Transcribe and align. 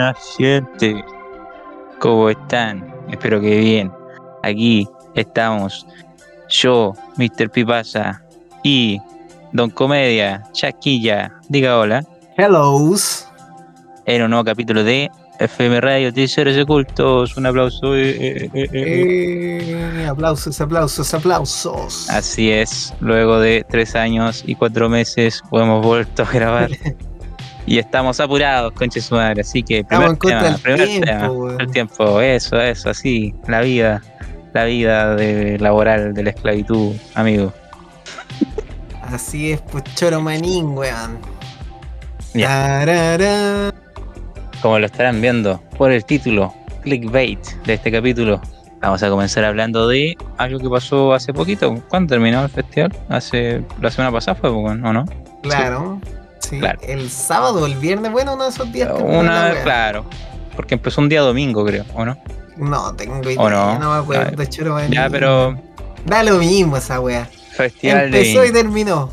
buenas, 0.00 0.36
gente. 0.38 1.04
¿Cómo 1.98 2.30
están? 2.30 2.94
Espero 3.10 3.40
que 3.40 3.58
bien. 3.60 3.92
Aquí 4.42 4.88
estamos 5.14 5.86
yo, 6.48 6.94
Mr. 7.16 7.50
Pipasa 7.50 8.22
y 8.62 8.98
Don 9.52 9.68
Comedia, 9.70 10.42
Chaquilla, 10.52 11.32
diga 11.48 11.78
hola, 11.78 12.04
Hellos. 12.38 13.28
en 14.06 14.22
un 14.22 14.30
nuevo 14.30 14.44
capítulo 14.44 14.82
de 14.84 15.10
FM 15.38 15.80
Radio 15.82 16.12
Tesoros 16.14 16.56
Ocultos. 16.56 17.36
Un 17.36 17.46
aplauso. 17.46 17.94
eh, 17.94 18.10
eh, 18.10 18.44
eh, 18.44 18.50
eh, 18.54 18.68
eh. 18.72 20.02
Eh, 20.02 20.06
aplausos, 20.06 20.58
aplausos, 20.62 21.12
aplausos. 21.12 22.08
Así 22.08 22.50
es, 22.50 22.94
luego 23.00 23.38
de 23.38 23.66
tres 23.68 23.94
años 23.94 24.44
y 24.46 24.54
cuatro 24.54 24.88
meses 24.88 25.42
hemos 25.52 25.84
vuelto 25.84 26.22
a 26.22 26.32
grabar. 26.32 26.70
Y 27.66 27.78
estamos 27.78 28.18
apurados, 28.20 28.72
conche 28.72 29.00
su 29.00 29.14
madre. 29.14 29.42
Así 29.42 29.62
que 29.62 29.78
en 29.78 30.16
contra 30.16 30.42
del 30.44 30.60
primer 30.60 30.86
tiempo, 30.86 31.48
tema, 31.48 31.56
el 31.58 31.70
tiempo, 31.70 32.20
eso, 32.20 32.60
eso, 32.60 32.90
así, 32.90 33.34
la 33.46 33.60
vida, 33.60 34.02
la 34.52 34.64
vida 34.64 35.14
de, 35.14 35.58
laboral 35.58 36.14
de 36.14 36.22
la 36.24 36.30
esclavitud, 36.30 36.96
amigo. 37.14 37.52
Así 39.02 39.52
es, 39.52 39.60
pues 39.60 39.84
choro 39.94 40.20
manín, 40.20 40.68
weón. 40.76 41.18
Como 44.62 44.78
lo 44.78 44.86
estarán 44.86 45.20
viendo 45.20 45.62
por 45.76 45.90
el 45.90 46.04
título, 46.04 46.54
clickbait 46.82 47.44
de 47.64 47.74
este 47.74 47.90
capítulo, 47.90 48.40
vamos 48.80 49.02
a 49.02 49.08
comenzar 49.10 49.44
hablando 49.44 49.88
de 49.88 50.16
algo 50.38 50.58
que 50.58 50.68
pasó 50.68 51.12
hace 51.12 51.32
poquito. 51.32 51.82
¿Cuándo 51.88 52.14
terminó 52.14 52.42
el 52.42 52.48
festival? 52.48 52.96
Hace 53.08 53.64
la 53.80 53.90
semana 53.90 54.12
pasada 54.12 54.36
fue, 54.36 54.50
¿o 54.50 54.74
no? 54.74 55.04
Claro. 55.42 56.00
Sí. 56.04 56.19
Claro. 56.58 56.80
El 56.82 57.10
sábado 57.10 57.64
el 57.66 57.74
viernes, 57.76 58.10
bueno, 58.12 58.34
uno 58.34 58.44
de 58.44 58.50
esos 58.50 58.72
días. 58.72 58.90
Una 59.00 59.54
claro. 59.62 60.04
Porque 60.56 60.74
empezó 60.74 61.00
un 61.00 61.08
día 61.08 61.20
domingo, 61.20 61.64
creo, 61.64 61.84
¿o 61.94 62.04
no? 62.04 62.18
No, 62.56 62.94
tengo 62.94 63.20
idea, 63.22 63.40
¿O 63.40 63.48
no? 63.48 63.78
no 63.78 63.92
me 63.92 63.98
acuerdo, 63.98 64.44
choro. 64.44 64.78
Ya, 64.88 65.08
pero 65.08 65.56
Da 66.04 66.22
lo 66.22 66.38
mismo 66.38 66.76
esa 66.76 67.00
weá. 67.00 67.28
Festival 67.52 68.10
de 68.10 68.18
Empezó 68.18 68.44
y 68.44 68.52
terminó. 68.52 69.10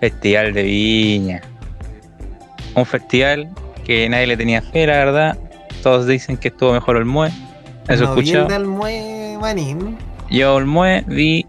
Festival 0.00 0.52
de 0.54 0.62
Viña. 0.62 1.42
Un 2.74 2.86
festival 2.86 3.48
que 3.84 4.08
nadie 4.08 4.26
le 4.26 4.36
tenía 4.36 4.62
fe, 4.62 4.86
la 4.86 4.92
verdad. 4.94 5.38
Todos 5.82 6.06
dicen 6.06 6.36
que 6.36 6.48
estuvo 6.48 6.72
mejor 6.72 6.96
Olmue. 6.96 7.30
Eso 7.88 8.04
he 8.04 8.06
no 8.06 8.14
vi 8.14 8.30
el 8.30 8.36
escuchado. 8.36 8.66
mue 8.66 9.38
manín. 9.40 9.98
Yo 10.30 10.54
Olmue 10.54 11.02
vi 11.06 11.46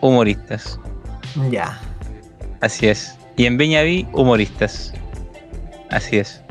humoristas. 0.00 0.78
Ya. 1.50 1.78
Así 2.60 2.86
es. 2.88 3.16
Y 3.36 3.46
en 3.46 3.56
Viña 3.56 3.82
vi 3.82 4.06
humoristas. 4.12 4.92
Así 5.90 6.18
es. 6.18 6.42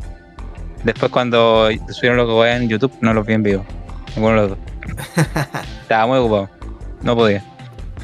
Después 0.84 1.12
cuando 1.12 1.70
subieron 1.89 2.17
los 2.17 2.28
que 2.28 2.52
en 2.52 2.70
YouTube, 2.70 2.92
no 3.02 3.14
los 3.14 3.26
vi 3.26 3.34
en 3.34 3.44
vivo. 3.44 3.66
Ninguno 4.16 4.42
de 4.44 4.48
los 4.50 4.50
dos. 4.50 4.58
Estaba 5.81 6.08
muy 6.08 6.17
ocupado. 6.17 6.50
No 7.02 7.16
podía. 7.16 7.44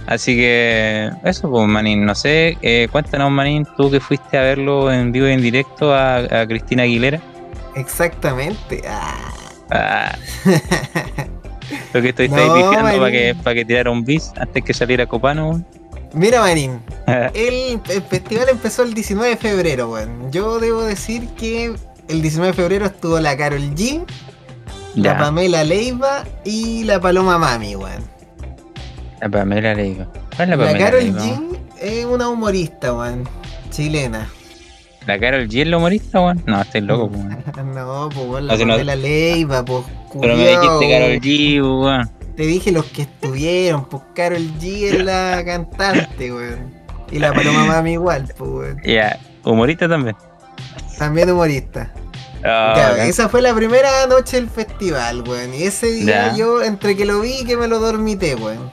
Así 0.08 0.36
que 0.36 1.12
eso, 1.24 1.50
pues 1.52 1.68
Manín, 1.68 2.04
no 2.04 2.16
sé, 2.16 2.58
eh, 2.64 2.88
cuéntanos 2.92 3.30
Manín, 3.30 3.68
tú 3.78 3.92
que 3.92 4.00
fuiste 4.00 4.40
a 4.40 4.42
verlo 4.42 4.92
en 4.92 5.12
vivo 5.12 5.28
y 5.28 5.34
en 5.34 5.42
directo 5.42 5.94
a, 5.94 6.18
a 6.18 6.48
Cristina 6.48 6.84
Aguilera. 6.84 7.22
Exactamente. 7.76 8.82
Ah. 8.88 9.32
Ah, 9.72 10.18
lo 11.94 12.02
que 12.02 12.10
estoy 12.10 12.28
No, 12.30 12.72
para 12.72 13.12
que, 13.12 13.36
para 13.44 13.54
que 13.54 13.66
tirara 13.66 13.92
un 13.92 14.04
bis 14.04 14.32
antes 14.38 14.64
que 14.64 14.74
saliera 14.74 15.06
Copano. 15.06 15.64
Mira, 16.14 16.42
Manín, 16.42 16.80
Ah, 17.08 17.30
el, 17.34 17.80
el 17.90 18.02
festival 18.04 18.48
empezó 18.50 18.84
el 18.84 18.94
19 18.94 19.32
de 19.32 19.38
febrero, 19.38 19.92
weón. 19.92 20.32
Yo 20.32 20.60
debo 20.60 20.82
decir 20.84 21.28
que 21.38 21.74
el 22.08 22.22
19 22.22 22.48
de 22.48 22.54
febrero 22.54 22.86
estuvo 22.88 23.20
la 23.20 23.36
Carol 23.38 23.62
G, 23.76 24.04
la 24.96 25.18
Pamela 25.18 25.64
Leiva 25.64 26.24
y 26.44 26.84
la 26.84 27.00
Paloma 27.00 27.38
Mami, 27.38 27.76
weón. 27.76 28.04
la 29.22 29.30
Pamela 29.30 29.74
Leiva. 29.76 30.08
¿Cuál 30.36 30.42
es 30.42 30.50
la 30.50 30.56
La, 30.58 30.66
Pamela 30.68 30.86
Carol 30.86 31.04
Leiva, 31.04 31.20
G 31.20 31.58
es 31.82 32.06
una 32.06 32.30
humorista, 32.30 32.94
weón. 32.94 33.28
Chilena. 33.72 34.28
¿La 35.06 35.20
Carol 35.20 35.48
G 35.48 35.62
es 35.62 35.68
la 35.68 35.78
humorista, 35.78 36.20
weón? 36.22 36.44
No, 36.46 36.62
estoy 36.62 36.82
loco, 36.82 37.06
weón. 37.14 37.44
No, 37.76 38.10
pues 38.14 38.28
weón, 38.28 38.48
la 38.48 38.58
si 38.58 38.66
no- 38.66 38.74
Pamela 38.74 38.96
Leiva, 38.96 39.64
pues 39.66 39.84
Pero 40.20 40.36
me 40.36 40.48
dijiste 40.48 40.90
Carol 40.90 41.20
G, 41.22 41.62
weón. 41.62 42.10
Te 42.40 42.46
dije 42.46 42.72
los 42.72 42.86
que 42.86 43.02
estuvieron, 43.02 43.84
pues 43.90 44.02
Carol 44.16 44.50
G 44.62 44.84
es 44.86 45.04
la 45.04 45.44
cantante, 45.44 46.34
weón. 46.34 46.74
Y 47.12 47.20
la 47.20 47.34
Paloma 47.34 47.66
Mami 47.66 47.92
igual, 47.92 48.34
pues 48.38 48.50
weón. 48.50 48.82
Ya, 48.86 49.20
humorista 49.44 49.90
también. 49.90 50.16
También 50.98 51.30
humorista. 51.30 51.92
Ah, 52.46 52.96
esa 53.00 53.28
fue 53.28 53.42
la 53.42 53.54
primera 53.54 54.08
noche 54.08 54.38
del 54.38 54.50
festival, 54.50 55.22
weón. 55.28 55.54
Y 55.54 55.64
ese 55.64 55.92
día 55.92 56.34
yo, 56.34 56.64
entre 56.64 56.96
que 56.96 57.04
lo 57.04 57.20
vi 57.20 57.42
y 57.42 57.46
que 57.46 57.58
me 57.58 57.68
lo 57.68 57.80
dormité, 57.80 58.36
weón. 58.36 58.72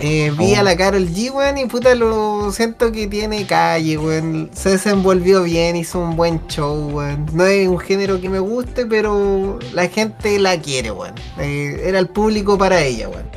Eh, 0.00 0.32
vi 0.36 0.54
Oh. 0.54 0.58
a 0.58 0.62
la 0.64 0.76
Carol 0.76 1.06
G, 1.08 1.30
weón, 1.30 1.58
y 1.58 1.66
puta, 1.66 1.94
lo 1.94 2.50
siento 2.50 2.90
que 2.90 3.06
tiene 3.06 3.46
calle, 3.46 3.96
weón. 3.98 4.50
Se 4.52 4.70
desenvolvió 4.70 5.42
bien, 5.44 5.76
hizo 5.76 6.00
un 6.00 6.16
buen 6.16 6.44
show, 6.48 6.90
weón. 6.92 7.26
No 7.32 7.44
es 7.46 7.68
un 7.68 7.78
género 7.78 8.20
que 8.20 8.28
me 8.28 8.40
guste, 8.40 8.86
pero 8.86 9.58
la 9.72 9.86
gente 9.88 10.38
la 10.40 10.56
quiere, 10.58 10.90
weón. 10.90 11.14
Eh, 11.38 11.82
era 11.84 11.98
el 12.00 12.08
público 12.08 12.58
para 12.58 12.80
ella, 12.82 13.08
weón. 13.08 13.28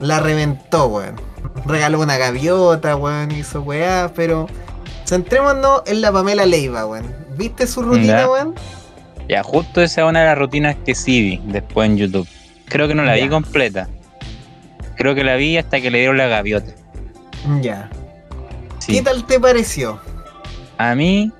La 0.00 0.20
reventó, 0.20 0.86
weón. 0.86 1.16
Regaló 1.66 2.00
una 2.00 2.16
gaviota, 2.16 2.96
weón, 2.96 3.30
hizo 3.32 3.60
weá, 3.60 4.10
pero 4.14 4.46
centrémonos 5.06 5.82
en 5.86 6.00
la 6.00 6.10
Pamela 6.12 6.46
Leiva, 6.46 6.86
weón. 6.86 7.14
¿Viste 7.36 7.66
su 7.66 7.82
rutina, 7.82 8.28
weón? 8.30 8.54
Ya, 9.28 9.42
justo 9.42 9.82
esa 9.82 10.02
es 10.02 10.08
una 10.08 10.20
de 10.20 10.26
las 10.26 10.38
rutinas 10.38 10.76
que 10.86 10.94
sí 10.94 11.20
vi 11.20 11.40
después 11.52 11.88
en 11.90 11.96
YouTube. 11.96 12.28
Creo 12.66 12.88
que 12.88 12.94
no 12.94 13.04
la 13.04 13.14
vi 13.14 13.28
completa. 13.28 13.88
Creo 14.96 15.14
que 15.14 15.24
la 15.24 15.36
vi 15.36 15.56
hasta 15.56 15.80
que 15.80 15.90
le 15.90 15.98
dieron 15.98 16.16
la 16.16 16.26
gaviota. 16.26 16.72
Ya. 17.60 17.88
Sí. 18.78 18.94
¿Qué 18.94 19.02
tal 19.02 19.24
te 19.26 19.38
pareció? 19.40 20.00
A 20.78 20.94
mí 20.94 21.32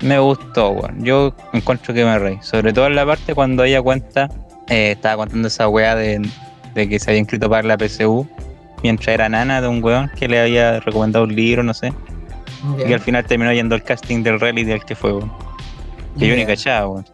me 0.00 0.18
gustó, 0.18 0.70
weón. 0.70 1.04
Yo 1.04 1.34
encuentro 1.52 1.94
que 1.94 2.04
me 2.04 2.18
reí. 2.18 2.38
Sobre 2.42 2.72
todo 2.72 2.86
en 2.86 2.96
la 2.96 3.06
parte 3.06 3.34
cuando 3.34 3.64
ella 3.64 3.80
cuenta, 3.80 4.28
eh, 4.68 4.92
estaba 4.92 5.16
contando 5.16 5.48
esa 5.48 5.68
weá 5.68 5.94
de, 5.94 6.28
de 6.74 6.88
que 6.88 6.98
se 6.98 7.10
había 7.10 7.20
inscrito 7.20 7.48
para 7.48 7.66
la 7.66 7.76
PSU 7.76 8.26
mientras 8.82 9.08
era 9.08 9.28
nana 9.28 9.60
de 9.60 9.68
un 9.68 9.82
weón 9.82 10.10
que 10.18 10.28
le 10.28 10.40
había 10.40 10.80
recomendado 10.80 11.24
un 11.24 11.34
libro, 11.34 11.62
no 11.62 11.74
sé. 11.74 11.92
Y 12.86 12.92
al 12.92 13.00
final 13.00 13.24
terminó 13.24 13.52
yendo 13.52 13.74
al 13.74 13.82
casting 13.82 14.22
del 14.22 14.38
reality 14.38 14.70
al 14.72 14.84
que 14.84 14.94
fue, 14.94 15.12
weón. 15.12 15.32
Que 16.18 16.28
yo 16.28 16.36
ni 16.36 16.44
cachaba, 16.44 16.88
weón. 16.88 17.04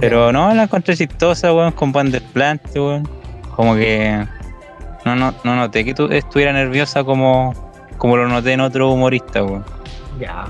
Pero 0.00 0.32
no, 0.32 0.52
la 0.54 0.64
encontré 0.64 0.96
chistosa, 0.96 1.52
weón, 1.52 1.72
con 1.72 1.92
buen 1.92 2.10
desplante, 2.10 2.80
weón. 2.80 3.08
Como 3.54 3.74
que 3.74 4.26
no, 5.04 5.16
no, 5.16 5.34
no 5.44 5.56
noté 5.56 5.84
que 5.84 5.94
tú 5.94 6.06
estuviera 6.10 6.52
nerviosa 6.52 7.04
como, 7.04 7.54
como 7.98 8.16
lo 8.16 8.28
noté 8.28 8.52
en 8.52 8.60
otro 8.60 8.90
humorista, 8.92 9.42
weón. 9.42 9.64
Ya. 10.20 10.46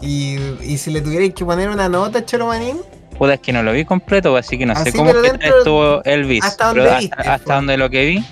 ¿Y, 0.00 0.36
y 0.62 0.78
si 0.78 0.90
le 0.90 1.00
tuvierais 1.00 1.34
que 1.34 1.44
poner 1.44 1.68
una 1.70 1.88
nota, 1.88 2.24
Choromanín? 2.24 2.78
Puta, 3.18 3.34
es 3.34 3.40
que 3.40 3.52
no 3.52 3.62
lo 3.64 3.72
vi 3.72 3.84
completo, 3.84 4.36
así 4.36 4.56
que 4.56 4.64
no 4.64 4.76
sé 4.76 4.92
cómo 4.92 5.10
pero 5.10 5.38
que 5.38 5.48
estuvo 5.48 6.04
Elvis. 6.04 6.44
hasta 6.44 6.72
pero 6.72 6.84
donde 6.84 6.96
hasta, 6.96 7.16
viste, 7.16 7.30
hasta 7.30 7.38
fue. 7.44 7.54
donde 7.56 7.76
lo 7.76 7.90
que 7.90 8.06
vi, 8.06 8.24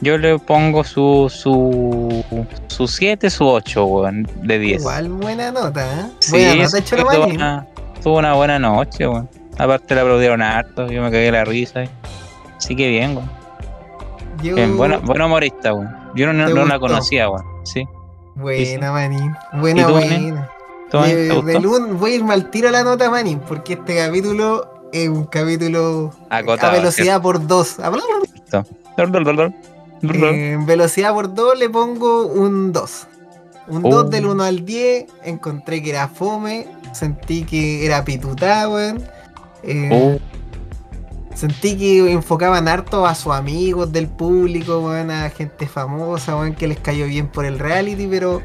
yo 0.00 0.16
le 0.16 0.38
pongo 0.38 0.84
su 0.84 1.30
su 1.30 2.24
su 2.68 2.88
7, 2.88 3.28
su 3.28 3.46
8, 3.46 3.84
weón, 3.84 4.26
de 4.42 4.58
10. 4.58 4.80
Igual 4.80 5.08
buena 5.10 5.52
nota, 5.52 5.84
¿eh? 5.84 6.06
Sí, 6.20 6.30
buena 6.32 6.54
nota, 6.54 6.68
sí, 6.68 6.82
tuvo 6.82 7.02
Choromanín. 7.02 7.36
una, 7.36 7.66
tuvo 8.02 8.18
una 8.18 8.32
buena 8.32 8.58
noche, 8.58 9.06
weón. 9.06 9.28
Aparte 9.58 9.94
le 9.94 10.00
aplaudieron 10.00 10.40
harto, 10.40 10.90
yo 10.90 11.02
me 11.02 11.10
cagué 11.10 11.30
la 11.30 11.44
risa. 11.44 11.84
Así 12.56 12.74
que 12.74 12.88
bien, 12.88 13.16
weón. 13.18 13.30
Yo... 14.42 14.54
Bien, 14.56 14.76
buena, 14.76 14.98
buena 14.98 15.26
humorista, 15.26 15.72
weón. 15.74 15.94
Yo 16.14 16.26
no, 16.26 16.32
no, 16.32 16.46
¿Te 16.48 16.54
no 16.54 16.66
la 16.66 16.78
conocía, 16.78 17.28
weón. 17.30 17.44
Sí. 17.64 17.84
Buena, 18.34 18.92
Manín. 18.92 19.34
Buena, 19.60 19.82
¿Y 19.82 19.84
tú, 19.84 19.90
buena. 19.92 20.50
¿Tú, 20.90 20.98
Manín, 20.98 21.16
Eh, 21.18 21.28
gustó? 21.28 21.42
del 21.46 21.66
un- 21.66 21.98
voy 21.98 22.12
a 22.12 22.14
irme 22.16 22.34
al 22.34 22.50
tiro 22.50 22.68
a 22.68 22.72
la 22.72 22.82
nota, 22.82 23.10
Manín, 23.10 23.40
porque 23.40 23.74
este 23.74 23.96
capítulo 23.96 24.88
es 24.92 25.08
un 25.08 25.24
capítulo 25.24 26.12
Acotado, 26.30 26.72
a 26.72 26.74
velocidad 26.74 27.20
por 27.22 27.46
dos. 27.46 27.78
Eh, 30.02 30.52
En 30.54 30.66
velocidad 30.66 31.12
por 31.12 31.32
2 31.34 31.58
le 31.58 31.68
pongo 31.68 32.26
un 32.26 32.72
2. 32.72 33.06
Un 33.68 33.84
Oh. 33.84 33.90
2 33.90 34.10
del 34.10 34.26
1 34.26 34.42
al 34.44 34.64
10. 34.64 35.06
Encontré 35.24 35.82
que 35.82 35.90
era 35.90 36.08
fome. 36.08 36.66
Sentí 36.92 37.44
que 37.44 37.84
era 37.86 38.04
pitutá, 38.04 38.68
weón. 38.68 39.02
Eh, 39.62 39.90
Uh, 39.92 40.18
Sentí 41.34 41.76
que 41.76 42.12
enfocaban 42.12 42.68
harto 42.68 43.06
a 43.06 43.14
sus 43.14 43.32
amigos 43.32 43.92
del 43.92 44.08
público, 44.08 44.80
weón, 44.80 45.10
a 45.10 45.30
gente 45.30 45.66
famosa, 45.66 46.36
weón, 46.36 46.54
que 46.54 46.66
les 46.66 46.78
cayó 46.78 47.06
bien 47.06 47.28
por 47.28 47.44
el 47.44 47.58
reality, 47.58 48.06
pero 48.06 48.42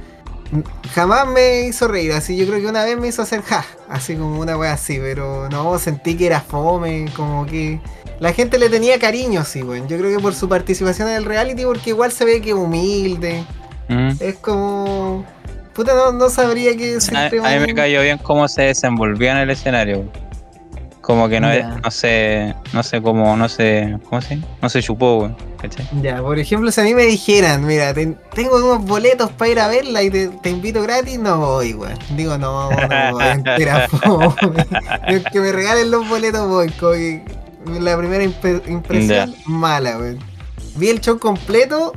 jamás 0.93 1.27
me 1.27 1.61
hizo 1.61 1.87
reír. 1.87 2.13
Así 2.13 2.37
yo 2.37 2.45
creo 2.45 2.61
que 2.61 2.67
una 2.67 2.83
vez 2.83 2.97
me 2.97 3.07
hizo 3.07 3.21
hacer 3.21 3.41
ja, 3.41 3.65
así 3.89 4.15
como 4.15 4.39
una 4.39 4.57
wea 4.57 4.73
así, 4.73 4.99
pero 4.99 5.49
no, 5.49 5.77
sentí 5.79 6.15
que 6.15 6.27
era 6.27 6.41
fome, 6.41 7.05
como 7.15 7.45
que 7.45 7.79
la 8.19 8.33
gente 8.33 8.57
le 8.57 8.69
tenía 8.69 8.97
cariño, 8.99 9.43
sí, 9.43 9.63
weón. 9.63 9.87
Yo 9.87 9.97
creo 9.97 10.15
que 10.15 10.21
por 10.21 10.33
su 10.33 10.47
participación 10.47 11.09
en 11.09 11.15
el 11.15 11.25
reality, 11.25 11.65
porque 11.65 11.89
igual 11.89 12.11
se 12.11 12.25
ve 12.25 12.41
que 12.41 12.51
es 12.51 12.55
humilde. 12.55 13.43
mm. 13.89 14.11
Es 14.19 14.35
como. 14.35 15.25
Puta, 15.73 15.93
no, 15.93 16.13
no 16.13 16.29
sabría 16.29 16.77
qué 16.77 16.97
A, 17.13 17.25
a 17.25 17.59
mí 17.59 17.65
me 17.65 17.73
cayó 17.73 18.01
bien 18.01 18.17
cómo 18.19 18.47
se 18.47 18.61
desenvolvía 18.61 19.33
en 19.33 19.37
el 19.39 19.49
escenario. 19.49 20.09
Como 21.05 21.29
que 21.29 21.39
no, 21.39 21.51
es, 21.51 21.59
Ya. 21.59 21.79
no 21.83 21.91
sé, 21.91 22.55
no 22.73 22.81
sé 22.81 22.99
cómo, 22.99 23.37
no 23.37 23.47
sé, 23.47 23.95
¿cómo 24.09 24.21
se? 24.21 24.39
No 24.59 24.69
se 24.69 24.81
chupó, 24.81 25.17
weón. 25.19 25.37
¿cachai? 25.61 25.87
Ya, 26.01 26.19
por 26.19 26.39
ejemplo, 26.39 26.71
si 26.71 26.81
a 26.81 26.83
mí 26.83 26.95
me 26.95 27.03
dijeran, 27.03 27.63
mira, 27.63 27.93
ten- 27.93 28.17
tengo 28.33 28.57
unos 28.57 28.83
boletos 28.85 29.31
para 29.31 29.51
ir 29.51 29.59
a 29.59 29.67
verla 29.67 30.01
y 30.01 30.09
te, 30.09 30.29
te 30.29 30.49
invito 30.49 30.81
gratis, 30.81 31.19
no 31.19 31.37
voy, 31.37 31.73
weón. 31.75 31.93
Digo, 32.17 32.37
no, 32.39 32.71
no 32.71 33.11
voy, 33.11 33.23
entera 33.23 33.87
que 35.31 35.39
me 35.39 35.51
regalen 35.51 35.91
los 35.91 36.09
boletos, 36.09 36.47
voy. 36.49 36.69
Como 36.71 36.93
que 36.93 37.23
la 37.79 37.95
primera 37.97 38.23
impresión, 38.23 39.35
mala, 39.45 39.97
weón. 39.99 40.17
Vi 40.75 40.89
el 40.89 40.99
show 41.01 41.19
completo. 41.19 41.93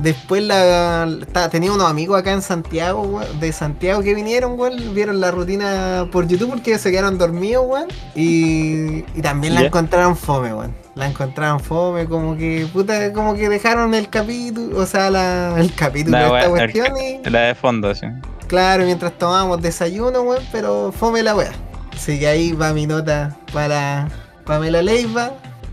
Después 0.00 0.42
la, 0.42 1.08
ta- 1.32 1.48
tenía 1.48 1.72
unos 1.72 1.88
amigos 1.88 2.18
acá 2.18 2.32
en 2.32 2.42
Santiago, 2.42 3.02
weón, 3.02 3.40
de 3.40 3.52
Santiago 3.52 4.02
que 4.02 4.14
vinieron, 4.14 4.58
weón, 4.58 4.94
vieron 4.94 5.20
la 5.20 5.30
rutina 5.30 6.08
por 6.10 6.26
YouTube 6.26 6.50
porque 6.50 6.78
se 6.78 6.90
quedaron 6.90 7.16
dormidos, 7.16 7.64
weón, 7.66 7.86
y, 8.14 9.04
y 9.16 9.22
también 9.22 9.54
la 9.54 9.60
encontraron 9.62 10.16
fome, 10.16 10.52
weón. 10.52 10.74
La 10.94 11.06
encontraron 11.08 11.58
fome, 11.60 12.06
como 12.06 12.36
que, 12.36 12.66
puta, 12.72 13.12
como 13.12 13.34
que 13.34 13.48
dejaron 13.48 13.94
el 13.94 14.08
capítulo, 14.10 14.78
o 14.78 14.86
sea, 14.86 15.10
la, 15.10 15.54
el 15.58 15.72
capítulo 15.74 16.18
La 16.18 16.20
de 16.20 16.38
esta 16.38 16.50
wea- 16.50 16.50
cuestión 16.50 16.96
y, 17.24 17.30
La 17.30 17.40
de 17.42 17.54
fondo, 17.54 17.94
sí. 17.94 18.06
claro, 18.46 18.84
mientras 18.84 19.16
tomábamos 19.18 19.62
desayuno, 19.62 20.22
weón, 20.22 20.42
pero 20.52 20.92
fome 20.92 21.22
la 21.22 21.34
wea. 21.34 21.52
Así 21.94 22.18
que 22.18 22.26
ahí 22.26 22.52
va 22.52 22.72
mi 22.72 22.86
nota 22.86 23.36
para 23.52 24.08
Pamela 24.44 24.82
Leiva, 24.82 25.32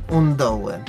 un 0.10 0.38
2, 0.38 0.60
weón. 0.62 0.82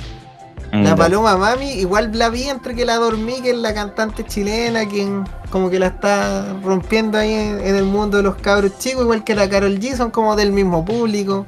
La. 0.73 0.95
Paloma 0.95 1.37
Mami, 1.37 1.71
igual 1.73 2.17
la 2.17 2.29
vi 2.29 2.49
entre 2.49 2.73
que 2.73 2.83
la 2.83 2.95
dormí, 2.95 3.41
que 3.41 3.51
es 3.51 3.57
la 3.57 3.75
cantante 3.75 4.25
chilena, 4.25 4.87
quien 4.87 5.23
como 5.51 5.69
que 5.69 5.77
la 5.77 5.87
está 5.87 6.55
rompiendo 6.63 7.19
ahí 7.19 7.31
en, 7.31 7.59
en 7.59 7.75
el 7.75 7.83
mundo 7.83 8.17
de 8.17 8.23
los 8.23 8.35
cabros 8.35 8.79
chicos, 8.79 9.03
igual 9.03 9.23
que 9.23 9.35
la 9.35 9.47
Carol 9.47 9.79
G, 9.79 9.95
son 9.95 10.09
como 10.09 10.35
del 10.35 10.51
mismo 10.51 10.83
público. 10.83 11.45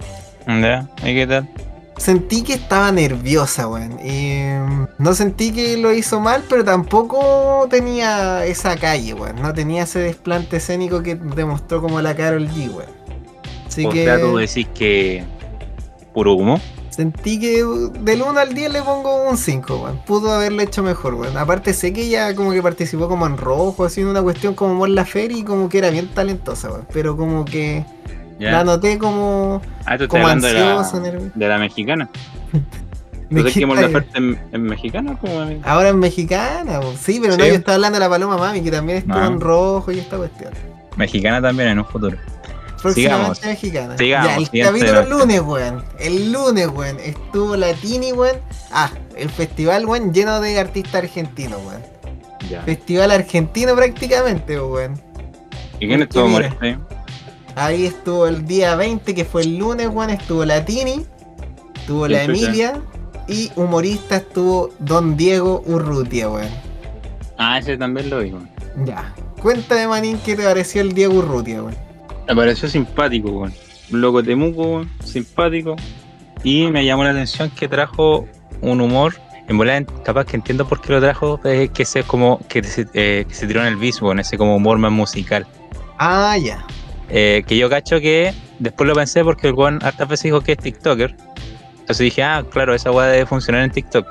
Ya, 0.48 0.88
¿y 1.04 1.16
qué 1.16 1.26
tal? 1.26 1.50
Sentí 1.98 2.44
que 2.44 2.54
estaba 2.54 2.92
nerviosa, 2.92 3.68
weón. 3.68 3.98
Y 4.06 4.42
mm, 4.42 4.88
no 5.00 5.14
sentí 5.14 5.52
que 5.52 5.78
lo 5.78 5.94
hizo 5.94 6.20
mal, 6.20 6.44
pero 6.50 6.64
tampoco 6.64 7.68
tenía 7.70 8.46
esa 8.46 8.76
calle, 8.76 9.14
weón. 9.14 9.42
No 9.42 9.54
tenía 9.54 9.84
ese 9.84 10.00
desplante 10.00 10.58
escénico 10.58 11.02
que 11.02 11.16
demostró 11.16 11.82
como 11.82 12.02
la 12.02 12.16
Carol 12.16 12.48
G, 12.50 12.70
weón. 12.70 12.90
Así 13.66 13.86
o 13.86 13.90
que 13.90 14.04
sea, 14.04 14.20
tú 14.20 14.38
decís 14.38 14.68
que 14.74 15.24
puro 16.14 16.34
humo. 16.34 16.60
Sentí 16.96 17.40
que 17.40 17.64
del 18.02 18.22
1 18.22 18.40
al 18.40 18.54
10 18.54 18.72
le 18.72 18.82
pongo 18.82 19.30
un 19.30 19.38
5, 19.38 19.76
weón. 19.84 20.00
Pudo 20.06 20.32
haberlo 20.34 20.62
hecho 20.62 20.82
mejor, 20.82 21.16
weón. 21.16 21.36
Aparte 21.38 21.74
sé 21.74 21.92
que 21.92 22.04
ella 22.04 22.34
como 22.36 22.52
que 22.52 22.62
participó 22.62 23.10
como 23.10 23.26
en 23.28 23.36
rojo, 23.38 23.84
haciendo 23.86 24.12
una 24.12 24.22
cuestión 24.22 24.54
como 24.56 24.76
Mon 24.76 24.96
Laferte 24.96 25.34
y 25.34 25.44
como 25.44 25.68
que 25.68 25.80
era 25.80 25.90
bien 25.90 26.08
talentosa, 26.08 26.70
weón. 26.70 26.88
Pero 26.94 27.18
como 27.18 27.44
que 27.44 27.84
la 28.40 28.64
noté 28.64 28.98
como... 28.98 29.62
ah, 29.86 29.98
tú 29.98 30.08
como 30.08 30.24
hablando 30.24 30.48
de 30.48 30.54
la, 30.54 30.78
ansiosa, 30.78 31.00
nerviosa. 31.02 31.32
de 31.36 31.48
la 31.48 31.58
mexicana. 31.58 32.10
¿De 32.54 32.60
¿Tú 33.30 33.38
sabes 33.38 33.54
qué 33.54 33.60
que 33.62 33.66
Mon 33.66 33.78
está- 33.78 33.88
Laferte 33.90 34.20
es 34.32 34.38
es 34.54 34.60
mexicana? 34.60 35.18
Como 35.20 35.40
amigo? 35.42 35.62
Ahora 35.66 35.90
es 35.90 35.96
mexicana. 35.96 36.80
Sí, 37.02 37.20
pero 37.22 37.36
no, 37.38 37.46
yo 37.46 37.54
estaba 37.56 37.76
hablando 37.76 37.96
de 37.98 38.06
la 38.06 38.10
Paloma 38.10 38.38
Mami, 38.38 38.62
que 38.62 38.72
también 38.72 39.00
estuvo 39.00 39.18
Ah. 39.18 39.26
en 39.28 39.40
rojo 39.42 39.92
y 39.92 40.00
esta 40.00 40.16
cuestión. 40.18 40.52
Mexicana 40.96 41.42
también 41.42 41.70
en 41.70 41.80
un 41.80 41.86
futuro. 41.86 42.18
Próximamente 42.86 43.48
mexicana. 43.48 43.98
Sigamos, 43.98 44.52
ya, 44.52 44.60
el 44.60 44.66
capítulo 44.68 45.00
el 45.00 45.10
lunes, 45.10 45.42
weón. 45.42 45.84
El 46.00 46.32
lunes, 46.32 46.68
weón. 46.68 47.00
Estuvo 47.00 47.56
Latini, 47.56 48.12
weón. 48.12 48.38
Ah, 48.72 48.92
el 49.16 49.30
festival, 49.30 49.86
weón, 49.88 50.14
lleno 50.14 50.40
de 50.40 50.60
artistas 50.60 50.96
argentinos, 50.96 51.60
weón. 51.66 51.82
Ya. 52.48 52.62
Festival 52.62 53.10
argentino 53.10 53.76
prácticamente, 53.76 54.62
weón. 54.62 55.02
¿Y 55.80 55.88
quién 55.88 56.04
estuvo 56.04 56.26
humorista 56.26 56.78
ahí? 57.56 57.86
Estuvo 57.86 58.28
el 58.28 58.46
día 58.46 58.76
20, 58.76 59.16
que 59.16 59.26
fue 59.26 59.42
el 59.42 59.58
lunes, 59.58 59.88
weón. 59.88 60.12
Estuvo 60.12 60.46
Latini, 60.46 61.06
estuvo 61.76 62.08
la. 62.08 62.24
Emilia. 62.24 62.82
Y 63.28 63.52
humorista 63.56 64.18
estuvo 64.18 64.70
Don 64.78 65.18
Diego 65.18 65.64
Urrutia, 65.66 66.30
weón. 66.30 66.50
Ah, 67.40 67.58
ese 67.58 67.76
también 67.78 68.12
lo 68.12 68.20
vi, 68.20 68.32
weón. 68.32 68.48
Ya. 68.86 69.12
Cuéntame, 69.42 69.88
manín, 69.88 70.20
qué 70.24 70.36
te 70.36 70.44
pareció 70.44 70.82
el 70.82 70.94
Diego 70.94 71.16
Urrutia, 71.16 71.64
weón. 71.64 71.85
Me 72.28 72.36
pareció 72.36 72.68
simpático, 72.68 73.30
weón. 73.32 73.54
Un 73.92 74.02
loco 74.02 74.24
temuco, 74.24 74.64
weón. 74.64 74.90
Simpático. 75.04 75.76
Y 76.44 76.68
me 76.68 76.86
llamó 76.86 77.04
la 77.04 77.12
atención 77.12 77.50
que 77.52 77.68
trajo 77.68 78.28
un 78.62 78.82
humor. 78.82 79.16
En 79.48 79.58
volada, 79.60 79.84
capaz 80.04 80.26
que 80.26 80.36
entiendo 80.38 80.68
por 80.68 80.82
qué 80.82 80.94
lo 80.94 81.02
trajo. 81.02 81.40
Es 81.44 81.70
que 81.70 81.84
ese 81.84 82.00
es 82.00 82.06
como 82.06 82.40
que 82.48 82.64
se, 82.64 82.88
eh, 82.96 83.26
que 83.28 83.34
se 83.36 83.46
tiró 83.46 83.62
en 83.62 83.68
el 83.68 83.76
bis, 83.76 84.02
weón. 84.02 84.20
Ese 84.20 84.38
como 84.38 84.56
humor 84.56 84.78
más 84.80 84.92
musical. 84.92 85.46
Ah, 86.00 86.36
ya. 86.38 86.66
Eh, 87.10 87.44
que 87.48 87.56
yo 87.58 87.70
cacho 87.70 88.00
que 88.00 88.34
después 88.58 88.88
lo 88.88 88.96
pensé 88.96 89.24
porque 89.24 89.48
el 89.48 89.54
weón 89.54 89.80
hartas 89.84 90.08
veces 90.08 90.24
dijo 90.24 90.42
que 90.42 90.54
es 90.54 90.58
TikToker. 90.58 91.16
Entonces 91.82 92.00
dije, 92.00 92.24
ah, 92.24 92.44
claro, 92.50 92.74
esa 92.74 92.90
weá 92.90 93.06
debe 93.08 93.28
funcionar 93.28 93.62
en 93.62 93.70
TikTok. 93.70 94.08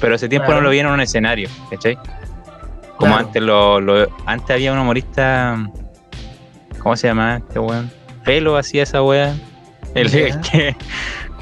Pero 0.00 0.14
ese 0.14 0.28
tiempo 0.28 0.46
Claro. 0.46 0.60
no 0.60 0.66
lo 0.66 0.70
vi 0.70 0.78
en 0.78 0.86
un 0.86 1.00
escenario, 1.00 1.48
¿cachai? 1.70 1.96
Como 2.96 3.12
Claro. 3.12 3.26
antes 3.26 3.42
lo, 3.42 3.80
lo- 3.80 4.08
antes 4.26 4.50
había 4.50 4.72
un 4.72 4.78
humorista. 4.78 5.68
¿Cómo 6.86 6.96
se 6.96 7.08
llama 7.08 7.38
este 7.38 7.58
weón? 7.58 7.90
Pelo 8.24 8.56
hacía 8.56 8.84
esa 8.84 9.02
weá. 9.02 9.34
El, 9.96 10.14
el 10.14 10.40
que. 10.52 10.76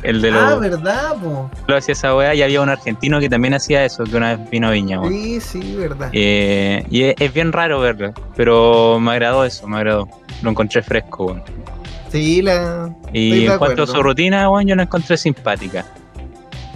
El 0.03 0.23
de 0.23 0.31
Ah, 0.31 0.53
los 0.53 0.61
¿verdad, 0.61 1.17
po? 1.23 1.51
lo 1.67 1.77
hacía 1.77 1.93
esa 1.93 2.17
weá 2.17 2.35
y 2.35 2.41
había 2.41 2.63
un 2.63 2.71
argentino 2.71 3.21
que 3.21 3.29
también 3.29 3.53
hacía 3.53 3.85
eso, 3.85 4.05
que 4.05 4.17
una 4.17 4.37
vez 4.37 4.49
vino 4.49 4.69
a 4.69 4.71
Viña, 4.71 4.99
weón. 5.03 5.13
Sí, 5.13 5.41
sí, 5.43 5.77
verdad. 5.77 6.09
Eh, 6.15 6.87
y 6.89 7.03
es, 7.03 7.15
es 7.19 7.35
bien 7.35 7.53
raro 7.53 7.79
verlo, 7.79 8.15
pero 8.35 8.99
me 8.99 9.11
agradó 9.13 9.45
eso, 9.45 9.69
me 9.69 9.77
agradó. 9.77 10.09
Lo 10.41 10.49
encontré 10.49 10.81
fresco, 10.83 11.27
weón. 11.27 11.43
Sí, 12.11 12.41
la. 12.41 12.89
Y 13.13 13.45
en 13.45 13.59
cuanto 13.59 13.83
a 13.83 13.87
su 13.87 14.03
rutina, 14.03 14.49
bueno, 14.49 14.71
yo 14.71 14.77
la 14.77 14.85
encontré 14.85 15.19
simpática. 15.19 15.85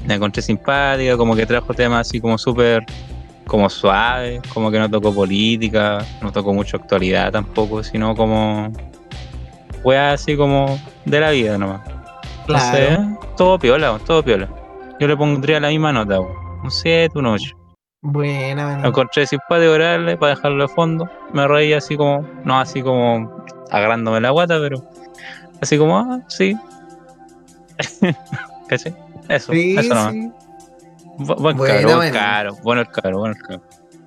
La 0.07 0.17
encontré 0.17 0.43
simpática, 0.43 1.17
como 1.17 1.35
que 1.35 1.47
trajo 1.47 1.73
temas 1.73 2.07
así 2.07 2.21
como 2.21 2.37
súper, 2.37 2.85
como 3.49 3.69
suaves, 3.69 4.41
como 4.55 4.71
que 4.71 4.79
no 4.79 4.89
tocó 4.89 5.13
política, 5.13 5.99
no 6.23 6.31
tocó 6.31 6.55
mucho 6.55 6.77
actualidad 6.77 7.33
tampoco, 7.33 7.83
sino 7.83 8.15
como, 8.15 8.73
fue 9.83 9.99
así 9.99 10.37
como 10.37 10.79
de 11.05 11.19
la 11.21 11.31
vida 11.31 11.59
nomás. 11.59 11.81
Claro. 12.47 12.79
Entonces, 12.79 13.19
todo 13.37 13.59
piola, 13.59 13.99
todo 14.07 14.23
piola. 14.23 14.49
Yo 15.01 15.09
le 15.09 15.17
pondría 15.17 15.59
la 15.61 15.69
misma 15.69 15.93
nota, 15.93 16.21
un 16.21 16.71
7, 16.71 17.19
un 17.19 17.27
8. 17.27 17.51
Buena, 18.01 18.63
Lo 18.63 18.69
manín. 18.69 18.87
encontré 18.87 19.27
simpático 19.27 19.73
orarle 19.73 20.17
para 20.17 20.35
dejarlo 20.37 20.69
de 20.69 20.73
fondo. 20.73 21.11
Me 21.33 21.49
reí 21.49 21.73
así 21.73 21.97
como, 21.97 22.25
no 22.45 22.61
así 22.61 22.81
como 22.83 23.45
agarrándome 23.71 24.21
la 24.21 24.31
guata, 24.31 24.59
pero 24.61 24.85
así 25.61 25.77
como, 25.79 25.99
ah, 25.99 26.21
sí. 26.29 26.55
¿Cachai? 28.69 28.95
Eso, 29.29 29.53
Sí, 29.53 29.77
eso 29.79 29.95
nomás. 29.95 30.13
sí. 30.13 30.31
Bu- 31.19 31.37
Buen 31.37 31.57
Buena, 31.57 31.75
caro, 31.75 31.87
buen 31.89 31.97
buena. 31.99 32.13
caro, 32.13 32.57
bueno 32.63 32.81
el 32.83 32.89
caro, 32.89 33.19
bueno 33.19 33.35
el 33.37 33.43
caro. 33.43 33.63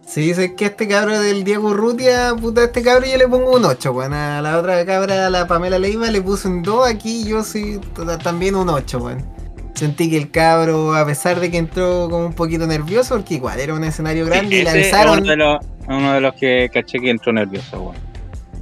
Sí, 0.06 0.34
sé 0.34 0.56
que 0.56 0.66
este 0.66 0.88
cabro 0.88 1.20
del 1.20 1.44
Diego 1.44 1.70
Urrutia, 1.70 2.36
puta, 2.40 2.64
este 2.66 2.82
cabro 2.82 3.06
yo 3.06 3.18
le 3.18 3.28
pongo 3.28 3.56
un 3.56 3.64
8, 3.64 3.92
weón. 3.94 4.14
A 4.14 4.42
la 4.42 4.58
otra 4.58 4.84
cabra, 4.86 5.28
a 5.28 5.30
la 5.30 5.48
Pamela 5.48 5.80
Leiva, 5.80 6.08
le 6.12 6.22
puse 6.22 6.48
un 6.50 6.64
2, 6.64 6.88
aquí 6.90 7.24
yo 7.24 7.44
sí, 7.44 7.80
también 8.24 8.56
un 8.56 8.68
8, 8.70 8.98
weón. 8.98 9.26
Sentí 9.74 10.10
que 10.10 10.18
el 10.18 10.30
cabro, 10.30 10.94
a 10.96 11.06
pesar 11.06 11.40
de 11.40 11.50
que 11.50 11.58
entró 11.58 12.08
como 12.10 12.26
un 12.26 12.34
poquito 12.34 12.68
nervioso, 12.68 13.16
porque 13.16 13.36
igual 13.36 13.60
era 13.60 13.74
un 13.74 13.84
escenario 13.86 14.26
grande 14.26 14.58
y 14.58 14.64
le 14.64 14.70
Ese 14.70 14.80
es 14.82 14.94
avisaron. 14.94 15.20
uno 15.20 15.30
de, 15.30 15.36
los, 15.38 15.58
uno 15.88 16.14
de 16.14 16.22
los 16.22 16.34
que 16.36 16.70
caché 16.74 17.00
que 17.00 17.10
entró 17.10 17.32
nervioso, 17.32 17.82
weón. 17.82 17.96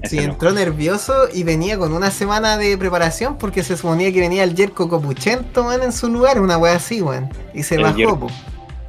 Sí, 0.03 0.21
no. 0.25 0.33
entró 0.33 0.51
nervioso 0.51 1.27
y 1.33 1.43
venía 1.43 1.77
con 1.77 1.93
una 1.93 2.11
semana 2.11 2.57
de 2.57 2.77
preparación 2.77 3.37
porque 3.37 3.63
se 3.63 3.75
suponía 3.77 4.11
que 4.13 4.19
venía 4.21 4.43
el 4.43 4.55
Jerko 4.55 4.87
Copuchento, 4.89 5.63
weón, 5.67 5.83
en 5.83 5.91
su 5.91 6.07
lugar, 6.09 6.39
una 6.41 6.57
wea 6.57 6.75
así, 6.75 7.01
weón. 7.01 7.29
Y 7.53 7.63
se 7.63 7.75
El 7.75 7.83
bajó, 7.83 7.95
Jerko. 7.97 8.19
po. 8.19 8.27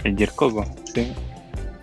El 0.05 0.17
Yercoco, 0.17 0.65
sí. 0.95 1.13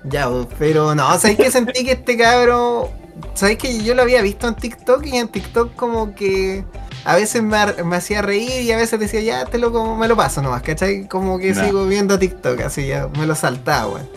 Ya, 0.03 0.27
po, 0.29 0.48
pero 0.57 0.96
no, 0.96 1.19
¿sabéis 1.19 1.39
que 1.39 1.51
sentí 1.51 1.84
que 1.84 1.93
este 1.93 2.17
cabro. 2.17 2.89
¿Sabéis 3.34 3.57
que 3.57 3.84
yo 3.84 3.96
lo 3.96 4.03
había 4.03 4.22
visto 4.22 4.48
en 4.48 4.55
TikTok 4.55 5.05
y 5.07 5.17
en 5.17 5.27
TikTok 5.27 5.75
como 5.75 6.13
que 6.15 6.63
a 7.03 7.15
veces 7.15 7.41
me, 7.41 7.57
me 7.84 7.96
hacía 7.96 8.22
reír 8.22 8.62
y 8.62 8.72
a 8.72 8.77
veces 8.77 9.00
decía, 9.00 9.22
ya, 9.22 9.46
te 9.46 9.57
lo, 9.57 9.72
como, 9.72 9.98
me 9.98 10.07
lo 10.07 10.15
paso 10.15 10.41
nomás, 10.41 10.62
¿cachai? 10.62 11.07
Como 11.07 11.39
que 11.39 11.53
sigo 11.55 11.86
viendo 11.88 12.19
TikTok, 12.19 12.62
así 12.62 12.88
ya, 12.88 13.07
me 13.17 13.25
lo 13.25 13.34
saltaba, 13.36 13.88
weón. 13.93 14.10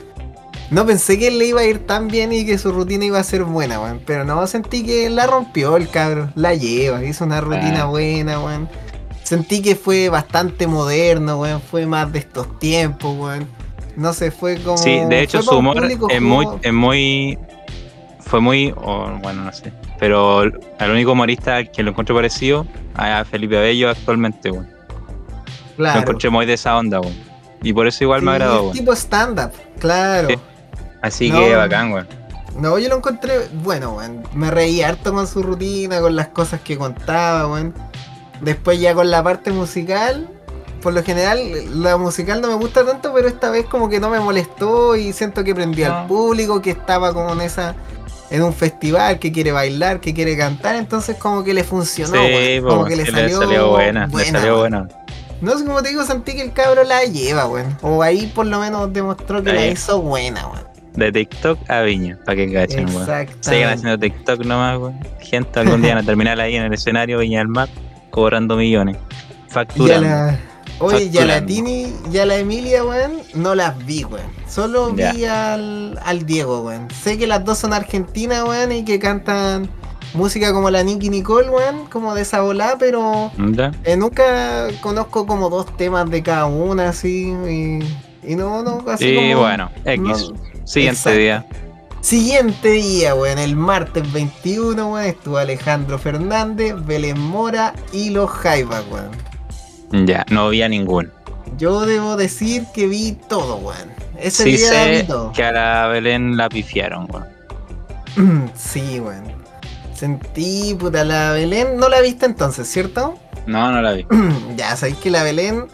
No 0.70 0.86
pensé 0.86 1.18
que 1.18 1.30
le 1.30 1.46
iba 1.46 1.60
a 1.62 1.64
ir 1.64 1.80
tan 1.86 2.06
bien 2.08 2.32
y 2.32 2.46
que 2.46 2.56
su 2.56 2.70
rutina 2.70 3.04
iba 3.04 3.18
a 3.18 3.24
ser 3.24 3.42
buena, 3.44 3.80
weón. 3.80 4.00
Pero 4.06 4.24
no, 4.24 4.46
sentí 4.46 4.84
que 4.84 5.10
la 5.10 5.26
rompió 5.26 5.76
el 5.76 5.88
cabro, 5.88 6.30
la 6.36 6.54
lleva, 6.54 7.04
hizo 7.04 7.24
una 7.24 7.40
rutina 7.40 7.82
Ah. 7.82 7.86
buena, 7.86 8.38
weón. 8.40 8.68
Sentí 9.24 9.62
que 9.62 9.74
fue 9.76 10.08
bastante 10.08 10.66
moderno, 10.68 11.40
weón. 11.40 11.60
Fue 11.60 11.86
más 11.86 12.12
de 12.12 12.20
estos 12.20 12.58
tiempos, 12.60 13.16
weón. 13.18 13.48
No 13.96 14.12
sé, 14.12 14.30
fue 14.30 14.58
como. 14.58 14.78
Sí, 14.78 15.00
de 15.08 15.22
hecho 15.22 15.42
su 15.42 15.56
humor 15.58 15.76
público 15.76 16.08
es 16.08 16.22
muy, 16.22 16.46
es 16.62 16.72
muy, 16.72 17.36
fue 18.20 18.40
muy, 18.40 18.70
bueno, 18.70 19.42
no 19.44 19.52
sé, 19.52 19.72
pero 19.98 20.42
el 20.44 20.90
único 20.90 21.12
humorista 21.12 21.64
que 21.64 21.82
lo 21.82 21.90
encontré 21.90 22.14
parecido 22.14 22.64
a 22.94 23.24
Felipe 23.24 23.58
Abello 23.58 23.90
actualmente, 23.90 24.50
weón. 24.52 24.68
Lo 25.76 25.84
Claro. 25.84 26.00
encontré 26.00 26.30
muy 26.30 26.46
de 26.46 26.52
esa 26.54 26.76
onda, 26.78 27.00
weón. 27.00 27.14
Y 27.62 27.72
por 27.72 27.86
eso 27.88 28.04
igual 28.04 28.22
me 28.22 28.30
agradó, 28.30 28.62
weón. 28.62 28.72
tipo 28.74 28.92
stand-up, 28.94 29.50
claro. 29.80 30.28
Sí. 30.28 30.36
Así 31.02 31.30
No. 31.30 31.38
que 31.40 31.54
bacán, 31.56 31.92
weón. 31.92 32.08
No, 32.58 32.78
yo 32.78 32.88
lo 32.88 32.96
encontré, 32.96 33.48
bueno, 33.62 33.92
weón. 33.94 34.22
Me 34.34 34.50
reí 34.50 34.82
harto 34.82 35.12
con 35.14 35.26
su 35.26 35.42
rutina, 35.42 36.00
con 36.00 36.16
las 36.16 36.28
cosas 36.28 36.60
que 36.60 36.76
contaba, 36.76 37.46
weón. 37.46 37.74
después 38.40 38.80
ya 38.80 38.94
con 38.94 39.10
la 39.10 39.22
parte 39.22 39.50
musical, 39.52 40.26
por 40.80 40.94
lo 40.94 41.02
general 41.04 41.38
la 41.82 41.98
musical 41.98 42.40
no 42.40 42.48
me 42.48 42.54
gusta 42.54 42.86
tanto, 42.86 43.12
pero 43.12 43.28
esta 43.28 43.50
vez 43.50 43.66
como 43.66 43.90
que 43.90 44.00
no 44.00 44.08
me 44.08 44.18
molestó 44.18 44.96
y 44.96 45.12
siento 45.12 45.44
que 45.44 45.54
prendí 45.54 45.82
No. 45.84 45.94
al 45.94 46.06
público, 46.06 46.62
que 46.62 46.70
estaba 46.70 47.12
como 47.12 47.32
en 47.34 47.42
esa 47.42 47.74
en 48.30 48.42
un 48.42 48.54
festival, 48.54 49.18
que 49.18 49.30
quiere 49.32 49.52
bailar, 49.52 50.00
que 50.00 50.14
quiere 50.14 50.36
cantar, 50.38 50.76
entonces 50.76 51.16
como 51.16 51.42
que 51.44 51.52
le 51.52 51.64
funcionó, 51.64 52.14
sí, 52.14 52.60
como 52.62 52.84
que 52.86 52.96
le 52.96 53.04
salió, 53.10 53.70
buena, 53.70 54.06
le 54.06 54.24
salió 54.24 54.60
weón. 54.60 54.70
buena. 54.70 54.88
No 55.42 55.58
sé 55.58 55.64
cómo 55.66 55.82
te 55.82 55.88
digo, 55.90 56.04
sentí 56.04 56.34
que 56.34 56.42
el 56.42 56.52
cabro 56.52 56.84
la 56.84 57.02
lleva, 57.04 57.46
weón. 57.46 57.76
O 57.82 58.02
ahí 58.02 58.26
por 58.34 58.46
lo 58.46 58.58
menos 58.60 58.90
demostró 58.92 59.42
que 59.42 59.50
Ahí. 59.50 59.56
la 59.56 59.66
hizo 59.66 60.00
buena, 60.00 60.46
weón. 60.46 60.64
De 60.94 61.12
TikTok 61.12 61.58
a 61.70 61.82
Viña, 61.82 62.18
para 62.24 62.36
que 62.36 62.52
cachen, 62.52 62.86
weón. 62.94 63.06
Sigan 63.40 63.74
haciendo 63.74 63.98
TikTok 63.98 64.44
nomás, 64.44 64.78
weón. 64.78 64.98
Gente, 65.20 65.60
algún 65.60 65.82
día 65.82 65.94
van 65.94 66.02
a 66.04 66.06
terminar 66.06 66.40
ahí 66.40 66.56
en 66.56 66.64
el 66.64 66.72
escenario 66.74 67.18
Viña 67.18 67.38
del 67.38 67.48
Mar, 67.48 67.68
cobrando 68.10 68.56
millones. 68.56 68.96
Ya 68.96 69.54
Facturando. 69.54 70.08
la, 70.08 70.38
oye, 70.80 71.10
ya 71.10 71.24
la 71.24 71.34
Facturando. 71.34 71.46
Tini, 71.46 71.92
ya 72.10 72.26
la 72.26 72.36
Emilia, 72.38 72.84
weón, 72.84 73.12
no 73.34 73.54
las 73.54 73.84
vi, 73.86 74.04
weón. 74.04 74.26
Solo 74.48 74.94
Ya. 74.96 75.12
vi 75.12 75.24
al, 75.26 75.98
al 76.04 76.26
Diego, 76.26 76.62
weón. 76.62 76.88
Sé 76.90 77.16
que 77.18 77.26
las 77.28 77.44
dos 77.44 77.58
son 77.58 77.72
argentinas, 77.72 78.42
weón, 78.44 78.72
y 78.72 78.84
que 78.84 78.98
cantan 78.98 79.70
música 80.12 80.52
como 80.52 80.70
la 80.70 80.82
Nicky 80.82 81.08
Nicole, 81.08 81.50
weón, 81.50 81.86
como 81.86 82.16
de 82.16 82.22
esa 82.22 82.40
volá, 82.40 82.74
pero 82.80 83.30
¿Ya? 83.38 83.70
eh, 83.84 83.96
nunca 83.96 84.66
conozco 84.80 85.24
como 85.24 85.50
dos 85.50 85.76
temas 85.76 86.10
de 86.10 86.20
cada 86.24 86.46
una, 86.46 86.88
así, 86.88 87.28
y, 87.48 87.78
y 88.32 88.34
no, 88.34 88.64
no, 88.64 88.84
así 88.90 89.06
Y 89.06 89.14
como... 89.14 89.40
bueno, 89.42 89.70
X. 89.84 90.00
no- 90.32 90.49
Siguiente 90.70 90.98
exacto. 91.00 91.18
día. 91.18 91.46
Siguiente 92.00 92.70
día, 92.70 93.14
weón, 93.16 93.38
el 93.38 93.56
martes 93.56 94.10
21, 94.12 94.92
weón, 94.92 95.04
estuvo 95.04 95.36
Alejandro 95.38 95.98
Fernández, 95.98 96.74
Belén 96.86 97.18
Mora 97.18 97.74
y 97.92 98.10
los 98.10 98.30
Jaivas, 98.30 98.84
weón. 98.88 100.06
Ya, 100.06 100.24
no 100.30 100.48
vi 100.48 100.62
a 100.62 100.68
ninguno. 100.68 101.10
Yo 101.58 101.80
debo 101.86 102.16
decir 102.16 102.66
que 102.72 102.86
vi 102.86 103.18
todo, 103.28 103.56
weón. 103.56 103.90
Ese 104.16 104.44
Sí 104.44 104.56
día 104.58 104.84
vi 104.84 104.96
sé 104.98 105.04
todo. 105.08 105.32
que 105.32 105.42
a 105.42 105.50
la 105.50 105.88
Belén 105.88 106.36
la 106.36 106.48
pifiaron, 106.48 107.08
weón. 107.10 108.50
sí, 108.54 109.00
weón. 109.00 109.24
Sentí, 109.94 110.76
puta, 110.78 111.02
la 111.02 111.32
Belén, 111.32 111.78
no 111.78 111.88
la 111.88 112.00
viste 112.00 112.26
entonces, 112.26 112.70
¿cierto? 112.70 113.18
No, 113.46 113.72
no 113.72 113.82
la 113.82 113.92
vi. 113.92 114.06
ya, 114.56 114.76
sabéis 114.76 114.98
que 114.98 115.10
la 115.10 115.24
Belén, 115.24 115.66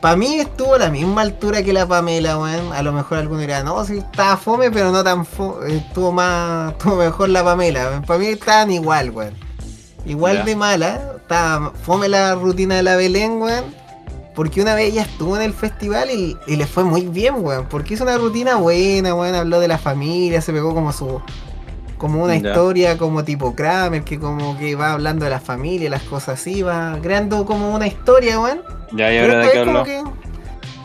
para 0.00 0.16
mí 0.16 0.40
estuvo 0.40 0.74
a 0.74 0.78
la 0.78 0.90
misma 0.90 1.22
altura 1.22 1.62
que 1.62 1.72
la 1.72 1.86
Pamela, 1.86 2.38
weón. 2.38 2.72
A 2.72 2.82
lo 2.82 2.92
mejor 2.92 3.18
alguno 3.18 3.40
dirá, 3.40 3.62
no, 3.62 3.84
sí, 3.84 3.98
estaba 3.98 4.36
fome, 4.36 4.70
pero 4.70 4.90
no 4.90 5.04
tan 5.04 5.26
fome. 5.26 5.76
Estuvo 5.76 6.10
más, 6.10 6.72
estuvo 6.78 6.96
mejor 6.96 7.28
la 7.28 7.44
Pamela. 7.44 8.02
Para 8.06 8.18
mí 8.18 8.26
estaban 8.26 8.70
igual, 8.70 9.10
weón. 9.10 9.34
Igual 10.06 10.44
de 10.44 10.56
mala. 10.56 11.16
Estaba 11.16 11.72
fome 11.82 12.08
la 12.08 12.34
rutina 12.34 12.76
de 12.76 12.82
la 12.82 12.96
Belén, 12.96 13.42
weón. 13.42 13.64
Porque 14.34 14.62
una 14.62 14.74
vez 14.74 14.92
ella 14.92 15.02
estuvo 15.02 15.36
en 15.36 15.42
el 15.42 15.52
festival 15.52 16.10
y, 16.10 16.36
y 16.46 16.56
le 16.56 16.66
fue 16.66 16.84
muy 16.84 17.06
bien, 17.06 17.34
weón. 17.44 17.66
Porque 17.68 17.94
hizo 17.94 18.04
una 18.04 18.16
rutina 18.16 18.56
buena, 18.56 19.14
weón. 19.14 19.34
Habló 19.34 19.60
de 19.60 19.68
la 19.68 19.76
familia, 19.76 20.40
se 20.40 20.52
pegó 20.52 20.74
como 20.74 20.92
su. 20.92 21.20
Como 22.00 22.24
una 22.24 22.34
Ya. 22.36 22.48
historia 22.48 22.96
como 22.96 23.22
tipo 23.24 23.54
Kramer, 23.54 24.02
que 24.02 24.18
como 24.18 24.56
que 24.58 24.74
va 24.74 24.92
hablando 24.94 25.24
de 25.26 25.30
la 25.30 25.38
familia, 25.38 25.90
las 25.90 26.02
cosas 26.02 26.40
así, 26.40 26.62
va 26.62 26.96
creando 27.02 27.44
como 27.44 27.74
una 27.74 27.86
historia, 27.86 28.40
weón. 28.40 28.62
Ya, 28.92 29.12
y 29.12 29.18
Pero 29.20 29.40
esta 29.42 29.64
como 29.66 29.84
que. 29.84 30.02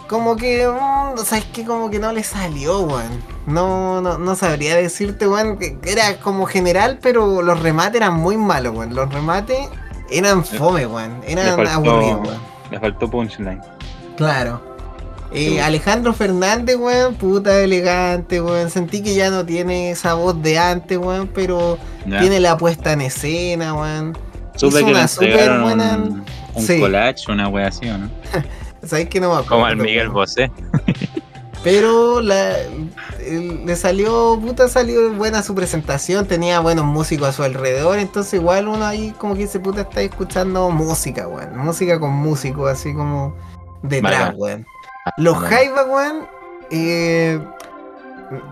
Como 0.09 0.35
que. 0.35 0.67
mm, 0.67 1.17
¿Sabes 1.23 1.45
qué? 1.53 1.63
Como 1.63 1.89
que 1.89 1.99
no 1.99 2.11
le 2.11 2.21
salió, 2.23 2.81
weón. 2.81 3.23
No, 3.47 4.01
no, 4.01 4.17
no 4.17 4.35
sabría 4.35 4.75
decirte, 4.75 5.25
weón. 5.27 5.57
que 5.57 5.77
Era 5.85 6.17
como 6.19 6.45
general, 6.45 6.99
pero 7.01 7.41
los 7.41 7.59
remates 7.61 7.95
eran 8.01 8.15
muy 8.15 8.35
malos, 8.35 8.75
weón. 8.75 8.93
Los 8.93 9.11
remates 9.13 9.69
eran 10.11 10.43
fome, 10.43 10.85
weón. 10.85 11.21
Eran 11.25 11.65
aburridos, 11.65 12.27
weón. 12.27 12.39
Le 12.71 12.79
faltó 12.79 13.09
punchline. 13.09 13.61
Claro. 14.17 14.74
Eh, 15.35 15.49
Sí. 15.49 15.59
Alejandro 15.59 16.13
Fernández, 16.13 16.77
weón, 16.77 17.15
puta 17.15 17.59
elegante, 17.61 18.41
weón. 18.41 18.69
Sentí 18.69 19.03
que 19.03 19.13
ya 19.15 19.29
no 19.29 19.45
tiene 19.45 19.91
esa 19.91 20.13
voz 20.13 20.41
de 20.41 20.57
antes, 20.57 20.97
weón, 20.97 21.27
pero 21.33 21.77
tiene 22.05 22.39
la 22.39 22.57
puesta 22.57 22.93
en 22.93 23.01
escena, 23.01 23.73
weón. 23.73 24.17
Supe 24.55 24.77
hizo 24.77 24.85
que 24.85 24.91
una 24.91 25.01
entregaron 25.03 25.61
buena- 25.63 25.95
un, 25.97 26.25
un 26.55 26.63
Sí. 26.65 26.79
collage, 26.79 27.29
una 27.31 27.49
wea 27.49 27.67
así, 27.67 27.87
¿o 27.89 27.97
no? 27.97 28.09
¿Sabes 28.85 29.09
que 29.09 29.19
no 29.19 29.27
me 29.29 29.33
acuerdo? 29.33 29.49
Como 29.49 29.65
al 29.65 29.77
Miguel? 29.77 30.09
Bosé. 30.09 30.49
Pero 31.63 32.21
la, 32.21 32.53
le 33.27 33.75
salió, 33.75 34.39
puta, 34.39 34.67
salió 34.67 35.11
buena 35.13 35.41
su 35.41 35.55
presentación, 35.55 36.27
tenía 36.27 36.59
buenos 36.59 36.85
músicos 36.85 37.29
a 37.29 37.31
su 37.33 37.41
alrededor, 37.43 37.97
entonces 37.97 38.35
igual 38.35 38.67
uno 38.67 38.85
ahí 38.85 39.15
como 39.17 39.33
que 39.33 39.41
dice, 39.41 39.59
puta, 39.59 39.81
está 39.81 40.01
escuchando 40.01 40.69
música, 40.69 41.27
weón. 41.27 41.57
Música 41.57 41.99
con 41.99 42.11
músicos, 42.11 42.69
así 42.71 42.93
como 42.93 43.35
detrás, 43.81 44.35
weón. 44.37 44.65
Los. 45.17 45.37
Jaivas, 45.37 45.85
weón, 45.87 46.27
eh, 46.71 47.39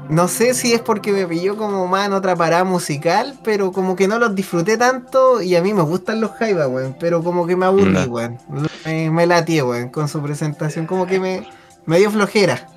no 0.10 0.28
sé 0.28 0.54
si 0.54 0.74
es 0.74 0.82
porque 0.82 1.12
me 1.12 1.26
pilló 1.26 1.58
como 1.58 1.88
más 1.88 2.06
en 2.06 2.14
otra 2.14 2.36
parada 2.36 2.64
musical, 2.64 3.36
pero 3.44 3.72
como 3.72 3.96
que 3.96 4.08
no 4.08 4.20
los 4.20 4.36
disfruté 4.36 4.78
tanto 4.78 5.42
y 5.42 5.56
a 5.56 5.62
mí 5.62 5.74
me 5.74 5.82
gustan 5.82 6.22
los 6.22 6.32
Jaivas, 6.32 6.68
weón, 6.68 6.96
pero 7.00 7.24
como 7.24 7.48
que 7.48 7.56
me 7.56 7.66
aburrí, 7.66 8.06
weón. 8.06 8.38
Me, 8.86 9.10
me 9.10 9.26
weón, 9.64 9.90
con 9.90 10.08
su 10.08 10.22
presentación, 10.22 10.86
como 10.86 11.08
que 11.08 11.20
me, 11.20 11.48
me 11.86 11.98
dio 11.98 12.12
flojera. 12.12 12.68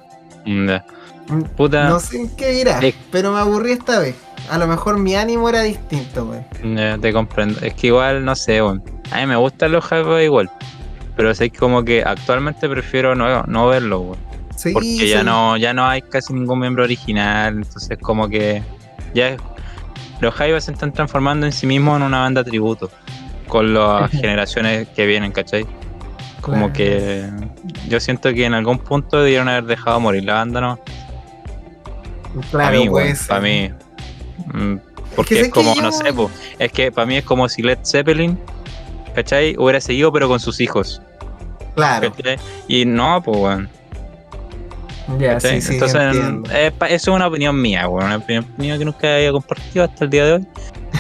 Mm, 0.47 0.69
Puta, 1.57 1.89
No 1.89 1.99
sé 1.99 2.21
en 2.21 2.29
qué 2.37 2.51
dirá, 2.53 2.79
Eh. 2.81 2.95
pero 3.11 3.33
me 3.33 3.41
aburrí 3.41 3.73
esta 3.73 3.99
vez. 3.99 4.15
A 4.49 4.59
lo 4.59 4.69
mejor 4.69 4.97
mi 4.99 5.17
ánimo 5.17 5.49
era 5.49 5.63
distinto, 5.63 6.25
weón. 6.25 7.01
te 7.01 7.13
comprendo. 7.13 7.59
Es 7.61 7.75
que 7.75 7.89
igual, 7.89 8.25
no 8.25 8.35
sé, 8.37 8.63
weón. 8.63 8.83
A 9.11 9.19
mí 9.19 9.27
me 9.27 9.37
gustan 9.37 9.73
los 9.73 9.85
Jaivas 9.85 10.23
igual. 10.23 10.51
Pero 11.17 11.35
sé 11.35 11.51
que 11.51 11.59
como 11.59 11.83
que 11.85 12.03
actualmente 12.05 12.69
prefiero 12.69 13.15
no, 13.15 13.43
no 13.45 13.67
verlos, 13.69 14.01
weón. 14.03 14.17
Sí, 14.55 14.73
Porque 14.73 15.09
ya 15.09 15.23
no, 15.23 15.57
ya 15.57 15.73
no 15.75 15.87
hay 15.87 16.03
casi 16.03 16.33
ningún 16.33 16.61
miembro 16.61 16.85
original. 16.85 17.57
Entonces 17.57 17.99
como 17.99 18.29
que 18.29 18.63
ya 19.15 19.37
los 20.21 20.35
Jaivas 20.35 20.65
se 20.65 20.73
están 20.73 20.93
transformando 20.93 21.47
en 21.47 21.53
sí 21.53 21.67
mismos 21.67 21.97
en 21.99 22.03
una 22.05 22.21
banda 22.21 22.43
tributo. 22.45 22.91
Con 23.49 23.75
las 23.75 24.11
generaciones 24.13 24.89
que 24.89 25.07
vienen, 25.07 25.33
¿cachai? 25.33 25.67
Como 26.41 26.71
Claro. 26.71 26.73
que 26.75 27.29
yo 27.89 27.99
siento 28.01 28.33
que 28.33 28.45
en 28.45 28.55
algún 28.55 28.79
punto 28.79 29.23
debieron 29.23 29.49
haber 29.49 29.65
dejado 29.65 30.01
morir 30.01 30.25
la 30.25 30.35
banda, 30.35 30.61
¿no? 30.61 30.79
Claro, 32.51 32.85
para 32.91 33.03
mí, 33.05 33.15
ser. 33.15 33.29
para 33.29 33.41
mí. 33.41 33.71
Mm, 34.53 34.77
Porque 35.15 35.41
es 35.41 35.45
que 35.47 35.51
como, 35.51 35.75
yo- 35.75 35.83
no 35.83 35.93
sé, 35.93 36.13
po, 36.13 36.31
es 36.59 36.71
que 36.73 36.93
para 36.93 37.07
mí 37.07 37.17
es 37.17 37.25
como 37.25 37.49
si 37.49 37.63
Led 37.63 37.79
Zeppelin, 37.85 38.39
¿cachai? 39.15 39.57
Hubiera 39.59 39.81
seguido 39.81 40.13
pero 40.13 40.29
con 40.29 40.39
sus 40.41 40.61
hijos, 40.61 41.01
Claro, 41.77 42.13
¿cachai? 42.13 42.37
Y 42.67 42.85
no, 42.85 43.23
pues, 43.23 43.39
weón. 43.39 43.69
ya, 45.21 45.39
sí, 45.39 45.61
sí, 45.61 45.75
Entonces, 45.75 46.01
entiendo. 46.01 46.51
eh, 46.53 46.73
eso 46.89 46.95
es 46.95 47.09
una 47.09 47.29
opinión 47.29 47.61
mía, 47.61 47.87
weón, 47.89 48.07
una 48.07 48.17
opinión 48.17 48.45
mía 48.57 48.77
que 48.79 48.85
nunca 48.85 49.15
había 49.15 49.31
compartido 49.31 49.85
hasta 49.85 50.05
el 50.05 50.11
día 50.11 50.25
de 50.25 50.33
hoy. 50.33 50.47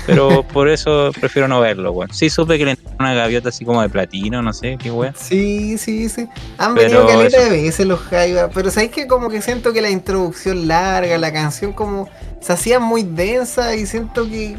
Pero 0.06 0.42
por 0.52 0.68
eso 0.68 1.10
prefiero 1.20 1.48
no 1.48 1.60
verlo, 1.60 1.92
weón. 1.92 2.12
Sí 2.12 2.30
supe 2.30 2.56
que 2.58 2.64
le 2.64 2.70
entró 2.72 2.90
una 2.98 3.12
gaviota 3.14 3.48
así 3.50 3.64
como 3.64 3.82
de 3.82 3.88
platino, 3.88 4.40
no 4.42 4.52
sé, 4.52 4.76
qué 4.78 4.90
weón. 4.90 5.14
Sí, 5.16 5.76
sí, 5.78 6.08
sí. 6.08 6.28
Han 6.58 6.74
Pero 6.74 7.04
venido 7.04 7.06
caleta 7.06 7.38
eso- 7.42 7.50
de 7.50 7.62
veces 7.62 7.86
los 7.86 8.00
Jaivas, 8.00 8.50
pero 8.54 8.70
sabéis 8.70 8.92
que 8.92 9.06
como 9.06 9.28
que 9.28 9.42
siento 9.42 9.72
que 9.72 9.80
la 9.80 9.90
introducción 9.90 10.68
larga, 10.68 11.18
la 11.18 11.32
canción 11.32 11.72
como 11.72 12.08
se 12.40 12.52
hacía 12.52 12.78
muy 12.78 13.02
densa 13.02 13.74
y 13.74 13.86
siento 13.86 14.24
que 14.28 14.56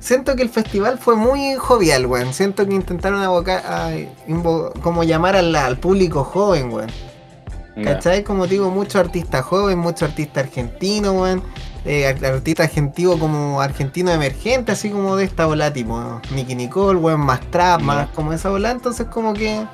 siento 0.00 0.36
que 0.36 0.42
el 0.42 0.50
festival 0.50 0.98
fue 0.98 1.16
muy 1.16 1.54
jovial, 1.56 2.06
weón. 2.06 2.34
Siento 2.34 2.66
que 2.66 2.74
intentaron 2.74 3.22
abocar, 3.22 3.62
a- 3.66 3.92
invo- 4.28 4.72
como 4.82 5.04
llamar 5.04 5.36
al, 5.36 5.54
al 5.56 5.78
público 5.78 6.24
joven, 6.24 6.70
weón. 6.72 6.90
¿Cachai? 7.82 8.24
Como 8.24 8.46
digo, 8.46 8.68
muchos 8.70 8.96
artistas 8.96 9.42
jóvenes, 9.44 9.78
muchos 9.82 10.02
artistas 10.10 10.44
argentinos, 10.44 11.14
weón. 11.16 11.42
Eh, 11.86 12.06
ar- 12.06 12.24
artistas 12.34 12.66
argentinos 12.66 13.16
como 13.16 13.60
argentino 13.60 14.10
emergente, 14.10 14.72
así 14.72 14.90
como 14.90 15.16
de 15.16 15.24
esta 15.24 15.46
ola, 15.48 15.72
tipo 15.72 16.20
Nicky 16.34 16.54
Nicole, 16.54 16.98
weón, 16.98 17.20
más 17.20 17.40
trap, 17.50 17.80
más 17.80 18.08
como 18.10 18.32
esa 18.34 18.50
ola. 18.50 18.70
Entonces, 18.70 19.06
como 19.06 19.32
que. 19.32 19.64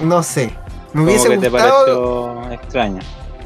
No 0.00 0.22
sé. 0.22 0.52
Me 0.92 0.92
Como 0.92 1.04
hubiese 1.04 1.28
que 1.28 1.38
te 1.38 1.48
gustado. 1.48 2.34
pareció 2.42 2.52
extraño, 2.52 3.00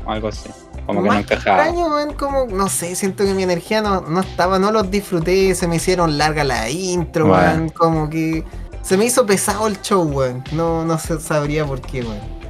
algo 0.06 0.28
así. 0.28 0.50
Como 0.86 1.02
que 1.02 1.08
no 1.08 1.14
encajaba. 1.14 1.68
extraño, 1.68 2.16
como, 2.18 2.46
no 2.46 2.68
sé, 2.68 2.94
siento 2.96 3.24
que 3.24 3.34
mi 3.34 3.42
energía 3.44 3.80
no, 3.82 4.00
no 4.02 4.20
estaba, 4.20 4.58
no 4.58 4.70
los 4.72 4.90
disfruté, 4.90 5.54
se 5.54 5.66
me 5.68 5.76
hicieron 5.76 6.18
larga 6.18 6.44
la 6.44 6.68
intro, 6.68 7.28
Bueno. 7.28 7.42
weón, 7.46 7.68
como 7.70 8.10
que 8.10 8.44
se 8.82 8.96
me 8.96 9.04
hizo 9.06 9.24
pesado 9.24 9.66
el 9.68 9.80
show, 9.80 10.02
weón. 10.02 10.44
No, 10.52 10.84
no 10.84 10.98
sabría 10.98 11.64
por 11.64 11.80
qué, 11.80 12.02
weón. 12.02 12.41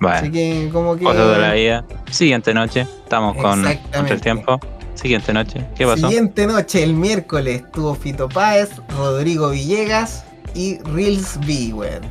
Así 0.00 0.28
Bueno, 0.28 0.32
que 0.32 0.68
como 0.72 0.96
que. 0.96 1.04
de 1.04 1.38
la 1.38 1.52
vida. 1.54 1.84
Siguiente 2.10 2.52
noche, 2.54 2.82
estamos 2.82 3.36
con 3.36 3.62
contra 3.62 4.14
el 4.14 4.20
tiempo. 4.20 4.60
Siguiente 4.94 5.32
noche, 5.32 5.64
¿qué 5.76 5.84
pasó? 5.86 6.08
Siguiente 6.08 6.46
noche, 6.46 6.82
el 6.82 6.94
miércoles, 6.94 7.62
estuvo 7.62 7.94
Fito 7.94 8.28
Páez, 8.28 8.70
Rodrigo 8.96 9.50
Villegas 9.50 10.24
y 10.54 10.78
Reels 10.84 11.38
B, 11.46 11.72
weón. 11.74 12.02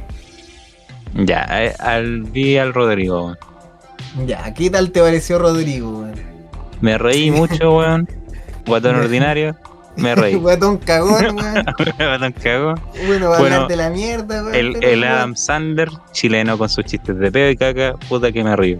Ya, 1.25 1.45
eh, 1.63 1.73
al, 1.79 2.23
vi 2.23 2.57
al 2.57 2.73
Rodrigo, 2.73 3.25
weón. 3.25 3.37
Ya, 4.27 4.53
¿qué 4.53 4.69
tal 4.69 4.91
te 4.91 5.01
pareció 5.01 5.39
Rodrigo, 5.39 5.99
weón? 5.99 6.13
Me 6.81 6.97
reí 6.97 7.31
mucho, 7.31 7.77
weón. 7.77 8.07
Guatón 8.65 8.95
ordinario. 8.95 9.55
Me 9.97 10.13
reí. 10.15 10.35
Guatón 10.39 10.77
cagón, 10.77 11.35
weón. 11.37 11.65
Guatón 11.97 12.31
cagón. 12.33 12.79
Bueno, 13.07 13.29
va 13.29 13.35
a 13.37 13.39
Bueno, 13.39 13.55
hablar 13.55 13.69
de 13.69 13.75
la 13.77 13.89
mierda, 13.89 14.43
weón. 14.43 14.55
El, 14.55 14.83
el 14.83 15.03
Adam 15.03 15.35
Sandler, 15.35 15.89
chileno 16.11 16.57
con 16.57 16.69
sus 16.69 16.85
chistes 16.85 17.17
de 17.17 17.31
pedo 17.31 17.49
y 17.51 17.57
caca, 17.57 17.93
puta 18.09 18.31
que 18.31 18.43
me 18.43 18.55
río. 18.55 18.79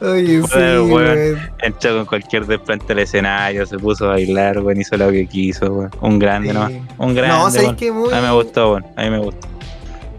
Oye, 0.00 0.42
sí, 0.42 0.48
Bueno, 0.52 0.84
weón. 0.84 0.94
weón. 1.18 1.38
Entró 1.60 1.96
con 1.98 2.06
cualquier 2.06 2.46
desplante 2.46 2.92
al 2.92 2.98
escenario, 3.00 3.64
se 3.66 3.78
puso 3.78 4.06
a 4.06 4.14
bailar, 4.14 4.58
weón, 4.58 4.80
hizo 4.80 4.96
lo 4.96 5.10
que 5.12 5.26
quiso, 5.26 5.72
weón. 5.72 5.90
Un 6.00 6.18
grande 6.18 6.48
Sí. 6.48 6.54
nomás. 6.54 6.72
Un 6.98 7.14
grande. 7.14 7.28
No, 7.36 7.46
weón. 7.64 7.76
que 7.76 7.92
muy. 7.92 8.12
A 8.12 8.16
mí 8.16 8.22
me 8.22 8.32
gustó, 8.32 8.72
weón. 8.72 8.86
A 8.96 9.02
mí 9.02 9.10
me 9.10 9.18
gustó. 9.18 9.48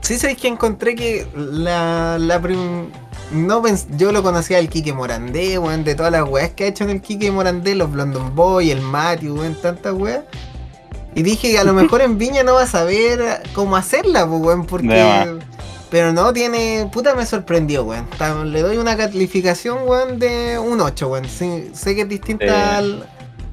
Sí, 0.03 0.17
sabéis 0.19 0.37
que 0.39 0.47
encontré 0.49 0.95
que 0.95 1.25
la, 1.35 2.17
la 2.19 2.39
prim- 2.41 2.89
no 3.31 3.63
pens- 3.63 3.87
yo 3.97 4.11
lo 4.11 4.21
conocía 4.21 4.57
al 4.59 4.67
Kike 4.69 4.93
Morandé, 4.93 5.57
weón, 5.57 5.83
de 5.83 5.95
todas 5.95 6.11
las 6.11 6.27
weas 6.27 6.51
que 6.51 6.65
ha 6.65 6.67
hecho 6.67 6.83
en 6.83 6.89
el 6.91 7.01
Kike 7.01 7.31
Morandé, 7.31 7.73
los 7.73 7.89
Blondon 7.91 8.35
Boy, 8.35 8.69
el 8.71 8.81
Matthew, 8.81 9.39
weón, 9.39 9.55
tantas 9.61 9.93
weas. 9.93 10.21
Y 11.15 11.23
dije 11.23 11.51
que 11.51 11.59
a 11.59 11.63
lo 11.63 11.73
mejor 11.73 12.01
en 12.01 12.17
Viña 12.17 12.43
no 12.43 12.53
va 12.55 12.63
a 12.63 12.67
saber 12.67 13.41
cómo 13.53 13.75
hacerla, 13.77 14.27
pues, 14.27 14.41
weón, 14.41 14.65
porque. 14.65 14.87
Pero 15.89 16.11
no 16.11 16.33
tiene. 16.33 16.89
Puta, 16.91 17.13
me 17.15 17.25
sorprendió, 17.25 17.83
weón. 17.85 18.07
Le 18.51 18.61
doy 18.61 18.77
una 18.77 18.97
calificación, 18.97 19.79
weón, 19.85 20.19
de 20.19 20.57
un 20.59 20.81
8, 20.81 21.07
weón. 21.07 21.25
Sí, 21.29 21.69
sé 21.73 21.95
que 21.95 22.01
es 22.01 22.09
distinta 22.09 22.77
al- 22.77 23.07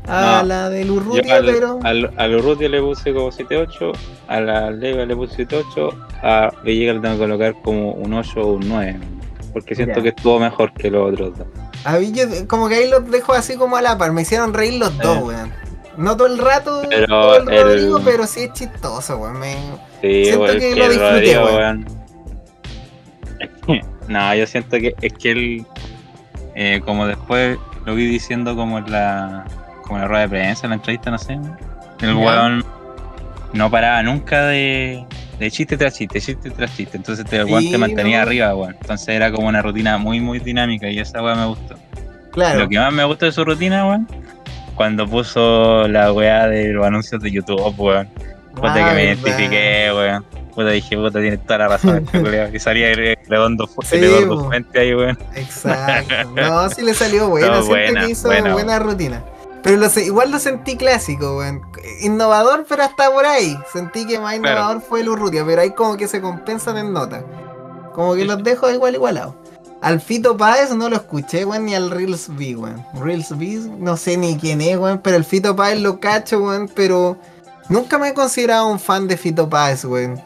a 0.07 0.40
No. 0.42 0.49
la 0.49 0.71
del 0.71 0.90
Urrutia, 0.90 1.37
al, 1.37 1.45
pero. 1.47 1.78
al, 1.83 2.11
al 2.16 2.35
Urrutia 2.37 2.69
le 2.69 2.80
puse 2.80 3.12
como 3.12 3.30
7-8, 3.30 3.92
a 4.28 4.40
la 4.40 4.71
Lega 4.71 5.04
le 5.07 5.14
puse 5.16 5.47
7-8, 5.47 5.95
a 6.23 6.50
Villegas 6.64 6.97
le 6.97 7.00
tengo 7.02 7.14
que 7.14 7.21
colocar 7.21 7.54
como 7.62 7.92
un 7.92 8.14
8 8.14 8.40
o 8.40 8.52
un 8.54 8.69
9. 8.69 8.99
Porque 9.52 9.75
siento 9.75 9.97
Ya. 9.97 10.02
que 10.02 10.09
estuvo 10.11 10.38
mejor 10.38 10.73
que 10.73 10.90
los 10.90 11.12
otros 11.12 11.37
dos. 11.38 11.47
A 11.85 11.99
mí 11.99 12.12
yo 12.12 12.25
como 12.47 12.69
que 12.69 12.76
ahí 12.76 12.88
los 12.90 13.11
dejo 13.11 13.33
así 13.33 13.57
como 13.57 13.76
a 13.76 13.83
la 13.83 13.99
par, 13.99 14.12
me 14.12 14.23
hicieron 14.23 14.52
reír 14.54 14.75
los 14.75 14.97
dos, 14.99 15.19
weón. 15.23 15.52
No 15.97 16.16
todo 16.16 16.28
el 16.28 16.38
rato, 16.38 16.83
Pero 16.88 17.07
todo 17.07 17.37
el 17.38 17.49
el- 17.52 17.62
Rodrigo, 17.64 18.00
pero 18.04 18.26
sí 18.26 18.40
es 18.45 18.52
chistoso, 18.52 19.16
weón. 19.19 19.38
me- 19.40 19.57
Sí, 20.00 20.25
Siento 20.25 20.42
weón, 20.45 20.59
que 20.59 20.71
es 20.71 20.76
lo 20.78 20.85
disfruté, 20.88 21.11
Rodrigo, 21.12 21.45
weón. 21.47 21.87
weón. 21.87 22.00
No, 24.09 24.35
yo 24.35 24.47
siento 24.47 24.76
que 24.78 24.95
es 25.00 25.12
que 25.12 25.30
él, 25.30 25.66
eh, 26.57 26.80
como 26.85 27.07
después 27.07 27.59
lo 27.87 27.95
vi 27.95 28.07
diciendo 28.07 28.57
como 28.57 28.78
en 28.78 28.90
la, 28.90 29.45
como 29.90 30.00
la 30.00 30.06
rueda 30.09 30.23
de 30.23 30.28
prensa, 30.28 30.66
en 30.66 30.70
la 30.70 30.76
entrevista, 30.76 31.11
no 31.11 31.18
sé, 31.18 31.37
el 32.00 32.14
weón 32.14 32.64
no 33.52 33.68
paraba 33.70 34.02
nunca 34.04 34.47
de, 34.47 35.04
de 35.40 35.50
chiste 35.50 35.76
tras 35.76 35.94
chiste, 35.94 36.20
chiste 36.20 36.50
tras 36.50 36.76
chiste. 36.76 36.97
Entonces 36.97 37.26
el 37.32 37.44
weón 37.47 37.62
Sí, 37.64 37.73
te 37.73 37.78
mantenía 37.78 38.18
no. 38.18 38.23
arriba, 38.23 38.54
weón. 38.54 38.76
Entonces 38.80 39.09
era 39.09 39.32
como 39.32 39.49
una 39.49 39.61
rutina 39.62 39.99
muy, 39.99 40.20
muy 40.20 40.38
dinámica 40.38 40.88
y 40.88 41.00
esa 41.00 41.20
weá 41.23 41.35
me 41.35 41.47
gustó. 41.47 41.75
Claro. 42.30 42.61
Lo 42.61 42.68
que 42.68 42.78
más 42.78 42.92
me 42.92 43.04
gustó 43.04 43.26
de 43.26 43.32
su 43.32 43.44
rutina, 43.44 43.85
weón, 43.87 44.06
cuando 44.76 45.09
puso 45.09 45.88
la 45.88 46.12
weá 46.12 46.47
de 46.47 46.68
los 46.73 46.87
anuncios 46.87 47.20
de 47.20 47.32
YouTube, 47.32 47.75
weón. 47.76 48.09
Puta 48.54 48.75
Ah, 48.75 48.88
que 48.90 48.94
me 48.94 49.04
identifiqué, 49.04 49.90
weón. 49.92 50.25
Puta 50.54 50.70
dije, 50.70 50.97
puta, 50.97 51.20
tiene 51.20 51.38
toda 51.38 51.59
la 51.59 51.68
razón. 51.68 52.06
este 52.12 52.50
y 52.54 52.59
salía 52.61 52.90
el 52.92 53.16
redondo, 53.28 53.68
Sí, 53.82 54.00
po. 54.28 54.44
Fuente 54.44 54.78
ahí, 54.80 54.94
weón. 54.94 55.18
Exacto. 55.35 56.14
No, 56.37 56.68
sí 56.70 56.82
le 56.82 56.94
salió 56.94 57.28
buena, 57.28 57.49
No, 57.59 57.64
buena, 57.66 58.04
que 58.06 58.11
hizo 58.12 58.28
buena, 58.28 58.52
buena, 58.52 58.78
rutina. 58.78 59.23
Pero 59.62 59.76
lo 59.76 59.88
igual 60.00 60.31
lo 60.31 60.38
sentí 60.38 60.76
clásico, 60.76 61.37
weón. 61.38 61.62
Innovador, 62.00 62.64
pero 62.69 62.83
hasta 62.85 63.11
por 63.11 63.26
ahí. 63.26 63.59
Sentí 63.73 64.07
que 64.07 64.19
más 64.19 64.38
Claro. 64.38 64.57
innovador 64.59 64.83
fue 64.83 65.00
el 65.00 65.09
Urrutia, 65.09 65.45
pero 65.45 65.61
ahí 65.62 65.71
como 65.73 65.97
que 65.97 66.09
se 66.09 66.21
compensan 66.21 66.79
en 66.79 66.93
nota. 66.93 67.23
Como 67.95 68.14
que 68.14 68.25
los 68.25 68.43
dejo 68.43 68.71
igual 68.71 68.95
igualados. 68.95 69.35
Al 69.83 70.00
Fito 70.00 70.37
Páez 70.37 70.71
no 70.75 70.88
lo 70.88 70.97
escuché, 70.97 71.45
weón, 71.45 71.64
ni 71.64 71.75
al 71.75 71.90
Reels 71.90 72.29
B, 72.37 72.55
weón. 72.57 72.85
Reels 72.95 73.37
B, 73.37 73.61
no 73.79 73.97
sé 73.97 74.17
ni 74.17 74.37
quién 74.37 74.61
es, 74.61 74.76
weón, 74.79 74.99
pero 75.02 75.17
el 75.17 75.25
Fito 75.25 75.57
Páez 75.57 75.81
lo 75.81 76.00
cacho, 76.00 76.38
weón, 76.40 76.71
pero 76.75 77.17
nunca 77.69 77.99
me 77.99 78.09
he 78.09 78.14
considerado 78.14 78.67
un 78.69 78.79
fan 78.79 79.09
de 79.09 79.17
Fito 79.17 79.49
Páez, 79.49 79.85
weón. 79.85 80.21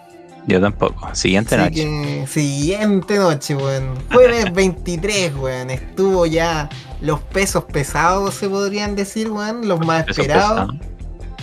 Yo 0.47 0.61
tampoco. 0.61 1.09
Siguiente 1.15 1.55
Así 1.55 1.65
noche. 1.65 1.75
que, 1.85 2.27
siguiente 2.27 3.17
noche, 3.19 3.55
weón. 3.57 3.95
Jueves 4.13 4.53
23, 4.53 5.35
weón. 5.37 5.71
Estuvo 5.71 6.27
ya 6.27 6.69
los 7.01 7.21
pesos 7.21 7.65
pesados, 7.65 8.35
se 8.35 8.49
podrían 8.49 8.95
decir, 8.95 9.31
weón. 9.31 9.67
Los 9.67 9.81
más 9.87 10.07
esperados. 10.09 10.71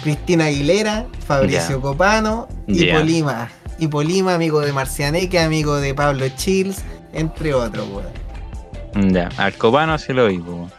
Cristina 0.04 0.46
Aguilera, 0.46 1.06
Fabricio. 1.26 1.82
Copano 1.82 2.48
y. 2.68 2.92
Polima. 2.92 3.50
Y 3.80 3.88
Polima, 3.88 4.36
amigo 4.36 4.60
de 4.62 4.72
Marcianeque, 4.74 5.40
amigo 5.40 5.78
de 5.78 5.96
Pablo 5.96 6.28
Chills, 6.36 6.84
entre 7.14 7.54
otros, 7.56 7.88
weón. 7.90 9.14
Ya. 9.14 9.30
Al 9.38 9.54
copano 9.54 9.98
sí 9.98 10.14
lo 10.14 10.28
vi, 10.28 10.38
weón. 10.38 10.72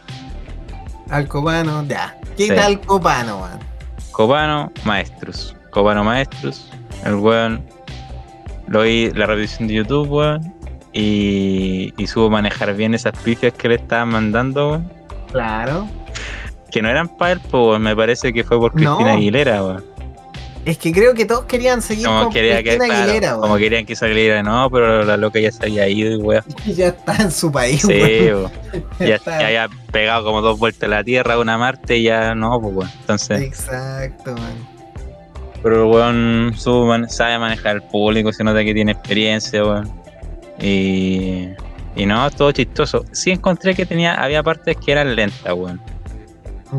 Al 1.09 1.27
Copano, 1.27 1.83
ya. 1.85 2.17
¿Qué 2.37 2.47
Sí. 2.47 2.55
tal 2.55 2.79
Copano, 2.79 3.37
weón? 3.39 3.59
Copano, 4.11 4.71
maestros. 4.85 5.55
Copano, 5.71 6.03
maestros. 6.03 6.69
El 7.03 7.15
weón. 7.15 7.63
Lo 8.67 8.81
vi 8.83 9.11
la 9.11 9.25
revisión 9.25 9.67
de 9.67 9.75
YouTube, 9.75 10.09
weón. 10.09 10.53
Y, 10.93 11.93
y 11.97 12.07
supo 12.07 12.29
manejar 12.29 12.75
bien 12.75 12.93
esas 12.93 13.13
pifias 13.19 13.53
que 13.53 13.67
le 13.69 13.75
estaban 13.75 14.09
mandando, 14.09 14.69
weón. 14.71 14.91
Claro. 15.31 15.87
Que 16.71 16.81
no 16.81 16.89
eran 16.89 17.07
para 17.17 17.33
él, 17.33 17.39
pues, 17.41 17.53
weón. 17.53 17.81
Me 17.81 17.95
parece 17.95 18.31
que 18.33 18.43
fue 18.43 18.57
por 18.59 18.73
No. 18.75 18.95
Cristina 18.95 19.13
Aguilera, 19.13 19.63
weón. 19.63 19.85
Es 20.65 20.77
que 20.77 20.93
creo 20.93 21.13
que 21.13 21.25
todos 21.25 21.43
querían 21.43 21.81
seguir 21.81 22.05
Como 22.07 22.23
con 22.23 22.31
quería 22.31 22.57
que, 22.63 22.63
Cristina 22.63 22.85
claro, 22.85 23.03
Aguilera, 23.03 23.31
como 23.33 23.45
weón. 23.47 23.59
querían 23.59 23.85
que 23.85 23.95
saliera, 23.97 24.43
no, 24.43 24.69
pero 24.71 25.03
la 25.03 25.17
loca 25.17 25.37
ya 25.41 25.51
se 25.51 25.65
había 25.65 25.89
ido 25.89 26.11
y 26.13 26.15
weón. 26.21 26.43
Ya 26.65 26.87
está 26.87 27.17
en 27.17 27.31
su 27.31 27.51
país, 27.51 27.81
Sí, 27.81 27.87
weón. 27.87 28.43
weón. 28.71 28.85
ya, 28.99 29.17
ya 29.25 29.45
había 29.47 29.69
pegado 29.91 30.23
como 30.23 30.41
dos 30.41 30.57
vueltas 30.59 30.83
a 30.83 30.87
la 30.87 31.03
tierra, 31.03 31.37
una 31.37 31.55
a 31.55 31.57
Marte 31.57 31.97
y 31.97 32.03
ya 32.03 32.33
no, 32.33 32.61
pues 32.61 32.75
weón. 32.75 32.91
Entonces, 33.01 33.41
Exacto, 33.41 34.31
man. 34.35 34.72
Pero 35.63 35.83
el 35.85 35.91
weón 35.91 36.53
man- 36.87 37.09
sabe 37.09 37.39
manejar 37.39 37.77
el 37.77 37.81
público, 37.83 38.31
se 38.33 38.43
nota 38.43 38.63
que 38.63 38.73
tiene 38.73 38.91
experiencia, 38.91 39.63
weón. 39.63 39.89
Y, 40.59 41.47
y 41.95 42.05
no, 42.05 42.29
todo 42.29 42.51
chistoso. 42.51 43.05
Sí 43.11 43.31
encontré 43.31 43.73
que 43.73 43.85
tenía, 43.85 44.13
había 44.21 44.43
partes 44.43 44.77
que 44.77 44.91
eran 44.91 45.15
lentas, 45.15 45.53
weón, 45.53 45.81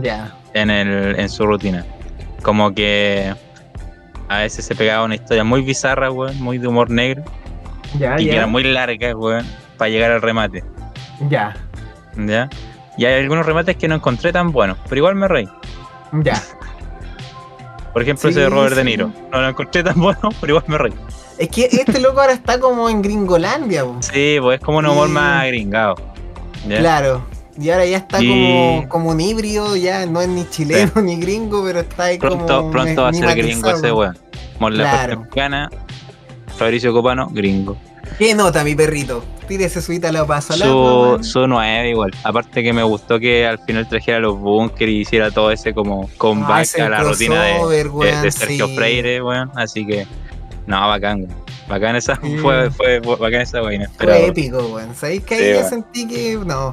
Ya. 0.00 0.32
en, 0.52 0.70
el, 0.70 1.18
en 1.18 1.28
su 1.28 1.46
rutina. 1.46 1.84
Como 2.42 2.72
que 2.74 3.34
a 4.28 4.38
veces 4.38 4.64
se 4.64 4.74
pegaba 4.74 5.04
una 5.04 5.14
historia 5.16 5.44
muy 5.44 5.62
bizarra, 5.62 6.10
weón, 6.10 6.40
muy 6.40 6.58
de 6.58 6.68
humor 6.68 6.90
negro, 6.90 7.24
Ya, 7.98 8.14
y 8.14 8.24
que 8.26 8.30
ya. 8.32 8.36
era 8.36 8.46
muy 8.46 8.62
larga, 8.64 9.16
weón, 9.16 9.46
para 9.78 9.88
llegar 9.90 10.10
al 10.12 10.22
remate. 10.22 10.62
Ya. 11.28 11.54
¿Ya? 12.16 12.48
Y 12.96 13.06
hay 13.06 13.20
algunos 13.22 13.44
remates 13.46 13.76
que 13.76 13.88
no 13.88 13.96
encontré 13.96 14.32
tan 14.32 14.52
buenos, 14.52 14.78
pero 14.84 14.98
igual 14.98 15.14
me 15.16 15.26
reí. 15.26 15.48
Ya. 16.22 16.40
Por 17.94 18.02
ejemplo, 18.02 18.22
Sí, 18.22 18.28
ese 18.32 18.40
de 18.40 18.50
Robert 18.50 18.74
De. 18.76 18.84
Niro. 18.84 19.10
No 19.32 19.40
lo 19.40 19.48
encontré 19.48 19.82
tan 19.82 19.98
bueno, 19.98 20.28
pero 20.40 20.52
igual 20.56 20.64
me 20.66 20.76
reí. 20.78 20.92
Es 21.38 21.48
que 21.48 21.64
este 21.70 21.98
loco 22.00 22.20
ahora 22.20 22.32
está 22.34 22.60
como 22.60 22.90
en 22.90 23.00
Gringolandia, 23.00 23.84
po. 23.84 23.96
Sí, 24.00 24.36
pues 24.42 24.58
es 24.60 24.64
como 24.64 24.78
un 24.78 24.86
humor 24.86 25.08
más 25.08 25.46
gringado. 25.46 25.94
¿ya? 26.68 26.78
Claro. 26.80 27.24
Y 27.58 27.70
ahora 27.70 27.86
ya 27.86 27.98
está 27.98 28.20
Y- 28.22 28.28
como, 28.28 28.88
como 28.88 29.10
un 29.10 29.20
híbrido, 29.20 29.76
ya 29.76 30.04
no 30.06 30.20
es 30.20 30.28
ni 30.28 30.44
chileno 30.50 30.90
ni 31.02 31.16
gringo, 31.20 31.64
pero 31.64 31.80
está 31.80 32.04
ahí 32.04 32.18
Pronto, 32.18 32.58
como. 32.58 32.70
pronto 32.72 33.02
va 33.02 33.08
a 33.08 33.12
ser 33.12 33.36
gringo 33.36 33.70
ese 33.70 33.92
weón. 33.92 34.18
Mon 34.58 34.72
Claro. 34.74 35.24
Fabricio 36.56 36.92
Copano, 36.92 37.28
gringo. 37.32 37.76
¿Qué 38.18 38.34
nota, 38.34 38.64
mi 38.64 38.74
perrito? 38.74 39.24
Tírese 39.46 39.82
su 39.82 39.92
lo 39.92 40.26
paso 40.26 40.54
Su, 40.54 41.22
su 41.22 41.46
9 41.46 41.90
igual. 41.90 42.10
Aparte 42.24 42.62
que 42.62 42.72
me 42.72 42.82
gustó 42.82 43.20
que 43.20 43.46
al 43.46 43.58
final 43.58 43.86
trajera 43.88 44.18
los 44.20 44.38
bunkers 44.38 44.90
y 44.90 45.00
hiciera 45.00 45.30
todo 45.30 45.50
ese 45.50 45.74
como 45.74 46.08
comeback 46.16 46.68
Ah, 46.80 46.86
a 46.86 46.88
la 46.88 47.02
rutina 47.02 47.42
de, 47.44 48.30
Sergio 48.32 48.68
sí. 48.68 48.76
Freire, 48.76 49.22
weón. 49.22 49.50
Así 49.54 49.86
que, 49.86 50.06
no, 50.66 50.88
bacán, 50.88 51.20
weón. 51.22 51.44
Bacán 51.68 51.96
esa, 51.96 52.18
Sí. 52.22 52.38
fue, 52.38 52.70
fue, 52.70 53.00
fue 53.02 53.16
bacán 53.16 53.42
esa 53.42 53.62
weón. 53.62 53.86
Fue 53.98 54.26
épico, 54.26 54.58
weón. 54.58 54.94
¿Sabéis 54.94 55.22
que 55.24 55.34
ahí 55.34 55.54
Sí, 55.54 55.60
yo 55.60 55.68
sentí 55.68 56.08
que. 56.08 56.38
No. 56.44 56.72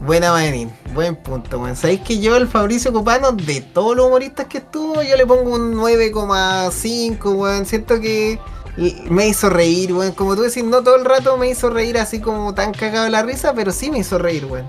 Buena 0.00 0.32
Manin, 0.32 0.70
buen 0.94 1.14
punto, 1.16 1.58
weón. 1.58 1.76
¿Sabéis 1.76 2.00
que 2.00 2.18
yo, 2.20 2.34
el 2.36 2.48
Fabricio 2.48 2.90
Copano, 2.90 3.32
de 3.32 3.60
todos 3.60 3.94
los 3.94 4.06
humoristas 4.06 4.46
que 4.46 4.58
estuvo, 4.58 5.02
yo 5.02 5.14
le 5.14 5.26
pongo 5.26 5.54
un 5.54 5.74
9,5, 5.74 7.34
weón. 7.34 7.66
Siento 7.66 8.00
que 8.00 8.38
me 8.76 9.28
hizo 9.28 9.50
reír, 9.50 9.92
weón. 9.92 10.12
Como 10.12 10.36
tú 10.36 10.42
decís, 10.42 10.64
no 10.64 10.82
todo 10.82 10.96
el 10.96 11.04
rato 11.04 11.36
me 11.36 11.48
hizo 11.50 11.70
reír 11.70 11.98
así 11.98 12.20
como 12.20 12.54
tan 12.54 12.72
cagado 12.72 13.04
de 13.04 13.10
la 13.10 13.22
risa, 13.22 13.52
pero 13.54 13.72
sí 13.72 13.90
me 13.90 13.98
hizo 13.98 14.18
reír, 14.18 14.46
weón. 14.46 14.66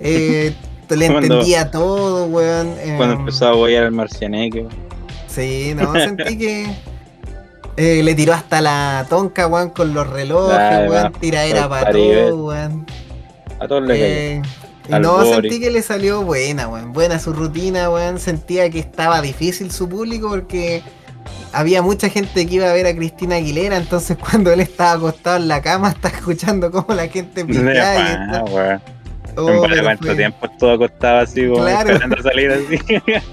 Eh, 0.00 0.54
le 0.88 1.06
Cuando- 1.08 1.18
entendía 1.34 1.70
todo, 1.70 2.26
weón. 2.26 2.74
Cuando 2.96 3.14
em, 3.14 3.20
empezó 3.20 3.48
a 3.48 3.52
boyar 3.52 3.84
al 3.84 3.92
Marcianeque, 3.92 4.60
weón. 4.60 4.74
Sí, 5.28 5.74
no, 5.74 5.92
sentí 5.94 6.38
que 6.38 6.66
eh, 7.76 8.02
le 8.02 8.14
tiró 8.14 8.32
hasta 8.32 8.60
la 8.60 9.06
tonca, 9.08 9.46
weón, 9.46 9.70
con 9.70 9.92
los 9.92 10.08
relojes, 10.08 10.56
Ay, 10.58 10.88
weón, 10.88 11.12
por 11.12 11.68
para 11.68 11.90
todo, 11.92 12.46
weón. 12.46 12.86
A 13.58 13.68
todos 13.68 13.82
les 13.82 13.98
Eh, 14.00 14.42
Al 14.90 15.02
no, 15.02 15.24
sentí 15.24 15.60
que 15.60 15.70
le 15.70 15.82
salió 15.82 16.22
buena, 16.22 16.68
weón. 16.68 16.92
Buena 16.92 17.18
su 17.18 17.32
rutina, 17.32 17.90
weón. 17.90 18.18
Sentía 18.18 18.70
que 18.70 18.78
estaba 18.78 19.20
difícil 19.20 19.70
su 19.72 19.88
público 19.88 20.28
porque 20.28 20.82
había 21.52 21.82
mucha 21.82 22.08
gente 22.08 22.46
que 22.46 22.54
iba 22.56 22.68
a 22.68 22.72
ver 22.72 22.86
a 22.86 22.94
Cristina 22.94 23.36
Aguilera, 23.36 23.76
entonces 23.76 24.16
cuando 24.30 24.52
él 24.52 24.60
estaba 24.60 24.92
acostado 24.92 25.36
en 25.36 25.48
la 25.48 25.60
cama, 25.62 25.90
estaba 25.90 26.14
escuchando 26.16 26.70
cómo 26.70 26.94
la 26.94 27.08
gente 27.08 27.42
weón. 27.44 28.80
Oh, 29.38 29.66
cuánto 29.82 30.06
fue- 30.06 30.16
tiempo 30.16 30.46
estuvo 30.46 30.70
acostado 30.70 31.18
así, 31.18 31.46
como 31.46 31.60
Claro. 31.62 31.90
esperando 31.92 32.22
salir 32.22 32.50
así. 32.52 32.78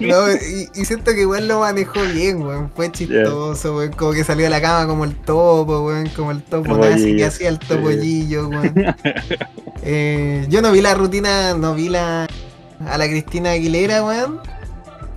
No, 0.00 0.30
y, 0.32 0.68
y 0.78 0.84
siento 0.84 1.14
que 1.14 1.22
igual 1.22 1.48
lo 1.48 1.60
manejó 1.60 1.98
bien, 2.12 2.42
weón. 2.42 2.70
Fue 2.76 2.92
chistoso, 2.92 3.74
weón. 3.76 3.92
Como 3.92 4.12
que 4.12 4.22
salió 4.22 4.44
de 4.44 4.50
la 4.50 4.60
cama 4.60 4.86
como 4.86 5.04
el 5.04 5.14
topo, 5.16 5.80
weón. 5.86 6.10
Como 6.10 6.30
el 6.32 6.42
topo 6.42 6.76
nazi 6.76 7.16
que 7.16 7.24
hacía 7.24 7.48
el 7.48 7.58
topollillo, 7.58 8.48
weón. 8.48 8.74
Eh, 9.82 10.44
yo 10.50 10.60
no 10.60 10.72
vi 10.72 10.82
la 10.82 10.92
rutina, 10.92 11.54
no 11.54 11.74
vi 11.74 11.88
la 11.88 12.26
a 12.86 12.98
la 12.98 13.06
Cristina 13.06 13.52
Aguilera, 13.52 14.04
weón. 14.04 14.40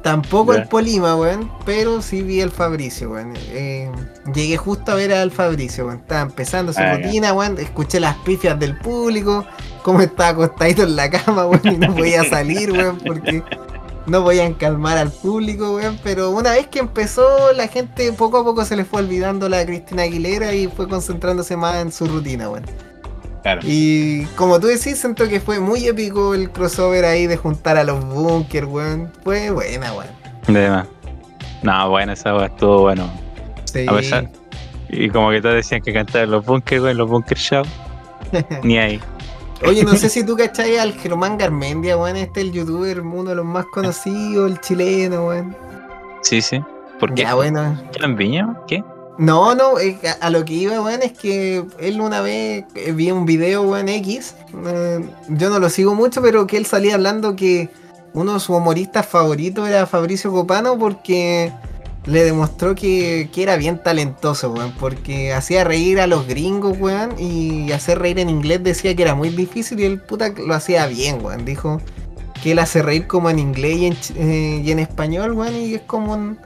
Tampoco 0.07 0.53
Ya. 0.53 0.61
el 0.61 0.67
Polima, 0.67 1.15
weón. 1.15 1.51
Pero 1.65 2.01
sí 2.01 2.21
vi 2.21 2.41
al 2.41 2.51
Fabricio, 2.51 3.11
weón. 3.11 3.33
Eh, 3.51 3.91
llegué 4.33 4.57
justo 4.57 4.91
a 4.91 4.95
ver 4.95 5.13
al 5.13 5.31
Fabricio, 5.31 5.85
weón. 5.85 5.99
Estaba 5.99 6.21
empezando 6.21 6.71
su 6.73 6.79
Ah, 6.79 6.95
rutina, 6.95 7.33
weón. 7.33 7.57
Escuché 7.59 7.99
las 7.99 8.15
pifias 8.17 8.59
del 8.59 8.77
público. 8.77 9.45
Cómo 9.83 10.01
estaba 10.01 10.29
acostadito 10.29 10.83
en 10.83 10.95
la 10.95 11.09
cama, 11.09 11.45
weón. 11.47 11.61
Y 11.65 11.77
no 11.77 11.93
podía 11.95 12.23
salir, 12.29 12.71
weón. 12.71 12.97
Porque 13.05 13.43
no 14.05 14.23
podían 14.23 14.53
calmar 14.53 14.97
al 14.97 15.11
público, 15.11 15.75
weón. 15.75 15.99
Pero 16.03 16.31
una 16.31 16.51
vez 16.51 16.67
que 16.67 16.79
empezó, 16.79 17.51
la 17.53 17.67
gente 17.67 18.11
poco 18.13 18.37
a 18.37 18.43
poco 18.43 18.63
se 18.65 18.75
le 18.75 18.85
fue 18.85 19.01
olvidando 19.01 19.49
la 19.49 19.65
Cristina 19.65 20.03
Aguilera 20.03 20.53
y 20.53 20.67
fue 20.67 20.87
concentrándose 20.87 21.57
más 21.57 21.75
en 21.77 21.91
su 21.91 22.05
rutina, 22.07 22.49
weón. 22.49 22.65
Claro. 23.47 23.61
Y 23.63 24.25
como 24.35 24.59
tú 24.59 24.67
decís, 24.67 24.97
siento 24.99 25.25
que 25.29 25.39
fue 25.39 25.61
muy 25.61 25.87
épico 25.87 26.33
el 26.33 26.51
crossover 26.51 27.05
ahí 27.05 27.27
de 27.27 27.37
juntar 27.37 27.77
a 27.77 27.85
los 27.85 28.03
bunkers, 28.03 28.67
weón. 28.67 29.09
Fue 29.23 29.51
buena, 29.51 29.93
weón. 29.93 30.09
De 30.49 30.69
más. 30.69 30.85
No, 31.63 31.89
bueno, 31.89 32.11
esa 32.11 32.35
weá 32.35 32.47
estuvo 32.47 32.81
bueno. 32.81 33.09
Sí. 33.63 33.85
A 33.87 33.93
pesar. 33.93 34.29
Y 34.89 35.09
como 35.09 35.31
que 35.31 35.39
todos 35.39 35.55
decían 35.55 35.81
que 35.81 35.93
cantaban 35.93 36.29
los 36.29 36.45
bunkers, 36.45 36.81
güey, 36.81 36.93
los 36.93 37.09
bunker 37.09 37.37
show. 37.37 37.63
Ni 38.63 38.79
ahí. 38.79 38.99
Oye, 39.65 39.85
no 39.85 39.95
sé 39.95 40.09
si 40.09 40.25
tú 40.25 40.35
cachai 40.35 40.75
al 40.75 40.91
Germán 40.91 41.37
Garmendia, 41.37 41.95
weón. 41.95 42.17
Este 42.17 42.41
es 42.41 42.47
el 42.47 42.51
youtuber, 42.51 42.99
uno 42.99 43.29
de 43.29 43.35
los 43.37 43.45
más 43.45 43.65
conocidos, 43.67 44.51
el 44.51 44.59
chileno, 44.59 45.27
weón. 45.27 45.55
Sí, 46.21 46.41
sí. 46.41 46.59
¿Por 46.99 47.13
qué? 47.13 47.21
Ya, 47.21 47.33
bueno. 47.33 47.81
¿Ya 47.97 48.07
en 48.07 48.17
Viña? 48.17 48.57
¿Qué? 48.67 48.83
No, 49.17 49.55
no, 49.55 49.73
a, 50.21 50.29
lo 50.29 50.45
que 50.45 50.53
iba, 50.53 50.79
weón, 50.79 51.01
es 51.01 51.13
que 51.13 51.65
él 51.79 52.01
una 52.01 52.21
vez 52.21 52.65
eh, 52.75 52.91
vi 52.91 53.09
un 53.09 53.25
video, 53.25 53.63
weón, 53.63 53.89
X. 53.89 54.35
eh, 54.67 55.09
yo 55.29 55.49
no 55.49 55.59
lo 55.59 55.69
sigo 55.69 55.95
mucho, 55.95 56.21
pero 56.21 56.45
que 56.45 56.57
él 56.57 56.65
salía 56.67 56.93
hablando 56.93 57.35
que 57.35 57.69
uno 58.13 58.33
de 58.33 58.39
sus 58.39 58.49
humoristas 58.49 59.05
favoritos 59.05 59.67
era 59.67 59.85
Fabricio 59.85 60.31
Copano 60.31 60.77
porque 60.77 61.51
le 62.07 62.23
demostró 62.23 62.73
que, 62.73 63.29
que 63.33 63.43
era 63.43 63.57
bien 63.57 63.81
talentoso, 63.83 64.51
weón. 64.51 64.71
Porque 64.79 65.33
hacía 65.33 65.63
reír 65.63 65.99
a 65.99 66.07
los 66.07 66.25
gringos, 66.25 66.77
weón. 66.79 67.19
Y 67.19 67.71
hacer 67.71 67.99
reír 67.99 68.19
en 68.19 68.29
inglés 68.29 68.63
decía 68.63 68.95
que 68.95 69.03
era 69.03 69.13
muy 69.13 69.29
difícil 69.29 69.79
y 69.79 69.85
el 69.85 69.99
puta 69.99 70.29
lo 70.29 70.53
hacía 70.53 70.87
bien, 70.87 71.23
weón. 71.23 71.43
Dijo 71.45 71.81
que 72.41 72.53
él 72.53 72.59
hace 72.59 72.81
reír 72.81 73.07
como 73.07 73.29
en 73.29 73.39
inglés 73.39 73.77
y 73.77 73.85
en, 73.87 73.97
eh, 74.15 74.61
y 74.63 74.71
en 74.71 74.79
español, 74.79 75.33
weón. 75.33 75.55
Y 75.55 75.75
es 75.75 75.81
como 75.81 76.13
un... 76.13 76.39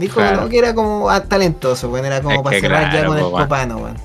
Dijo 0.00 0.20
Claro. 0.20 0.48
que 0.48 0.58
era 0.58 0.74
como 0.74 1.08
ah, 1.10 1.22
talentoso, 1.22 1.88
weón. 1.90 2.06
Era 2.06 2.20
como 2.20 2.36
Es 2.36 2.42
para 2.42 2.60
cerrar 2.60 2.92
ya 2.92 3.06
con 3.06 3.18
el 3.18 3.24
copano, 3.24 3.76
weón. 3.78 3.96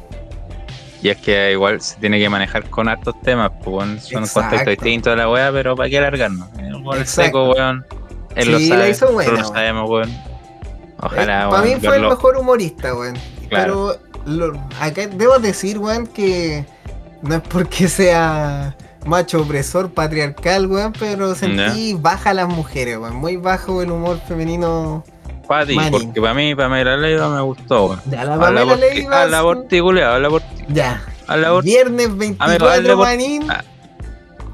Y 1.01 1.09
es 1.09 1.17
que 1.17 1.51
igual 1.51 1.81
se 1.81 1.95
tiene 1.97 2.19
que 2.19 2.27
manejar 2.29 2.69
con 2.69 2.87
hartos 2.87 3.19
temas, 3.21 3.51
pues 3.63 3.69
bueno, 3.69 4.01
son 4.01 4.27
contextos 4.27 4.69
distintos 4.71 5.11
de 5.11 5.17
la 5.17 5.29
weá, 5.29 5.51
pero 5.51 5.75
para 5.75 5.89
qué 5.89 5.97
alargarnos. 5.99 6.47
El 6.59 6.75
weón 6.77 7.05
seco, 7.05 7.51
weón. 7.51 7.85
Él 8.35 8.51
lo 8.51 8.57
Sí, 8.59 8.69
la 8.69 8.75
sabe, 8.77 8.89
hizo 8.89 9.11
buena, 9.11 9.31
lo 9.31 9.43
sabemos, 9.45 9.89
weón. 9.89 10.11
Ojalá, 10.99 11.49
para 11.49 11.61
weón, 11.63 11.75
mí 11.81 11.85
fue 11.87 11.95
el 11.97 12.01
mejor 12.03 12.37
humorista, 12.37 12.95
weón. 12.95 13.17
Claro. 13.49 13.97
Pero 14.25 14.35
lo- 14.53 14.59
acá 14.79 15.07
debo 15.07 15.37
decir, 15.39 15.77
weón, 15.77 16.07
que 16.07 16.65
no 17.21 17.35
es 17.35 17.41
porque 17.41 17.87
sea 17.87 18.75
macho 19.05 19.41
opresor, 19.41 19.91
patriarcal, 19.91 20.65
weón, 20.65 20.91
pero 20.97 21.35
sentí 21.35 21.93
baja 21.93 22.31
a 22.31 22.33
las 22.33 22.47
mujeres, 22.47 22.97
weón. 22.97 23.15
Muy 23.17 23.37
bajo 23.37 23.81
el 23.83 23.91
humor 23.91 24.19
femenino. 24.27 25.03
Para 25.47 25.65
ti, 25.65 25.77
porque 25.91 26.21
para 26.21 26.33
mí, 26.33 26.55
para 26.55 26.69
Pamela 26.69 26.97
Leiva 26.97 27.29
me 27.29 27.41
gustó. 27.41 27.99
Ya, 28.09 28.23
la 28.23 28.33
Habla 28.33 28.45
Pamela 28.45 28.65
por 28.65 28.75
ti, 28.75 28.81
Leiva, 28.95 29.21
habla 29.21 29.41
por 29.41 29.67
ti, 29.67 29.77
habla 29.79 30.29
por 30.29 30.41
ti. 30.41 30.63
Ya. 30.69 31.03
Habla 31.27 31.49
por. 31.51 31.63
Viernes 31.63 32.17
24, 32.17 32.69
habla 32.69 32.95
por- 32.95 33.05
manín. 33.05 33.51
Ah. 33.51 33.63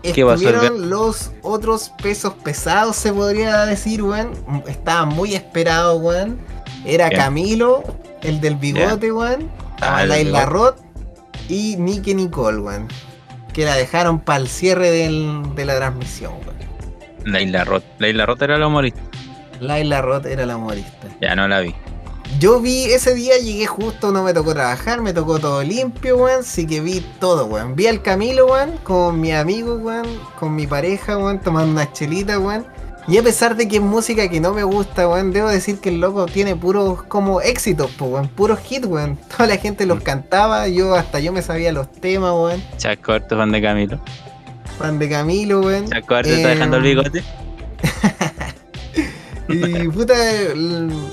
¿Qué 0.03 0.25
pasó 0.25 0.49
el 0.49 0.55
Estuvieron 0.55 0.89
los 0.89 1.31
otros 1.43 1.91
pesos 2.01 2.33
pesados, 2.43 2.95
se 2.95 3.13
podría 3.13 3.65
decir, 3.65 4.01
weón. 4.01 4.31
Estaba 4.67 5.05
muy 5.05 5.35
esperado, 5.35 5.95
weón. 5.97 6.39
Era 6.85 7.09
Bien. 7.09 7.21
Camilo, 7.21 7.83
el 8.23 8.41
del 8.41 8.55
bigote, 8.55 9.11
weón. 9.11 9.49
Estaba 9.75 9.99
Ah, 9.99 10.05
Laila. 10.05 10.45
Roth 10.45 10.77
y 11.49 11.75
Nicky 11.77 12.15
Nicole, 12.15 12.57
weón. 12.59 12.87
Que 13.53 13.65
la 13.65 13.75
dejaron 13.75 14.19
para 14.19 14.39
el 14.39 14.47
cierre 14.47 14.89
del- 14.89 15.53
de 15.55 15.65
la 15.65 15.75
transmisión, 15.75 16.33
weón. 16.33 16.61
Leila 17.31 17.63
Roth. 17.63 17.83
Leila 17.99 18.25
Roth 18.25 18.41
era 18.41 18.57
la 18.57 18.65
humorista. 18.65 18.99
Laila 19.61 20.01
Roth 20.01 20.25
era 20.25 20.45
la 20.45 20.57
humorista. 20.57 21.07
Ya 21.21 21.35
no 21.35 21.47
la 21.47 21.59
vi. 21.61 21.73
Yo 22.39 22.59
vi 22.61 22.85
ese 22.85 23.13
día, 23.13 23.37
llegué 23.37 23.67
justo, 23.67 24.11
no 24.11 24.23
me 24.23 24.33
tocó 24.33 24.53
trabajar, 24.53 25.01
me 25.01 25.13
tocó 25.13 25.37
todo 25.39 25.61
limpio, 25.63 26.17
weón. 26.17 26.39
Así 26.39 26.65
que 26.65 26.79
vi 26.81 27.01
todo, 27.19 27.45
weón. 27.45 27.75
Vi 27.75 27.87
al 27.87 28.01
Camilo, 28.01 28.47
weón, 28.47 28.77
con 28.83 29.19
mi 29.19 29.31
amigo, 29.33 29.75
weón, 29.75 30.07
con 30.39 30.55
mi 30.55 30.65
pareja, 30.65 31.17
weón, 31.17 31.39
tomando 31.39 31.71
una 31.71 31.91
chelita, 31.91 32.39
weón. 32.39 32.65
Y 33.07 33.17
a 33.17 33.23
pesar 33.23 33.55
de 33.55 33.67
que 33.67 33.77
es 33.77 33.81
música 33.81 34.29
que 34.29 34.39
no 34.39 34.53
me 34.53 34.63
gusta, 34.63 35.07
weón, 35.09 35.31
debo 35.33 35.49
decir 35.49 35.79
que 35.79 35.89
el 35.89 35.99
loco 35.99 36.25
tiene 36.25 36.55
puros 36.55 37.03
como 37.03 37.41
éxitos, 37.41 37.91
po, 37.91 38.05
weón, 38.05 38.29
puros 38.29 38.59
hits, 38.69 38.85
weón. 38.87 39.17
Toda 39.37 39.47
la 39.47 39.57
gente 39.57 39.85
los 39.85 40.01
cantaba, 40.01 40.67
yo 40.69 40.95
hasta 40.95 41.19
yo 41.19 41.33
me 41.33 41.41
sabía 41.41 41.71
los 41.73 41.91
temas, 41.91 42.31
weón. 42.31 42.63
Chaco 42.77 43.11
Harto, 43.11 43.35
fan 43.37 43.51
de 43.51 43.61
Camilo. 43.61 43.99
Fan 44.79 44.97
de 44.99 45.09
Camilo, 45.09 45.59
weón. 45.61 45.87
Chaco 45.89 46.15
Harto 46.15 46.29
está 46.29 46.49
Eh, 46.51 46.53
dejando 46.55 46.77
el 46.77 46.83
bigote. 46.83 47.23
Y 49.51 49.87
puta, 49.89 50.13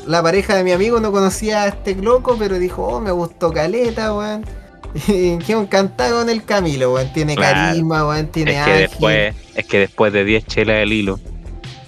la 0.06 0.22
pareja 0.22 0.54
de 0.56 0.64
mi 0.64 0.72
amigo 0.72 1.00
no 1.00 1.12
conocía 1.12 1.62
a 1.64 1.68
este 1.68 1.94
loco, 1.96 2.36
pero 2.38 2.58
dijo, 2.58 2.84
oh, 2.84 3.00
me 3.00 3.10
gustó 3.10 3.52
Caleta, 3.52 4.14
weón. 4.14 4.44
Y 5.06 5.36
quedó 5.38 5.60
encantado 5.60 6.20
con 6.20 6.30
el 6.30 6.44
Camilo, 6.44 6.94
weón. 6.94 7.12
Tiene 7.12 7.34
Claro. 7.36 7.54
carisma, 7.56 8.06
weón, 8.06 8.28
tiene 8.28 8.52
Es 8.52 8.56
que 8.56 8.70
ángel. 8.70 8.88
después, 8.88 9.34
es 9.54 9.66
que 9.66 9.78
después 9.80 10.12
de 10.12 10.24
10 10.24 10.46
chelas 10.46 10.76
del 10.78 10.92
hilo. 10.92 11.20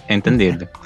Entendible. 0.09 0.69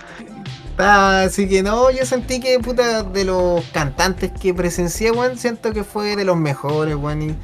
Ah, 0.77 1.23
así 1.27 1.49
que 1.49 1.63
no, 1.63 1.89
yo 1.93 2.05
sentí 2.05 2.41
que, 2.41 2.59
puta, 2.59 3.05
de 3.05 3.25
los 3.25 3.65
cantantes 3.67 4.33
que 4.33 4.53
presencié, 4.53 5.13
weón, 5.13 5.39
siento 5.39 5.73
que 5.73 5.85
fue 5.85 6.17
de 6.17 6.25
los 6.25 6.37
mejores, 6.37 6.97
weón. 6.97 7.23
Y 7.23 7.37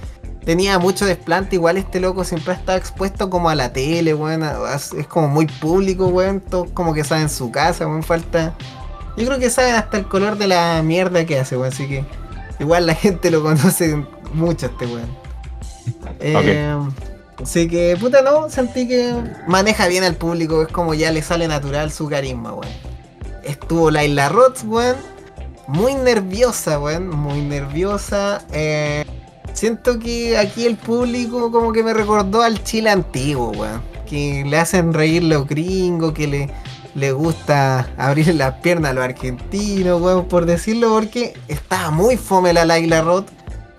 tenía 0.45 0.79
mucho 0.79 1.07
desplante, 1.07 1.57
igual 1.57 1.77
este 1.77 2.01
loco 2.01 2.25
siempre 2.25 2.55
está 2.55 2.77
expuesto 2.77 3.31
como 3.31 3.51
a 3.51 3.55
la 3.55 3.73
tele, 3.73 4.15
weón. 4.15 4.43
Es 4.75 5.07
como 5.07 5.29
muy 5.29 5.47
público, 5.47 6.07
weón. 6.09 6.41
Todos 6.41 6.71
como 6.73 6.95
que 6.95 7.05
saben 7.05 7.29
su 7.29 7.51
casa, 7.51 7.87
weón. 7.87 8.03
Falta. 8.03 8.55
Yo 9.17 9.27
creo 9.27 9.39
que 9.39 9.51
saben 9.51 9.75
hasta 9.75 9.99
el 9.99 10.07
color 10.09 10.39
de 10.39 10.47
la 10.47 10.83
mierda 10.83 11.25
que 11.27 11.39
hace, 11.39 11.57
weón. 11.57 11.73
Así 11.73 11.87
que 11.89 12.05
igual 12.59 12.87
la 12.87 12.95
gente 12.97 13.31
lo 13.31 13.43
conoce 13.43 14.05
mucho 14.35 14.67
este 14.67 14.87
weón. 14.87 15.19
Eh, 16.21 16.77
Así 17.43 17.69
que, 17.69 17.97
puta, 17.99 18.21
no, 18.23 18.51
sentí 18.51 18.87
que 18.87 19.15
maneja 19.47 19.89
bien 19.89 20.05
al 20.05 20.15
público, 20.15 20.63
es 20.63 20.69
como 20.69 20.93
ya 20.93 21.11
le 21.11 21.23
sale 21.23 21.49
natural 21.49 21.91
su 21.91 22.07
carisma, 22.09 22.53
weón. 22.53 22.73
Estuvo 23.43 23.91
Laila 23.91 24.29
Roth, 24.29 24.63
weón, 24.65 24.97
muy 25.67 25.95
nerviosa, 25.95 26.79
weón, 26.79 27.09
muy 27.09 27.41
nerviosa. 27.41 28.45
eh, 28.53 29.05
siento 29.61 29.99
que 29.99 30.39
aquí 30.39 30.65
el 30.65 30.77
público 30.77 31.53
como 31.53 31.71
que 31.73 31.83
me 31.83 31.93
recordó 31.93 32.41
al 32.41 32.65
Chile 32.65 32.89
antiguo, 32.89 33.51
weón. 33.51 33.83
Que 34.09 34.43
le 34.47 34.57
hacen 34.57 34.95
reír 34.95 35.23
los 35.23 35.47
gringos, 35.47 36.15
que 36.15 36.27
le, 36.27 36.51
le 36.95 37.13
gusta 37.13 37.91
abrir 37.99 38.35
las 38.35 38.55
piernas 38.55 38.93
a 38.93 38.95
los 38.95 39.05
argentinos, 39.05 40.01
weón, 40.01 40.27
por 40.29 40.47
decirlo, 40.47 40.89
porque 40.91 41.35
estaba 41.47 41.91
muy 41.91 42.17
fome 42.17 42.55
la 42.55 42.65
Laila 42.65 43.03
Roth. 43.03 43.29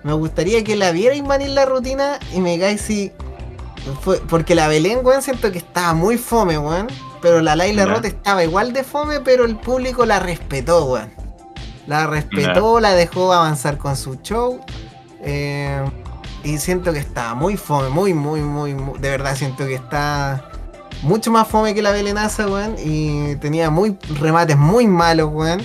Me 0.03 0.13
gustaría 0.13 0.63
que 0.63 0.75
la 0.75 0.91
vierais 0.91 1.23
man 1.23 1.41
en 1.41 1.55
la 1.55 1.65
rutina 1.65 2.19
y 2.31 2.41
me 2.41 2.51
digáis 2.51 2.81
si 2.81 3.11
fue, 4.01 4.17
porque 4.29 4.53
la 4.53 4.67
Belén, 4.67 4.99
weón, 5.03 5.23
siento 5.23 5.51
que 5.51 5.57
estaba 5.57 5.95
muy 5.95 6.19
fome, 6.19 6.59
weón. 6.59 6.87
Pero 7.23 7.41
la 7.41 7.55
Laila. 7.55 7.85
Roth 7.85 8.05
estaba 8.05 8.43
igual 8.43 8.71
de 8.71 8.83
fome, 8.83 9.19
pero 9.19 9.45
el 9.45 9.55
público 9.55 10.05
la 10.05 10.19
respetó, 10.19 10.85
weón. 10.85 11.11
La 11.87 12.05
respetó, 12.05 12.79
la 12.79 12.93
dejó 12.93 13.33
avanzar 13.33 13.79
con 13.79 13.97
su 13.97 14.15
show. 14.21 14.61
Eh, 15.21 15.83
y 16.43 16.57
siento 16.57 16.91
que 16.93 16.99
estaba 16.99 17.35
muy 17.35 17.55
fome, 17.57 17.89
muy, 17.89 18.13
muy, 18.13 18.41
muy, 18.41 18.73
muy- 18.73 18.99
De 18.99 19.09
verdad, 19.09 19.35
siento 19.35 19.65
que 19.65 19.75
está 19.75 20.49
mucho 21.03 21.31
más 21.31 21.47
fome 21.47 21.73
que 21.73 21.81
la 21.81 21.91
Belenaza, 21.91 22.47
weón. 22.47 22.75
Y 22.83 23.35
tenía 23.37 23.69
muy 23.69 23.97
remates 24.19 24.57
muy 24.57 24.87
malos, 24.87 25.29
weón. 25.31 25.61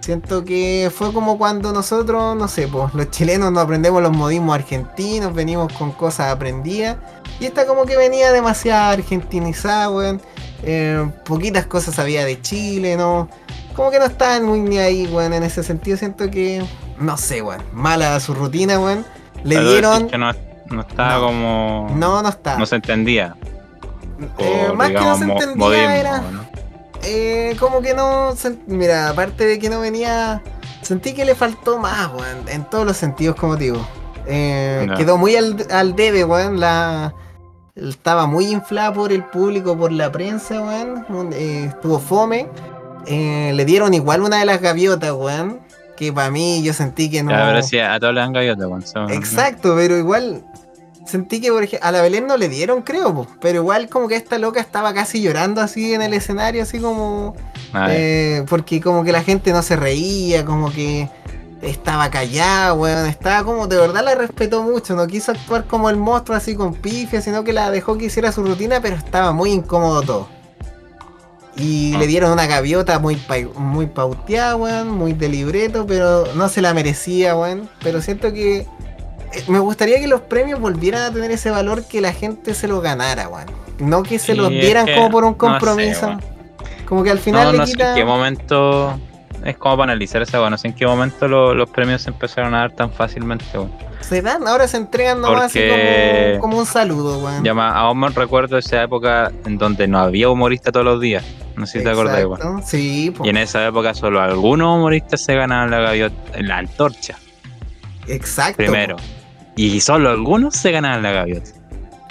Siento 0.00 0.44
que 0.44 0.90
fue 0.94 1.12
como 1.12 1.36
cuando 1.36 1.72
nosotros, 1.72 2.34
no 2.36 2.48
sé, 2.48 2.66
pues 2.68 2.94
los 2.94 3.10
chilenos 3.10 3.52
no 3.52 3.60
aprendemos 3.60 4.00
los 4.02 4.12
modismos 4.16 4.54
argentinos, 4.54 5.34
venimos 5.34 5.70
con 5.74 5.92
cosas 5.92 6.30
aprendidas. 6.32 6.96
Y 7.40 7.46
esta 7.46 7.66
como 7.66 7.84
que 7.84 7.96
venía 7.96 8.32
demasiado 8.32 8.92
argentinizada, 8.92 9.90
weón. 9.90 10.20
Eh, 10.62 11.08
poquitas 11.24 11.66
cosas 11.66 11.94
sabía 11.94 12.24
de 12.24 12.40
Chile, 12.42 12.96
¿no? 12.96 13.28
Como 13.76 13.90
que 13.90 13.98
no 13.98 14.06
estaban 14.06 14.44
muy 14.44 14.60
ni 14.60 14.78
ahí, 14.78 15.06
weón. 15.06 15.32
En 15.34 15.42
ese 15.42 15.62
sentido 15.62 15.96
siento 15.96 16.30
que, 16.30 16.62
no 17.00 17.16
sé, 17.16 17.42
weón. 17.42 17.62
Mala 17.72 18.18
su 18.20 18.34
rutina, 18.34 18.78
weón. 18.78 19.04
Le 19.44 19.56
Pero 19.56 19.70
dieron... 19.70 20.08
no, 20.18 20.32
no 20.70 20.80
estaba 20.82 21.14
No. 21.14 21.20
como. 21.26 21.90
No, 21.96 22.22
no 22.22 22.28
está. 22.28 22.56
No 22.58 22.66
se 22.66 22.76
entendía. 22.76 23.36
Eh, 24.38 24.72
más 24.74 24.88
que 24.88 24.94
no 24.94 25.16
se 25.16 25.24
entendía 25.24 25.56
modismo, 25.56 25.90
era- 25.90 26.18
¿no? 26.20 26.44
Eh, 27.04 27.56
como 27.60 27.80
que 27.80 27.94
no. 27.94 28.34
se- 28.36 28.58
Mira, 28.66 29.08
aparte 29.10 29.46
de 29.46 29.58
que 29.58 29.70
no 29.70 29.80
venía. 29.80 30.42
Sentí 30.82 31.12
que 31.12 31.24
le 31.24 31.34
faltó 31.34 31.78
más, 31.78 32.08
weón. 32.12 32.48
En 32.48 32.64
todos 32.64 32.84
los 32.84 32.96
sentidos, 32.96 33.36
como 33.36 33.56
digo. 33.56 33.86
Eh. 34.26 34.86
Quedó 34.96 35.16
muy 35.18 35.36
al, 35.36 35.56
al 35.70 35.94
debe, 35.94 36.24
weón. 36.24 36.58
La. 36.60 37.14
Estaba 37.76 38.26
muy 38.26 38.46
inflada 38.46 38.92
por 38.92 39.12
el 39.12 39.22
público, 39.24 39.76
por 39.78 39.92
la 39.92 40.10
prensa, 40.10 40.60
weón. 40.60 41.32
Eh, 41.32 41.66
estuvo 41.68 42.00
fome. 42.00 42.48
Eh, 43.06 43.52
le 43.54 43.64
dieron 43.64 43.94
igual 43.94 44.22
una 44.22 44.38
de 44.40 44.44
las 44.46 44.60
gaviotas, 44.60 45.12
weón. 45.12 45.60
Que 45.98 46.12
para 46.12 46.30
mí 46.30 46.62
yo 46.62 46.72
sentí 46.72 47.10
que 47.10 47.22
no. 47.22 47.32
Ya, 47.32 47.46
pero 47.48 47.62
sí, 47.62 47.78
a 47.78 47.98
todos 47.98 48.14
le 48.14 48.20
dan 48.20 48.32
gaviota, 48.32 48.64
son- 48.86 49.10
Exacto, 49.10 49.74
pero 49.76 49.98
igual 49.98 50.44
sentí 51.06 51.40
que 51.40 51.50
por 51.50 51.64
ejemplo, 51.64 51.88
a 51.88 51.90
la 51.90 52.02
Belén 52.02 52.26
no 52.26 52.36
le 52.36 52.48
dieron, 52.48 52.82
creo, 52.82 53.12
po, 53.14 53.26
pero 53.40 53.60
igual 53.60 53.88
como 53.88 54.06
que 54.08 54.14
esta 54.14 54.38
loca 54.38 54.60
estaba 54.60 54.92
casi 54.94 55.20
llorando 55.22 55.60
así 55.60 55.94
en 55.94 56.02
el 56.02 56.12
escenario, 56.14 56.62
así 56.62 56.78
como 56.78 57.34
A 57.72 57.86
ver, 57.88 57.96
eh, 57.98 58.44
porque 58.48 58.80
como 58.80 59.02
que 59.04 59.10
la 59.12 59.22
gente 59.22 59.52
no 59.52 59.62
se 59.62 59.74
reía, 59.74 60.44
como 60.44 60.70
que 60.70 61.08
estaba 61.62 62.08
callada, 62.10 62.74
weón, 62.74 63.06
estaba 63.06 63.42
como 63.42 63.66
de 63.66 63.78
verdad 63.78 64.04
la 64.04 64.14
respetó 64.14 64.62
mucho, 64.62 64.94
no 64.94 65.06
quiso 65.08 65.32
actuar 65.32 65.64
como 65.64 65.90
el 65.90 65.96
monstruo 65.96 66.36
así 66.36 66.54
con 66.54 66.74
pifia, 66.74 67.20
sino 67.20 67.42
que 67.42 67.52
la 67.52 67.70
dejó 67.72 67.98
que 67.98 68.04
hiciera 68.04 68.30
su 68.30 68.44
rutina, 68.44 68.80
pero 68.80 68.94
estaba 68.94 69.32
muy 69.32 69.50
incómodo 69.50 70.02
todo. 70.02 70.28
Y 71.58 71.96
le 71.96 72.06
dieron 72.06 72.30
una 72.30 72.46
gaviota 72.46 72.98
muy, 73.00 73.16
pa- 73.16 73.36
muy 73.56 73.86
pauteada, 73.86 74.54
weón, 74.56 74.90
muy 74.90 75.12
de 75.12 75.28
libreto, 75.28 75.86
pero 75.86 76.24
no 76.34 76.48
se 76.48 76.62
la 76.62 76.72
merecía, 76.72 77.34
weón. 77.36 77.68
Pero 77.82 78.00
siento 78.00 78.32
que 78.32 78.58
eh, 78.58 78.66
me 79.48 79.58
gustaría 79.58 79.98
que 79.98 80.06
los 80.06 80.20
premios 80.20 80.60
volvieran 80.60 81.02
a 81.02 81.12
tener 81.12 81.30
ese 81.32 81.50
valor 81.50 81.84
que 81.84 82.00
la 82.00 82.12
gente 82.12 82.54
se 82.54 82.68
lo 82.68 82.80
ganara, 82.80 83.28
weón. 83.28 83.46
No 83.80 84.02
que 84.04 84.18
se 84.18 84.32
Sí, 84.32 84.38
los 84.38 84.50
dieran 84.50 84.86
como 84.94 85.10
por 85.10 85.24
un 85.24 85.30
no 85.30 85.34
sé, 85.34 85.38
compromiso. 85.38 86.18
como 86.86 87.02
que 87.02 87.10
al 87.10 87.18
final 87.18 87.46
no, 87.46 87.52
le 87.52 87.58
no 87.58 87.66
sé 87.66 87.72
en 87.82 87.94
qué 87.96 88.04
momento. 88.04 88.98
Es 89.44 89.56
como 89.56 89.76
para 89.76 89.92
analizar 89.92 90.20
esa, 90.22 90.38
weón. 90.40 90.50
No 90.52 90.58
sé 90.58 90.68
en 90.68 90.74
qué 90.74 90.86
momento 90.86 91.26
lo- 91.28 91.54
los 91.54 91.68
premios 91.70 92.02
se 92.02 92.10
empezaron 92.10 92.54
a 92.54 92.58
dar 92.60 92.72
tan 92.72 92.92
fácilmente, 92.92 93.44
weón. 93.54 93.72
Se 94.00 94.22
dan, 94.22 94.46
ahora 94.46 94.68
se 94.68 94.76
entregan 94.76 95.20
nomás 95.20 95.46
así 95.46 95.58
Porque- 95.58 96.28
como, 96.38 96.40
como 96.40 96.58
un 96.58 96.66
saludo, 96.66 97.18
weón. 97.18 97.42
Ya 97.44 97.52
más, 97.52 97.74
aún 97.74 97.98
me 97.98 98.08
recuerdo 98.10 98.56
esa 98.58 98.82
época 98.82 99.32
en 99.44 99.58
donde 99.58 99.86
no 99.88 99.98
había 99.98 100.28
humorista 100.30 100.70
todos 100.70 100.86
los 100.86 101.00
días. 101.00 101.24
No 101.58 101.66
sé 101.66 101.78
si 101.78 101.84
te 101.84 101.90
acordás. 101.90 102.20
Exacto, 102.20 102.60
Sí, 102.64 103.10
po, 103.16 103.24
Y 103.26 103.28
en 103.30 103.36
esa 103.36 103.66
época 103.66 103.92
solo 103.94 104.20
algunos 104.20 104.76
humoristas 104.76 105.22
se 105.24 105.34
ganaban 105.34 105.70
la 105.70 105.80
gaviota, 105.80 106.16
la 106.40 106.58
antorcha, 106.58 107.16
exacto. 108.06 108.56
primero. 108.56 108.96
Y 109.56 109.80
solo 109.80 110.10
algunos 110.10 110.54
se 110.54 110.70
ganaban 110.70 111.02
la 111.02 111.10
gaviota. 111.12 111.50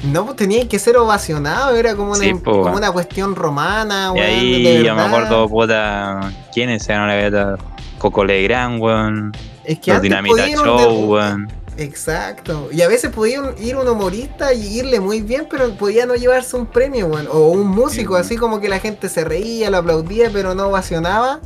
No, 0.04 0.26
pues 0.26 0.36
tenía 0.38 0.68
que 0.68 0.78
ser 0.78 0.98
ovacionado, 0.98 1.76
era 1.76 1.96
como 1.96 2.12
una, 2.12 2.20
Sí, 2.20 2.34
po, 2.36 2.62
como 2.62 2.76
una 2.78 2.92
cuestión 2.92 3.36
romana, 3.36 4.12
Y 4.14 4.20
weón. 4.20 4.30
ahí 4.30 4.64
de 4.64 4.84
yo 4.84 4.94
me 4.96 5.02
acuerdo, 5.02 5.50
puta, 5.50 6.32
¿quiénes 6.54 6.84
se 6.84 6.94
ganaron 6.94 7.16
la 7.16 7.16
gaviota? 7.48 7.64
Coco 7.98 8.24
Legrand, 8.24 8.80
weón. 8.82 9.32
Es 9.64 9.80
que 9.80 9.94
Los 9.94 10.02
Dinamita 10.04 10.48
Show, 10.50 11.14
weón. 11.14 11.48
Exacto. 11.78 12.70
Y 12.72 12.82
a 12.82 12.88
veces 12.88 13.12
podía 13.12 13.40
ir 13.60 13.76
un 13.76 13.88
humorista 13.88 14.54
y 14.54 14.80
irle 14.80 15.00
muy 15.00 15.22
bien, 15.22 15.48
pero 15.50 15.70
podía 15.76 16.06
no 16.06 16.16
llevarse 16.16 16.56
un 16.56 16.66
premio. 16.66 17.08
O 17.32 17.50
un 17.50 17.68
músico, 17.68 18.16
Sí. 18.16 18.22
así 18.22 18.36
como 18.38 18.60
que 18.60 18.68
la 18.70 18.80
gente 18.80 19.10
se 19.10 19.24
reía, 19.24 19.70
lo 19.70 19.78
aplaudía, 19.78 20.30
pero 20.32 20.54
no 20.56 20.68
ovacionaba. 20.68 21.40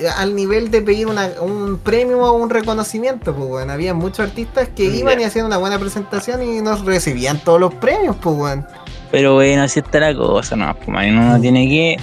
eh, 0.00 0.06
Al 0.16 0.36
nivel 0.36 0.70
de 0.70 0.80
pedir 0.80 1.08
una- 1.08 1.32
un 1.40 1.76
premio 1.78 2.18
o 2.22 2.32
un 2.32 2.50
reconocimiento, 2.50 3.34
pues, 3.34 3.48
weón. 3.50 3.68
Había 3.70 3.94
muchos 3.94 4.20
artistas 4.20 4.68
que 4.68 4.84
iban 4.84 5.20
y 5.20 5.24
hacían 5.24 5.46
una 5.46 5.56
buena 5.56 5.76
presentación 5.76 6.40
y 6.40 6.60
no 6.62 6.76
recibían 6.84 7.40
todos 7.40 7.58
los 7.58 7.74
premios, 7.74 8.14
pues, 8.22 8.36
weón. 8.36 8.64
Pero 9.10 9.34
bueno, 9.34 9.62
así 9.64 9.80
está 9.80 9.98
la 9.98 10.14
cosa, 10.14 10.54
no, 10.54 10.72
pues 10.76 10.86
man, 10.88 11.18
uno 11.18 11.40
tiene 11.40 11.66
que 11.68 11.96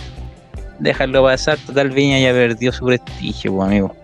dejarlo 0.79 1.23
pasar. 1.23 1.57
Total 1.65 1.89
Viña 1.89 2.19
ya 2.19 2.33
perdió 2.33 2.73
su 2.73 2.85
prestigio, 2.85 3.53
pues 3.55 3.67
amigo. 3.67 3.95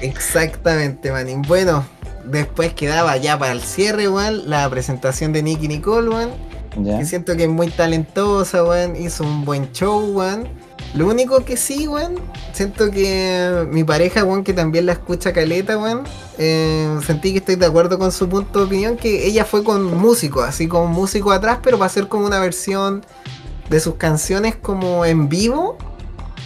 Exactamente, 0.00 1.12
manín. 1.12 1.42
Bueno, 1.42 1.84
después 2.24 2.74
quedaba 2.74 3.16
ya 3.16 3.38
para 3.38 3.52
el 3.52 3.60
cierre, 3.62 4.08
weón, 4.08 4.48
la 4.48 4.68
presentación 4.68 5.32
de 5.32 5.42
Nicky 5.42 5.68
Nicole, 5.68 6.08
weón. 6.08 6.30
Que 6.70 7.04
siento 7.04 7.36
que 7.36 7.44
es 7.44 7.48
muy 7.48 7.68
talentosa, 7.68 8.64
weón. 8.64 8.96
Hizo 8.96 9.24
un 9.24 9.44
buen 9.44 9.72
show, 9.72 10.00
weón. 10.12 10.48
Lo 10.94 11.06
único 11.06 11.44
que 11.44 11.56
sí, 11.56 11.86
weón, 11.86 12.16
siento 12.52 12.90
que 12.90 13.66
mi 13.70 13.84
pareja, 13.84 14.24
weón, 14.24 14.42
que 14.42 14.52
también 14.52 14.86
la 14.86 14.92
escucha 14.92 15.32
caleta, 15.32 15.78
weón, 15.78 16.02
eh, 16.38 16.98
sentí 17.06 17.32
que 17.32 17.38
estoy 17.38 17.56
de 17.56 17.66
acuerdo 17.66 17.98
con 17.98 18.10
su 18.10 18.28
punto 18.28 18.58
de 18.60 18.64
opinión, 18.64 18.96
que 18.96 19.26
ella 19.26 19.44
fue 19.44 19.62
con 19.62 19.96
músico, 19.96 20.42
así 20.42 20.66
con 20.66 20.90
músico 20.90 21.30
atrás, 21.30 21.58
pero 21.62 21.78
para 21.78 21.86
hacer 21.86 22.08
como 22.08 22.26
una 22.26 22.40
versión 22.40 23.04
de 23.68 23.78
sus 23.78 23.94
canciones 23.94 24.56
como 24.56 25.04
en 25.04 25.28
vivo 25.28 25.78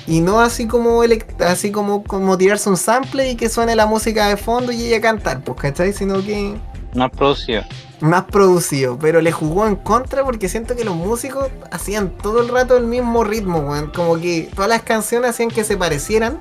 y 0.07 0.21
no 0.21 0.41
así 0.41 0.67
como 0.67 1.03
así 1.41 1.71
como, 1.73 2.05
como 2.05 2.37
tirarse 2.39 2.69
un 2.69 2.77
sample 2.77 3.31
y 3.31 3.37
que 3.37 3.49
suene 3.49 3.75
la 3.77 3.87
música 3.87 4.29
de 4.29 4.37
fondo 4.37 4.73
y 4.73 4.87
ella 4.87 5.01
cantar, 5.01 5.43
pues, 5.43 5.59
¿cachai? 5.61 5.93
Sino 5.93 6.23
que 6.23 6.57
No 6.95 7.11
producido. 7.11 7.63
más 8.01 8.25
producido, 8.25 8.99
pero 8.99 9.21
le 9.23 9.33
jugó 9.33 9.67
en 9.67 9.77
contra 9.77 10.25
porque 10.25 10.49
siento 10.49 10.77
que 10.77 10.85
los 10.85 10.95
músicos 10.97 11.49
hacían 11.71 12.11
todo 12.11 12.41
el 12.43 12.49
rato 12.49 12.77
el 12.77 12.87
mismo 12.87 13.25
ritmo, 13.25 13.61
weón. 13.61 13.91
Como 13.95 14.17
que 14.21 14.51
todas 14.55 14.69
las 14.69 14.83
canciones 14.83 15.31
hacían 15.31 15.51
que 15.51 15.65
se 15.65 15.77
parecieran. 15.77 16.41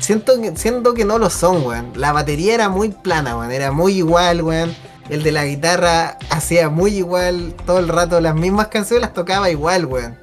Siento 0.00 0.40
que, 0.40 0.56
siento 0.56 0.94
que 0.94 1.04
no 1.04 1.18
lo 1.18 1.30
son, 1.30 1.64
weón. 1.66 1.92
La 1.96 2.12
batería 2.12 2.54
era 2.54 2.68
muy 2.68 2.90
plana, 2.90 3.36
weón. 3.36 3.52
Era 3.52 3.72
muy 3.72 3.94
igual, 3.98 4.42
weón. 4.42 4.74
El 5.10 5.22
de 5.22 5.32
la 5.32 5.44
guitarra 5.44 6.18
hacía 6.30 6.68
muy 6.70 6.96
igual 6.96 7.54
todo 7.66 7.78
el 7.78 7.88
rato. 7.88 8.20
Las 8.20 8.34
mismas 8.34 8.68
canciones 8.68 9.02
las 9.02 9.14
tocaba 9.14 9.50
igual, 9.50 9.84
weón. 9.86 10.16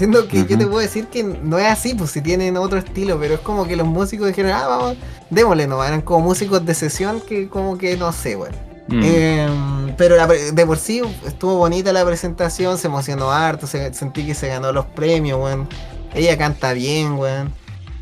Siendo 0.00 0.26
que 0.28 0.46
yo 0.46 0.56
te 0.56 0.66
puedo 0.66 0.78
decir 0.78 1.08
que 1.08 1.22
no 1.22 1.58
es 1.58 1.66
así, 1.66 1.94
pues 1.94 2.10
si 2.10 2.22
tienen 2.22 2.56
otro 2.56 2.78
estilo, 2.78 3.18
pero 3.20 3.34
es 3.34 3.40
como 3.40 3.66
que 3.68 3.76
los 3.76 3.86
músicos 3.86 4.28
dijeron, 4.28 4.52
ah, 4.52 4.66
vamos, 4.66 4.96
démosle, 5.28 5.66
no, 5.66 5.84
eran 5.84 6.00
como 6.00 6.20
músicos 6.24 6.64
de 6.64 6.72
sesión 6.72 7.20
que 7.20 7.50
como 7.50 7.76
que 7.76 7.98
no 7.98 8.10
sé, 8.10 8.34
weón. 8.34 8.54
Mm. 8.88 9.02
Em, 9.04 9.94
pero 9.98 10.16
la 10.16 10.26
de 10.26 10.64
por 10.64 10.78
sí 10.78 11.02
estuvo 11.26 11.56
bonita 11.56 11.92
la 11.92 12.02
presentación, 12.06 12.78
se 12.78 12.86
emocionó 12.86 13.30
harto, 13.30 13.66
se- 13.66 13.92
sentí 13.92 14.24
que 14.24 14.34
se 14.34 14.48
ganó 14.48 14.72
los 14.72 14.86
premios, 14.86 15.38
weón. 15.38 15.68
Ella 16.14 16.38
canta 16.38 16.72
bien, 16.72 17.18
weón. 17.18 17.52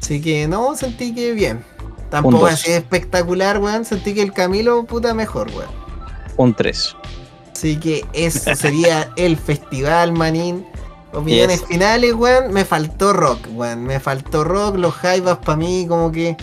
Así 0.01 0.21
que 0.21 0.47
no, 0.47 0.77
sentí 0.77 1.13
que 1.13 1.33
bien. 1.33 1.65
Tampoco 2.11 2.47
así 2.47 2.71
espectacular, 2.71 3.59
weón. 3.59 3.85
Sentí 3.85 4.15
que 4.15 4.23
el 4.23 4.33
Camilo, 4.33 4.85
puta, 4.85 5.15
mejor, 5.15 5.49
weón. 5.51 5.71
Un 6.37 6.55
3. 6.55 6.95
Así 7.53 7.77
que 7.81 8.05
eso 8.13 8.55
sería 8.55 9.11
el 9.17 9.37
festival, 9.37 10.13
manín. 10.13 10.65
Opiniones 11.13 11.65
finales, 11.65 12.15
weón. 12.15 12.53
Me 12.53 12.65
faltó 12.65 13.13
rock, 13.13 13.47
weón. 13.53 13.85
Me 13.85 13.99
faltó 14.01 14.45
rock. 14.45 14.77
Los 14.77 14.95
jaivas 14.95 15.39
para 15.39 15.57
mí 15.57 15.87
como 15.89 16.13
que 16.13 16.37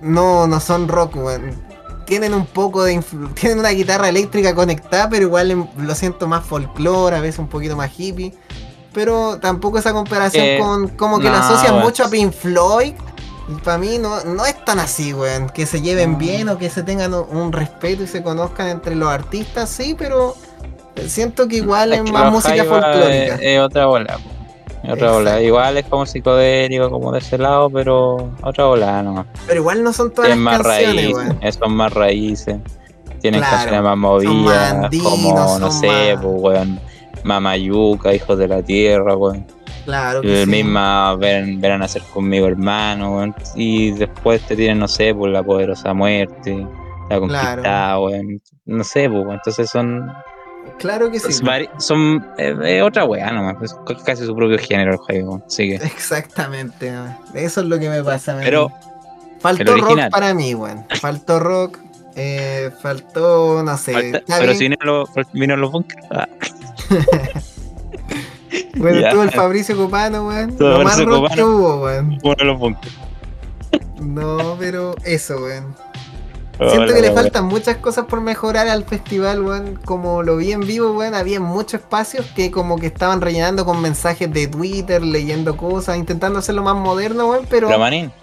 no, 0.00 0.46
no 0.46 0.60
son 0.60 0.88
rock, 0.88 1.16
weón. 1.16 1.62
Tienen 2.06 2.34
un 2.34 2.46
poco 2.46 2.84
de... 2.84 3.02
Tienen 3.34 3.58
una 3.58 3.70
guitarra 3.70 4.08
eléctrica 4.08 4.54
conectada, 4.54 5.08
pero 5.08 5.22
igual 5.26 5.50
em- 5.50 5.66
lo 5.78 5.94
siento 5.94 6.26
más 6.26 6.44
folclore, 6.44 7.16
a 7.16 7.20
veces 7.20 7.38
un 7.38 7.48
poquito 7.48 7.76
más 7.76 7.90
hippie. 7.98 8.34
Pero 8.92 9.38
tampoco 9.40 9.78
esa 9.78 9.92
comparación 9.92 10.44
Eh, 10.44 10.58
con... 10.60 10.88
Como 10.88 11.18
que 11.18 11.24
no, 11.26 11.32
la 11.32 11.40
asocian 11.48 11.80
mucho 11.80 12.04
a 12.04 12.08
Pink 12.08 12.32
Floyd. 12.32 12.94
Y 13.46 13.54
para 13.60 13.76
mí 13.76 13.98
no, 13.98 14.24
no 14.24 14.46
es 14.46 14.64
tan 14.64 14.78
así, 14.78 15.12
weón. 15.12 15.50
Que 15.50 15.66
se 15.66 15.82
lleven 15.82 16.12
No. 16.12 16.18
bien 16.18 16.48
o 16.48 16.56
que 16.58 16.70
se 16.70 16.82
tengan 16.82 17.12
un 17.12 17.52
respeto 17.52 18.02
y 18.04 18.06
se 18.06 18.22
conozcan 18.22 18.68
entre 18.68 18.94
los 18.94 19.08
artistas, 19.10 19.68
sí, 19.68 19.94
pero 19.98 20.34
siento 21.06 21.46
que 21.48 21.56
igual 21.56 21.92
es, 21.92 22.02
que 22.02 22.12
más 22.12 22.32
música 22.32 22.64
folclórica. 22.64 23.34
Es, 23.36 23.40
es 23.42 23.60
otra 23.60 23.86
bola. 23.86 24.18
Es 24.82 24.92
otra 24.92 25.12
bola. 25.12 25.40
Igual 25.42 25.76
es 25.78 25.86
como 25.86 26.04
psicodélico, 26.06 26.90
como 26.90 27.10
de 27.12 27.18
ese 27.20 27.38
lado, 27.38 27.70
pero 27.70 28.30
otra 28.42 28.64
bola 28.66 29.02
nomás. 29.02 29.26
Pero 29.46 29.60
igual 29.60 29.82
no 29.82 29.92
son 29.92 30.12
todas 30.12 30.30
las 30.30 30.38
más 30.38 30.62
canciones, 30.62 31.12
raíces. 31.14 31.36
eh, 31.40 31.52
Son 31.52 31.72
más 31.74 31.92
raíces. 31.92 32.56
Tienen 33.20 33.40
Claro, 33.40 33.56
canciones 33.56 33.82
más 33.82 33.96
movidas, 33.96 34.90
como, 35.02 35.58
no 35.58 35.70
sé, 35.70 35.86
más- 36.16 36.22
pues, 36.24 36.34
weón. 36.42 36.80
Mamayuca, 37.22 38.12
Hijos 38.12 38.36
de 38.38 38.48
la 38.48 38.62
Tierra, 38.62 39.16
weón. 39.16 39.46
Claro 39.86 40.20
que 40.22 40.42
El 40.42 40.44
sí. 40.44 40.50
misma 40.50 41.14
ven, 41.16 41.64
a 41.64 41.78
nacer 41.78 42.02
conmigo, 42.12 42.46
hermano, 42.46 43.16
weón. 43.16 43.34
Y 43.54 43.92
después 43.92 44.42
te 44.42 44.54
tienen, 44.56 44.78
no 44.78 44.88
sé, 44.88 45.14
por 45.14 45.30
la 45.30 45.42
poderosa 45.42 45.94
muerte, 45.94 46.66
la 47.08 47.18
conquistada, 47.18 47.98
weón. 48.00 48.42
No 48.66 48.84
sé, 48.84 49.08
pues, 49.08 49.24
entonces 49.30 49.70
son. 49.70 50.12
Claro 50.78 51.10
que 51.10 51.18
sí. 51.20 51.28
es 51.30 51.42
vari- 51.42 51.68
son 51.78 52.26
eh, 52.38 52.54
eh, 52.64 52.82
otra 52.82 53.04
weá 53.04 53.30
nomás. 53.32 53.56
Es 53.62 53.70
c- 53.70 53.96
casi 54.04 54.24
su 54.26 54.34
propio 54.36 54.58
género 54.58 54.92
el 54.92 54.98
juego. 54.98 55.42
Así 55.46 55.68
que. 55.68 55.76
Exactamente. 55.76 56.92
Eso 57.34 57.60
es 57.62 57.66
lo 57.66 57.78
que 57.78 57.88
me 57.88 58.02
pasa. 58.02 58.36
Pero 58.42 58.70
faltó 59.40 59.76
rock 59.76 60.10
para 60.10 60.34
mí, 60.34 60.54
weón. 60.54 60.84
Faltó 61.00 61.38
rock. 61.40 61.78
eh, 62.16 62.70
faltó, 62.82 63.62
no 63.64 63.76
sé. 63.78 63.92
falta- 63.92 64.22
pero 64.26 64.42
bien. 64.42 64.54
si 64.56 64.64
vinieron 64.64 64.86
los, 64.86 65.08
vino 65.32 65.56
los 65.56 65.72
bunkers. 65.72 66.06
ah, 66.10 66.28
Bueno, 68.76 69.00
Ya. 69.00 69.08
estuvo 69.08 69.22
el 69.24 69.30
Fabricio 69.30 69.76
Copano, 69.76 70.28
weón. 70.28 70.54
Lo 70.58 70.82
más 70.82 71.02
rock 71.04 71.32
que 71.34 71.42
hubo, 71.42 71.82
weón. 71.84 72.18
de 72.18 72.44
los 72.44 72.58
bunkers. 72.58 72.94
No, 74.00 74.56
pero 74.58 74.94
eso, 75.04 75.36
weón. 75.38 75.74
Siento 76.58 76.94
que 76.94 77.00
le 77.00 77.12
faltan 77.12 77.46
muchas 77.46 77.78
cosas 77.78 78.06
por 78.06 78.20
mejorar 78.20 78.68
al 78.68 78.84
festival, 78.84 79.42
weón. 79.42 79.80
Como 79.84 80.22
lo 80.22 80.36
vi 80.36 80.52
en 80.52 80.60
vivo, 80.60 80.92
weón, 80.92 81.14
había 81.14 81.40
muchos 81.40 81.80
espacios 81.80 82.26
que 82.34 82.50
como 82.50 82.78
que 82.78 82.86
estaban 82.86 83.20
rellenando 83.20 83.64
con 83.64 83.80
mensajes 83.80 84.32
de 84.32 84.46
Twitter, 84.46 85.02
leyendo 85.02 85.56
cosas, 85.56 85.96
intentando 85.96 86.38
hacerlo 86.38 86.62
más 86.62 86.76
moderno, 86.76 87.28
weón, 87.30 87.46
pero, 87.48 87.68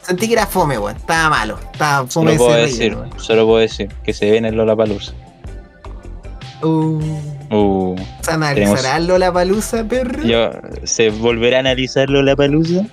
sentí 0.01 0.27
que 0.27 0.33
era 0.33 0.45
fome, 0.45 0.77
weón. 0.77 0.95
Estaba 0.95 1.29
malo, 1.29 1.59
estaba 1.71 2.07
fome. 2.07 2.37
Solo 2.37 2.37
puedo 2.37 2.57
decir, 2.61 2.97
solo 3.17 3.45
puedo 3.45 3.59
decir 3.59 3.89
que 4.03 4.13
se 4.13 4.31
viene 4.31 4.49
el 4.49 4.55
Lollapalooza. 4.55 5.13
Uh. 6.63 6.99
Uh. 7.49 7.95
¿Se 8.21 8.31
analizará 8.31 8.99
Lola 8.99 9.17
Lollapalooza, 9.17 9.83
perro? 9.83 10.23
Yo, 10.23 10.51
¿Se 10.83 11.09
volverá 11.09 11.57
a 11.57 11.59
analizar 11.61 12.09
Lollapalooza? 12.09 12.85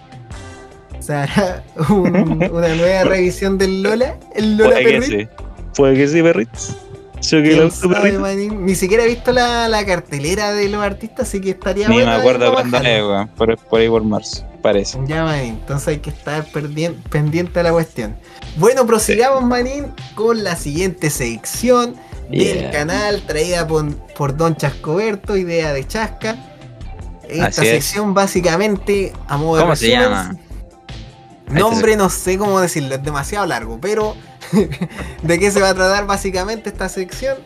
una 1.88 2.74
nueva 2.74 3.04
revisión 3.04 3.58
del 3.58 3.82
Lola, 3.82 4.16
el 4.34 4.56
Lola 4.56 4.76
Puede 4.80 4.84
que 4.84 5.02
sí, 5.02 5.28
puede 5.74 5.96
que 5.96 6.08
sí, 6.08 6.22
perritos. 6.22 6.76
Ni 7.20 8.74
siquiera 8.74 9.04
he 9.04 9.08
visto 9.08 9.32
la, 9.32 9.68
la, 9.68 9.84
cartelera 9.84 10.52
de 10.52 10.68
los 10.68 10.82
artistas, 10.82 11.28
así 11.28 11.40
que 11.40 11.50
estaría 11.50 11.88
Ni 11.88 11.96
me 11.96 12.04
acuerdo 12.04 12.52
cuándo 12.52 12.76
es, 12.78 13.02
weón. 13.02 13.28
Por, 13.28 13.56
por, 13.56 13.80
ahí 13.80 13.88
por 13.88 14.04
marzo, 14.04 14.46
parece. 14.62 14.98
Ya, 15.06 15.24
manín. 15.24 15.54
Entonces 15.54 15.88
hay 15.88 15.98
que 15.98 16.10
estar 16.10 16.46
pendiente 17.10 17.58
de 17.58 17.62
la 17.62 17.72
cuestión. 17.72 18.16
Bueno, 18.56 18.86
prosigamos, 18.86 19.42
manín, 19.42 19.86
con 20.14 20.44
la 20.44 20.56
siguiente 20.56 21.10
sección 21.10 21.96
del 22.30 22.70
canal, 22.70 23.22
traída 23.26 23.66
por, 23.66 23.94
por 24.14 24.36
Don 24.36 24.56
Chascoberto, 24.56 25.36
idea 25.36 25.72
de 25.72 25.86
Chasca. 25.86 26.36
Esta 27.28 27.62
sección, 27.62 28.14
básicamente, 28.14 29.12
a 29.26 29.36
modo 29.36 29.56
de. 29.56 29.62
¿Cómo 29.62 29.76
se 29.76 29.90
llama? 29.90 30.36
Nombre 31.50 31.96
no 31.96 32.10
sé 32.10 32.38
cómo 32.38 32.60
decirlo, 32.60 32.94
es 32.94 33.02
demasiado 33.02 33.46
largo, 33.46 33.78
pero 33.80 34.14
¿de 35.22 35.38
qué 35.38 35.50
se 35.50 35.60
va 35.60 35.70
a 35.70 35.74
tratar 35.74 36.06
básicamente 36.06 36.68
esta 36.68 36.88
sección? 36.88 37.38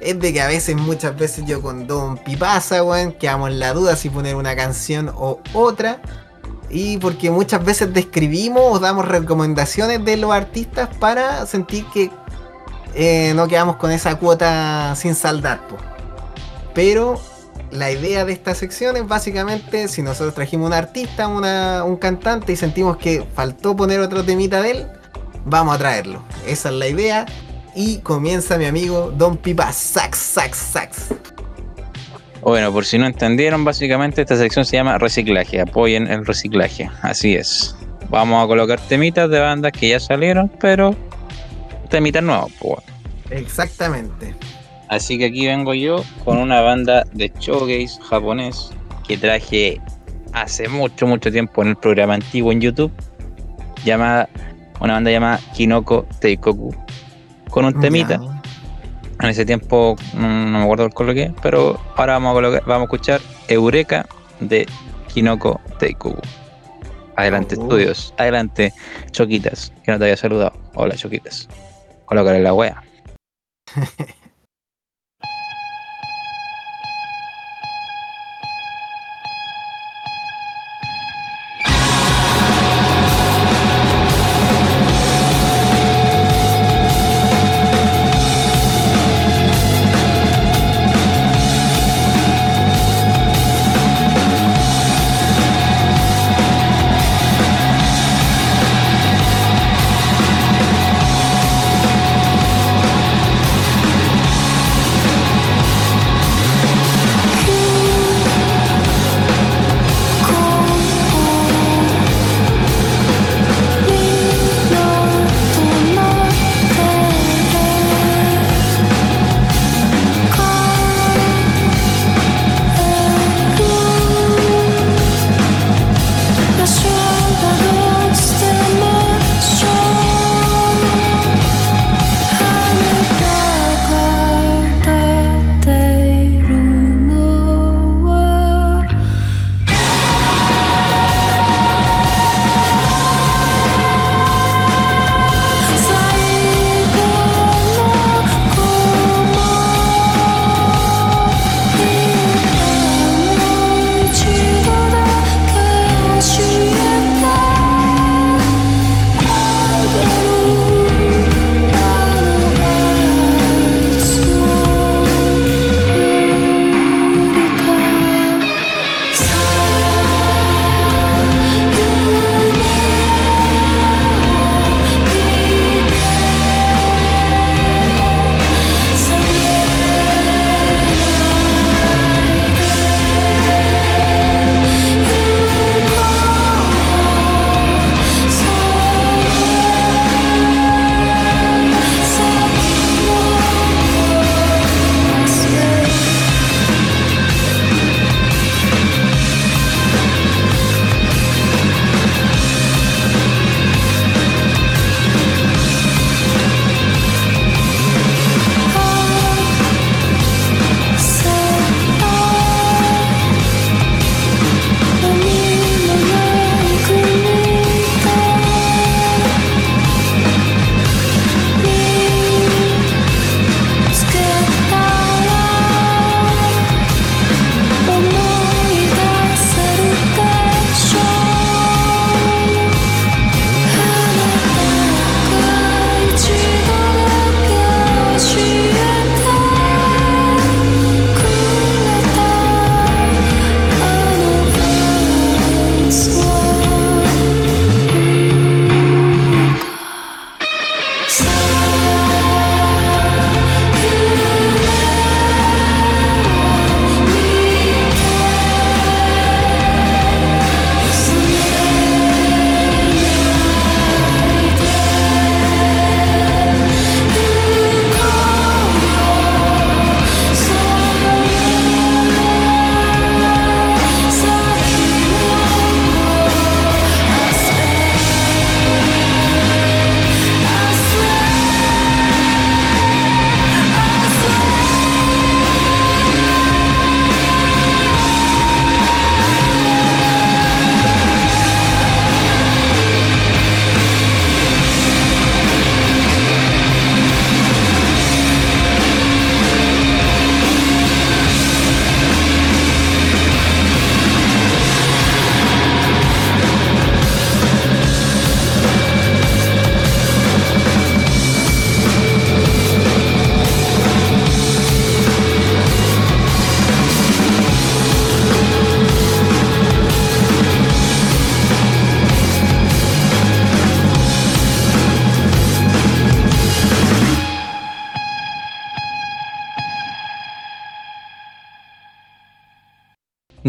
Es 0.00 0.18
de 0.20 0.32
que 0.32 0.40
a 0.40 0.46
veces, 0.46 0.76
muchas 0.76 1.16
veces 1.16 1.44
yo 1.44 1.60
con 1.60 1.86
Don 1.86 2.18
Pipasa, 2.18 2.84
weón, 2.84 3.12
quedamos 3.12 3.50
en 3.50 3.58
la 3.58 3.72
duda 3.72 3.96
si 3.96 4.10
poner 4.10 4.36
una 4.36 4.54
canción 4.54 5.10
o 5.14 5.40
otra. 5.52 6.00
Y 6.70 6.98
porque 6.98 7.30
muchas 7.30 7.64
veces 7.64 7.92
describimos 7.92 8.62
o 8.64 8.78
damos 8.78 9.08
recomendaciones 9.08 10.04
de 10.04 10.18
los 10.18 10.32
artistas 10.32 10.88
para 11.00 11.46
sentir 11.46 11.86
que 11.92 12.10
eh, 12.94 13.32
no 13.34 13.48
quedamos 13.48 13.76
con 13.76 13.90
esa 13.90 14.16
cuota 14.16 14.94
sin 14.94 15.14
saldar. 15.14 15.60
Pero 16.74 17.18
la 17.70 17.90
idea 17.90 18.24
de 18.24 18.32
esta 18.32 18.54
sección 18.54 18.96
es 18.96 19.06
básicamente 19.06 19.88
si 19.88 20.02
nosotros 20.02 20.34
trajimos 20.34 20.66
un 20.68 20.72
artista, 20.72 21.28
un 21.28 21.96
cantante 21.96 22.52
y 22.52 22.56
sentimos 22.56 22.96
que 22.96 23.24
faltó 23.34 23.76
poner 23.76 24.00
otro 24.00 24.24
temita 24.24 24.62
de 24.62 24.70
él, 24.70 24.86
vamos 25.44 25.74
a 25.74 25.78
traerlo. 25.78 26.22
Esa 26.46 26.68
es 26.70 26.74
la 26.74 26.88
idea. 26.88 27.26
Y 27.74 27.98
comienza 27.98 28.58
mi 28.58 28.64
amigo 28.64 29.12
Don 29.16 29.36
Pipa 29.36 29.72
Sax, 29.72 30.18
Sax, 30.18 30.56
Sax. 30.56 31.06
Bueno, 32.42 32.72
por 32.72 32.84
si 32.84 32.98
no 32.98 33.06
entendieron, 33.06 33.64
básicamente 33.64 34.22
esta 34.22 34.36
sección 34.36 34.64
se 34.64 34.76
llama 34.76 34.98
reciclaje. 34.98 35.60
Apoyen 35.60 36.06
el 36.08 36.24
reciclaje. 36.24 36.90
Así 37.02 37.34
es. 37.34 37.76
Vamos 38.08 38.42
a 38.42 38.46
colocar 38.46 38.80
temitas 38.80 39.28
de 39.28 39.38
bandas 39.38 39.72
que 39.72 39.90
ya 39.90 40.00
salieron, 40.00 40.50
pero 40.60 40.96
temitas 41.90 42.22
nuevos. 42.22 42.50
Pues. 42.58 42.80
Exactamente. 43.30 44.34
Así 44.88 45.18
que 45.18 45.26
aquí 45.26 45.46
vengo 45.46 45.74
yo 45.74 46.02
con 46.24 46.38
una 46.38 46.60
banda 46.60 47.04
de 47.12 47.30
showgaze 47.38 48.00
japonés 48.08 48.70
que 49.06 49.18
traje 49.18 49.80
hace 50.32 50.68
mucho, 50.68 51.06
mucho 51.06 51.30
tiempo 51.30 51.62
en 51.62 51.68
el 51.68 51.76
programa 51.76 52.14
antiguo 52.14 52.52
en 52.52 52.60
YouTube, 52.60 52.92
llamada, 53.84 54.28
una 54.80 54.94
banda 54.94 55.10
llamada 55.10 55.40
Kinoko 55.54 56.06
Teikoku, 56.20 56.74
con 57.50 57.64
un 57.64 57.80
temita. 57.80 58.20
En 59.20 59.28
ese 59.28 59.44
tiempo 59.44 59.96
no, 60.14 60.28
me 60.28 60.62
acuerdo 60.62 60.86
el 60.86 60.94
color 60.94 61.14
que 61.14 61.32
pero 61.42 61.78
ahora 61.96 62.14
vamos 62.14 62.30
a, 62.30 62.34
colocar, 62.34 62.62
vamos 62.66 62.82
a 62.82 62.84
escuchar 62.84 63.20
Eureka 63.48 64.06
de 64.40 64.66
Kinoko 65.12 65.60
Teikoku. 65.78 66.20
Adelante, 67.16 67.56
oh. 67.58 67.62
estudios. 67.62 68.14
Adelante, 68.16 68.72
Choquitas, 69.10 69.72
que 69.82 69.90
no 69.90 69.98
te 69.98 70.04
había 70.04 70.16
saludado. 70.16 70.52
Hola, 70.74 70.94
Choquitas. 70.94 71.48
Colócale 72.04 72.40
la 72.40 72.54
wea. 72.54 72.82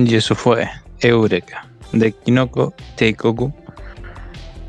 Y 0.06 0.16
eso 0.16 0.34
fue 0.34 0.70
Eureka 1.02 1.68
de 1.92 2.14
Kinoko 2.14 2.74
Teikoku. 2.96 3.52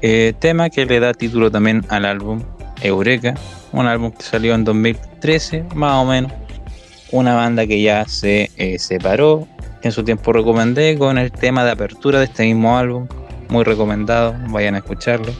Eh, 0.03 0.33
tema 0.39 0.71
que 0.71 0.87
le 0.87 0.99
da 0.99 1.15
título 1.15 1.51
también 1.51 1.85
al 1.89 2.05
álbum 2.05 2.43
Eureka, 2.83 3.35
un 3.73 3.87
álbum 3.87 4.11
que 4.11 4.23
salió 4.23 4.55
en 4.55 4.65
2013, 4.65 5.67
más 5.75 5.95
o 5.95 6.05
menos. 6.05 6.33
Una 7.13 7.35
banda 7.35 7.67
que 7.67 7.81
ya 7.81 8.07
se 8.07 8.51
eh, 8.57 8.79
separó, 8.79 9.47
en 9.83 9.93
su 9.93 10.03
tiempo 10.03 10.33
recomendé 10.33 10.99
con 10.99 11.17
el 11.17 11.31
tema 11.31 11.65
de 11.65 11.73
apertura 11.73 12.19
de 12.19 12.25
este 12.25 12.45
mismo 12.45 12.77
álbum. 12.77 13.07
Muy 13.49 13.65
recomendado, 13.65 14.35
vayan 14.49 14.75
a 14.75 14.79
escucharlo. 14.79 15.33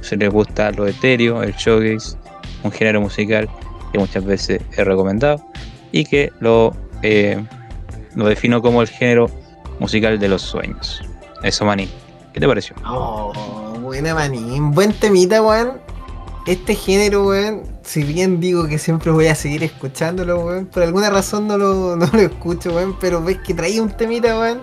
Si 0.00 0.16
les 0.16 0.30
gusta 0.30 0.72
lo 0.72 0.86
etéreo, 0.86 1.42
el 1.42 1.52
showcase, 1.54 2.16
un 2.62 2.72
género 2.72 3.00
musical 3.00 3.48
que 3.92 3.98
muchas 3.98 4.24
veces 4.24 4.60
he 4.76 4.84
recomendado 4.84 5.44
y 5.92 6.04
que 6.04 6.32
lo, 6.40 6.74
eh, 7.02 7.42
lo 8.18 8.26
defino 8.26 8.60
como 8.60 8.82
el 8.82 8.88
género 8.88 9.30
musical 9.78 10.18
de 10.18 10.28
los 10.28 10.42
sueños. 10.42 11.00
Eso, 11.44 11.64
Maní. 11.64 11.88
¿Qué 12.32 12.40
te 12.40 12.48
pareció? 12.48 12.74
Oh, 12.84 13.32
buena 13.80 14.12
Manín. 14.12 14.72
Buen 14.72 14.92
temita, 14.92 15.40
weón. 15.40 15.80
Este 16.44 16.74
género, 16.74 17.26
weón, 17.26 17.62
si 17.82 18.02
bien 18.02 18.40
digo 18.40 18.66
que 18.66 18.78
siempre 18.78 19.12
voy 19.12 19.28
a 19.28 19.36
seguir 19.36 19.62
escuchándolo, 19.62 20.40
weón, 20.40 20.66
por 20.66 20.82
alguna 20.82 21.10
razón 21.10 21.46
no 21.46 21.56
lo, 21.58 21.94
no 21.96 22.06
lo 22.12 22.18
escucho, 22.18 22.74
weón, 22.74 22.96
pero 22.98 23.22
ves 23.22 23.38
que 23.38 23.54
traía 23.54 23.80
un 23.80 23.90
temita, 23.90 24.36
weón. 24.36 24.62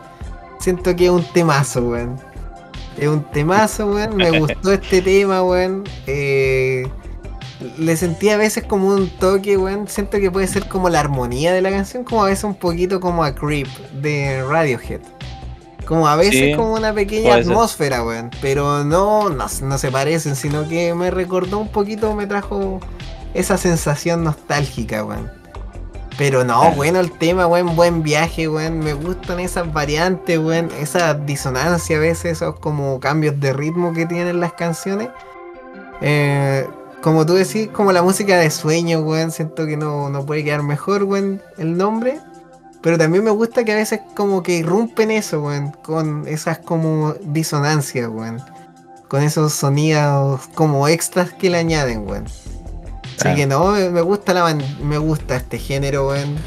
Siento 0.60 0.94
que 0.94 1.06
es 1.06 1.12
un 1.12 1.24
temazo, 1.32 1.82
weón. 1.82 2.18
Es 2.98 3.08
un 3.08 3.24
temazo, 3.32 3.88
weón. 3.88 4.18
Me 4.18 4.38
gustó 4.38 4.74
este 4.74 5.02
tema, 5.02 5.42
weón. 5.44 5.86
Eh, 6.08 6.90
le 7.78 7.96
sentí 7.98 8.30
a 8.30 8.38
veces 8.38 8.64
como 8.64 8.88
un 8.88 9.10
toque, 9.10 9.58
weón. 9.58 9.88
Siento 9.88 10.20
que 10.20 10.30
puede 10.32 10.48
ser 10.48 10.68
como 10.68 10.90
la 10.90 11.00
armonía 11.00 11.54
de 11.54 11.62
la 11.62 11.70
canción, 11.70 12.04
como 12.04 12.24
a 12.24 12.28
veces 12.28 12.44
un 12.44 12.56
poquito 12.56 13.00
como 13.00 13.24
a 13.24 13.34
Creep 13.34 13.68
de 14.02 14.44
Radiohead. 14.48 15.02
Como 15.86 16.08
a 16.08 16.16
veces 16.16 16.34
Sí, 16.52 16.54
como 16.56 16.74
una 16.74 16.94
pequeña 16.94 17.36
atmósfera, 17.36 18.04
weón. 18.04 18.32
Pero 18.42 18.84
no, 18.84 19.30
no, 19.30 19.46
no 19.62 19.78
se 19.78 19.92
parecen, 19.92 20.36
sino 20.36 20.68
que 20.68 20.94
me 20.96 21.12
recordó 21.12 21.60
un 21.60 21.68
poquito, 21.70 22.14
me 22.16 22.26
trajo 22.28 22.80
esa 23.34 23.58
sensación 23.58 24.24
nostálgica, 24.24 25.04
weón. 25.06 25.32
Pero 26.18 26.44
no, 26.46 26.64
Ah. 26.64 26.74
bueno 26.76 27.00
el 27.02 27.12
tema, 27.12 27.46
weón, 27.46 27.76
buen 27.76 28.02
viaje, 28.02 28.48
weón. 28.48 28.80
Me 28.80 28.94
gustan 28.94 29.40
esas 29.40 29.72
variantes, 29.72 30.40
weón. 30.40 30.72
Esa 30.80 31.14
disonancia 31.14 31.98
a 31.98 32.00
veces, 32.00 32.34
esos 32.42 32.60
como 32.60 33.00
cambios 33.00 33.40
de 33.40 33.54
ritmo 33.54 33.94
que 33.94 34.06
tienen 34.06 34.40
las 34.40 34.54
canciones. 34.54 35.10
Eh, 36.02 36.68
como 37.06 37.24
tú 37.24 37.36
decís, 37.36 37.70
como 37.72 37.92
la 37.92 38.02
música 38.02 38.36
de 38.40 38.50
sueño, 38.50 39.02
weón. 39.02 39.32
Siento 39.32 39.68
que 39.68 39.78
no, 39.78 40.10
no 40.10 40.26
puede 40.26 40.44
quedar 40.44 40.64
mejor, 40.64 41.04
weón, 41.04 41.40
el 41.60 41.78
nombre. 41.78 42.20
Pero 42.82 42.98
también 42.98 43.24
me 43.24 43.30
gusta 43.30 43.64
que 43.64 43.74
a 43.74 43.76
veces 43.76 44.00
como 44.16 44.42
que 44.42 44.54
irrumpen 44.54 45.12
eso, 45.12 45.40
weón. 45.44 45.70
Con 45.84 46.28
esas 46.28 46.58
como 46.58 47.14
disonancias, 47.22 48.10
weón. 48.10 48.42
Con 49.08 49.22
esos 49.22 49.54
sonidos 49.54 50.48
como 50.56 50.88
extras 50.88 51.32
que 51.32 51.52
le 51.52 51.60
añaden, 51.60 52.10
weón. 52.10 52.26
Así 53.20 53.36
que 53.36 53.46
no, 53.46 53.74
me 53.74 54.02
gusta 54.02 54.34
la 54.34 54.58
me 54.82 54.98
gusta 54.98 55.36
este 55.36 55.60
género, 55.60 56.08
weón. 56.08 56.38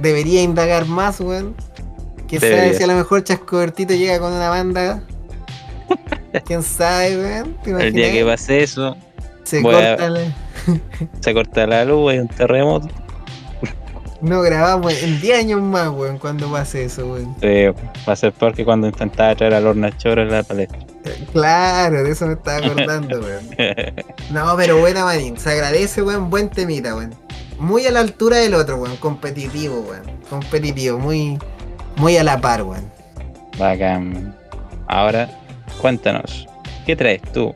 Debería 0.00 0.44
indagar 0.44 0.86
más, 0.86 1.18
weón. 1.18 1.56
Que 2.28 2.38
Debería. 2.38 2.74
si 2.74 2.84
a 2.84 2.86
lo 2.86 2.94
mejor 2.94 3.24
Chascobertito 3.24 3.94
llega 3.94 4.20
con 4.20 4.32
una 4.32 4.48
banda. 4.48 5.02
¿Quién 6.44 6.62
sabe, 6.62 7.16
weón? 7.18 7.56
¿Te 7.64 7.72
El 7.72 7.92
día 7.92 8.12
que 8.12 8.24
pase 8.24 8.62
eso, 8.62 8.96
Se 9.44 9.62
corta 9.62 10.08
la- 10.10 10.20
se 11.20 11.34
corta 11.34 11.66
la 11.66 11.84
luz, 11.84 12.12
hay 12.12 12.18
un 12.18 12.28
terremoto. 12.28 12.88
No 14.20 14.40
grabamos 14.40 15.02
en 15.02 15.20
10 15.20 15.38
años 15.38 15.60
más, 15.60 15.90
weón, 15.90 16.16
cuando 16.18 16.50
pase 16.50 16.84
eso, 16.84 17.06
weón. 17.12 17.36
Eh, 17.42 17.74
va 18.08 18.14
a 18.14 18.16
ser 18.16 18.32
peor 18.32 18.54
que 18.54 18.64
cuando 18.64 18.86
intentaba 18.86 19.34
traer 19.34 19.52
a 19.54 19.60
Lorna 19.60 19.94
Choro 19.98 20.22
en 20.22 20.30
la 20.30 20.42
palestra. 20.42 20.78
Eh, 21.04 21.26
Claro, 21.32 22.02
de 22.02 22.10
eso 22.10 22.26
me 22.26 22.32
estaba 22.32 22.56
acordando, 22.66 23.20
weón. 23.20 23.44
No, 24.30 24.56
pero 24.56 24.78
buena 24.78 25.04
manín, 25.04 25.36
se 25.36 25.50
agradece, 25.50 26.02
weón, 26.02 26.30
buen 26.30 26.48
temita, 26.48 26.94
weón. 26.96 27.14
Muy 27.58 27.86
a 27.86 27.90
la 27.90 28.00
altura 28.00 28.38
del 28.38 28.54
otro, 28.54 28.76
weón, 28.76 28.96
competitivo, 28.96 29.80
weón. 29.80 30.04
Competitivo, 30.30 30.98
muy, 30.98 31.38
muy 31.96 32.16
a 32.16 32.24
la 32.24 32.40
par, 32.40 32.62
weón. 32.62 32.90
Bacán. 33.58 34.34
Ahora, 34.88 35.28
cuéntanos, 35.82 36.46
¿qué 36.86 36.96
traes 36.96 37.20
tú 37.32 37.54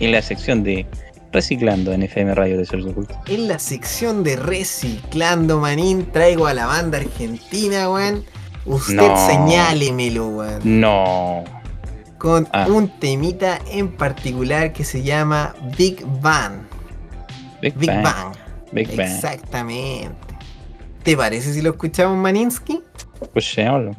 en 0.00 0.10
la 0.12 0.20
sección 0.22 0.64
de 0.64 0.84
Reciclando 1.32 1.92
en 1.92 2.02
FM 2.02 2.34
Radio 2.34 2.56
de 2.56 2.64
Ser 2.64 2.80
Oculto? 2.80 3.14
En 3.26 3.48
la 3.48 3.58
sección 3.58 4.24
de 4.24 4.36
Reciclando 4.36 5.58
Manín 5.60 6.06
traigo 6.10 6.46
a 6.46 6.54
la 6.54 6.66
banda 6.66 6.98
argentina, 6.98 7.90
weón. 7.90 8.24
Usted 8.64 8.94
No. 8.96 9.26
señálemelo, 9.28 10.28
weón. 10.28 10.60
No. 10.80 11.44
Con 12.18 12.48
Ah. 12.52 12.66
un 12.68 12.88
temita 12.98 13.58
en 13.70 13.88
particular 13.88 14.72
que 14.72 14.84
se 14.84 15.02
llama 15.02 15.54
Big 15.76 16.04
Bang. 16.20 16.62
Big, 17.60 17.74
Big 17.76 17.88
Bang. 17.90 18.02
Bang. 18.04 18.34
Big 18.72 18.96
Bang. 18.96 19.00
Exactamente. 19.08 20.14
¿Te 21.02 21.16
parece 21.16 21.52
si 21.52 21.62
lo 21.62 21.70
escuchamos, 21.70 22.16
Maninsky? 22.18 22.80
Escuchémoslo. 23.20 23.96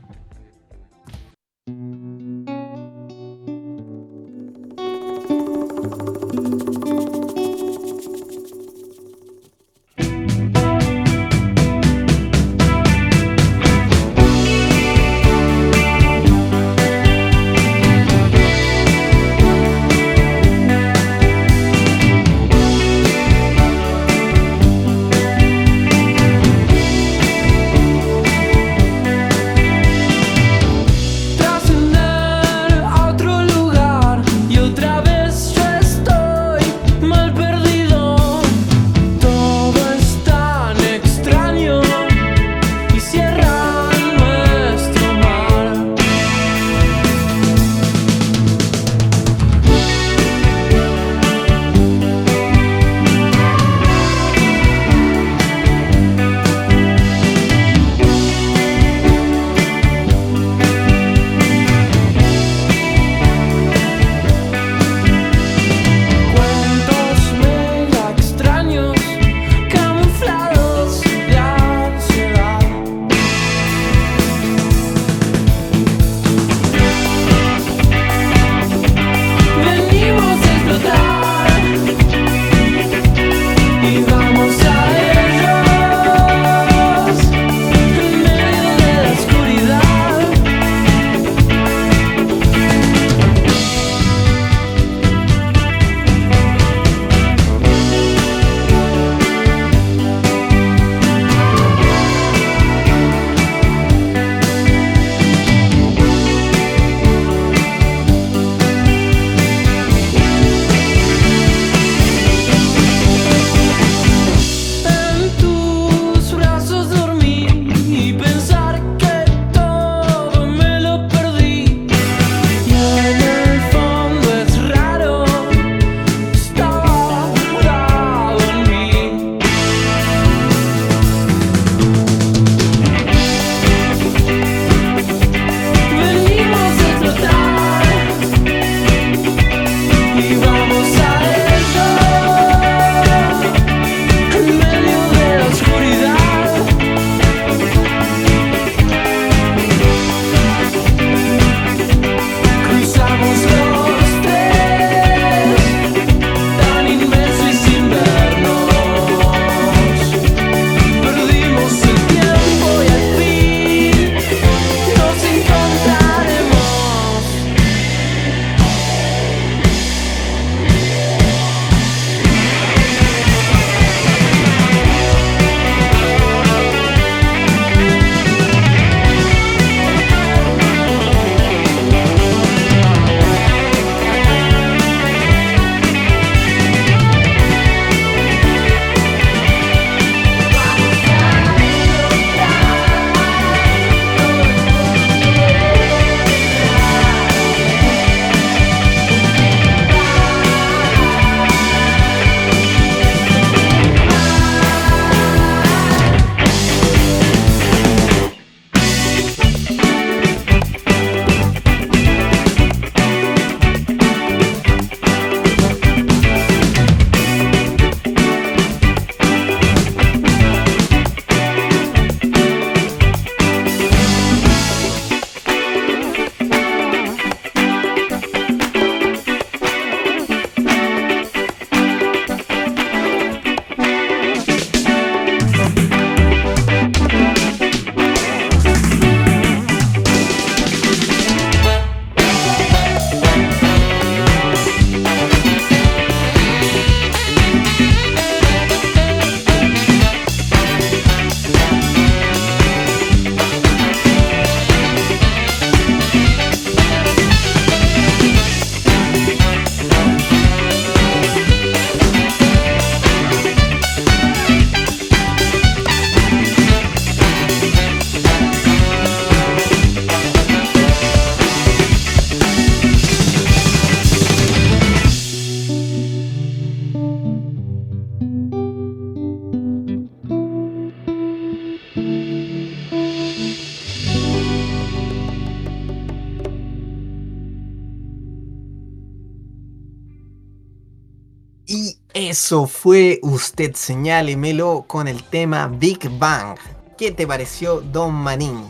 Eso 292.49 292.65
fue 292.65 293.19
Usted 293.21 293.75
Señálemelo 293.75 294.83
con 294.87 295.07
el 295.07 295.21
tema 295.21 295.67
Big 295.67 296.09
Bang. 296.17 296.57
¿Qué 296.97 297.11
te 297.11 297.27
pareció, 297.27 297.79
Don 297.79 298.11
Manín? 298.11 298.63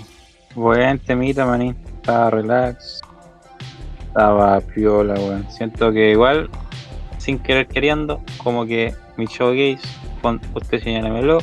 Buen 0.54 1.00
temita, 1.00 1.46
Manín. 1.46 1.78
Estaba 1.96 2.30
relax. 2.30 3.00
Estaba 4.10 4.60
piola, 4.60 5.14
weón. 5.14 5.50
Siento 5.50 5.94
que 5.94 6.12
igual, 6.12 6.50
sin 7.20 7.40
querer 7.40 7.70
queriendo, 7.70 8.22
como 8.44 8.66
que 8.66 8.94
mi 9.16 9.28
showcase 9.28 9.80
con 10.22 10.42
Usted 10.54 10.84
Señálemelo 10.84 11.38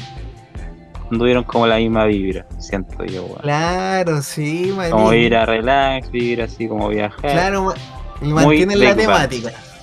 anduvieron 1.11 1.43
como 1.43 1.67
la 1.67 1.79
misma 1.79 2.05
vibra, 2.05 2.47
siento 2.59 3.03
yo, 3.07 3.25
weón. 3.25 3.41
Claro, 3.41 4.21
sí, 4.21 4.75
Manín. 4.77 4.91
Como 4.91 5.09
vibra 5.09 5.47
relax, 5.47 6.11
vibra 6.11 6.45
así 6.45 6.69
como 6.69 6.91
viajar. 6.91 7.33
Claro, 7.33 7.63
ma- 7.63 7.75
mantienen 8.21 8.79
la 8.79 8.95
Bang. 8.95 9.31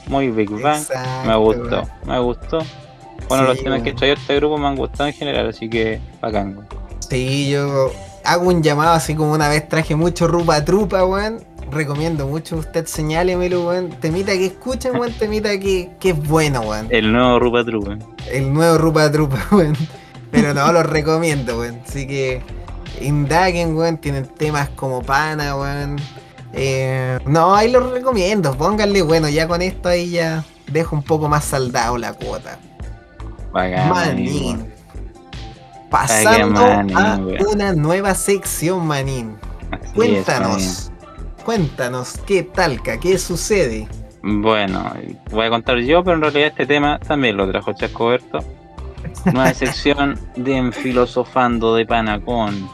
Muy 0.08 0.30
Big 0.32 0.50
Bang. 0.50 0.82
Exacto, 0.82 1.28
me 1.28 1.36
gustó, 1.36 1.84
me 2.06 2.20
gustó. 2.20 2.60
Bueno, 3.30 3.44
Sí, 3.46 3.50
los 3.50 3.64
temas 3.64 3.80
que 3.82 3.90
weón. 3.90 3.96
trae 3.98 4.12
este 4.14 4.36
grupo 4.36 4.58
me 4.58 4.68
han 4.68 4.76
gustado 4.76 5.08
en 5.08 5.14
general, 5.16 5.50
así 5.50 5.70
que 5.70 6.00
bacán. 6.22 6.54
weón. 6.58 6.68
Sí, 7.10 7.50
yo 7.50 7.92
hago 8.24 8.48
un 8.50 8.62
llamado 8.64 8.94
así 8.94 9.16
como 9.16 9.32
una 9.34 9.48
vez 9.50 9.68
traje 9.70 9.96
mucho 9.96 10.28
Rupa 10.28 10.64
Trupa, 10.66 11.06
weón. 11.06 11.44
Recomiendo 11.72 12.28
mucho 12.28 12.58
usted 12.58 12.86
señálemelo, 12.86 13.68
weón. 13.68 13.90
Temita 13.92 14.34
que 14.34 14.48
escuchen, 14.48 14.96
weón. 15.00 15.14
Temita 15.14 15.58
que, 15.60 15.92
que 16.00 16.10
es 16.10 16.28
bueno, 16.28 16.62
weón. 16.62 16.88
El 16.90 17.12
nuevo 17.12 17.40
Rupa 17.40 17.64
Tru, 17.64 17.82
weón. 17.84 18.04
El 18.32 18.54
nuevo 18.54 18.78
Rupa 18.78 19.12
Trupa, 19.12 19.38
weón. 19.52 19.76
Pero 20.32 20.54
no 20.54 20.72
lo 20.74 20.84
recomiendo, 20.84 21.60
weón. 21.60 21.80
Así 21.88 22.06
que 22.08 22.42
indaguen, 23.02 23.76
weón. 23.76 23.98
Tienen 23.98 24.26
temas 24.28 24.70
como 24.70 25.02
pana, 25.02 25.56
weón. 25.56 25.96
Eh, 26.54 27.20
no, 27.26 27.56
ahí 27.56 27.72
los 27.72 27.92
recomiendo. 27.92 28.56
Pónganle, 28.56 29.02
bueno, 29.02 29.28
ya 29.28 29.48
con 29.48 29.62
esto 29.62 29.90
ahí 29.90 30.12
ya 30.12 30.44
dejo 30.68 30.96
un 30.96 31.04
poco 31.04 31.28
más 31.28 31.46
saldado 31.46 31.98
la 31.98 32.14
cuota. 32.14 32.60
Bacán, 33.52 33.90
Manín. 33.90 34.74
Pasando 35.90 36.62
Manín, 36.62 36.98
a 36.98 37.20
una 37.52 37.74
nueva 37.74 38.16
sección, 38.16 38.86
Manín. 38.86 39.36
Así 39.72 39.86
es, 39.86 39.92
Cuéntanos. 39.94 40.92
Cuéntanos, 41.44 42.18
¿qué 42.26 42.44
talca? 42.44 43.00
¿Qué 43.00 43.18
sucede? 43.18 43.88
Bueno, 44.22 44.94
voy 45.32 45.48
a 45.48 45.50
contar 45.50 45.78
yo, 45.80 46.04
pero 46.04 46.16
en 46.16 46.22
realidad 46.22 46.48
este 46.48 46.66
tema 46.66 46.98
también 47.00 47.36
lo 47.36 47.50
trajo 47.50 47.74
Chasco 47.74 48.08
Berto. 48.08 48.40
Nueva 49.26 49.54
sección 49.54 50.18
de 50.36 50.56
En 50.56 50.72
Filosofando 50.72 51.76
de 51.76 51.86
Pana 51.86 52.22
con 52.22 52.70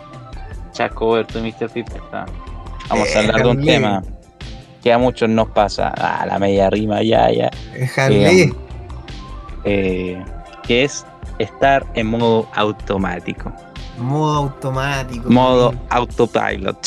Chasco 0.72 1.14
Berto 1.14 1.40
y 1.40 1.52
Mr. 1.52 1.70
Pipeta. 1.72 2.26
Vamos 2.90 3.16
a 3.16 3.20
hablar 3.20 3.44
de 3.44 3.50
un 3.50 3.64
tema 3.64 4.04
que 4.82 4.92
a 4.92 4.98
muchos 4.98 5.30
nos 5.30 5.50
pasa. 5.50 5.94
Ah, 5.96 6.26
la 6.26 6.40
media 6.40 6.70
rima, 6.70 7.02
ya, 7.04 7.32
ya. 7.32 7.52
Déjale. 7.74 8.44
Eh, 8.44 8.54
eh, 9.64 10.24
que 10.64 10.84
es 10.84 11.06
estar 11.38 11.86
en 11.96 12.08
modo 12.08 12.48
automático, 12.54 13.52
modo 13.98 14.38
automático. 14.38 15.30
modo 15.30 15.74
autopilot, 15.90 16.78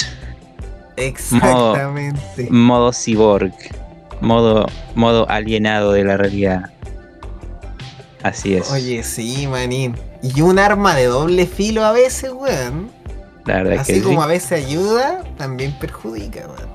Exactamente. 0.96 2.48
modo 2.50 2.92
cyborg, 2.92 3.53
modo, 4.20 4.66
modo 4.94 5.28
alienado 5.28 5.92
de 5.92 6.05
la 6.05 6.16
realidad. 6.16 6.70
Así 8.22 8.55
es. 8.55 8.70
Oye, 8.70 9.03
sí, 9.03 9.46
manín. 9.48 9.96
Y 10.22 10.42
un 10.42 10.59
arma 10.59 10.94
de 10.94 11.07
doble 11.07 11.46
filo 11.46 11.84
a 11.84 11.92
veces, 11.92 12.30
weón. 12.32 12.90
La 13.47 13.55
verdad 13.55 13.72
es 13.74 13.80
Así 13.80 13.95
que 13.95 14.03
como 14.03 14.20
sí. 14.20 14.24
a 14.24 14.26
veces 14.26 14.66
ayuda, 14.66 15.24
también 15.36 15.72
perjudica, 15.78 16.47
weón. 16.47 16.70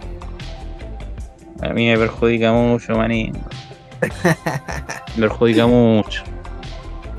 a 1.61 1.73
mí 1.73 1.87
me 1.87 1.97
perjudica 1.97 2.51
mucho, 2.51 2.95
maní. 2.95 3.31
Me 5.15 5.21
perjudica 5.21 5.65
mucho. 5.65 6.23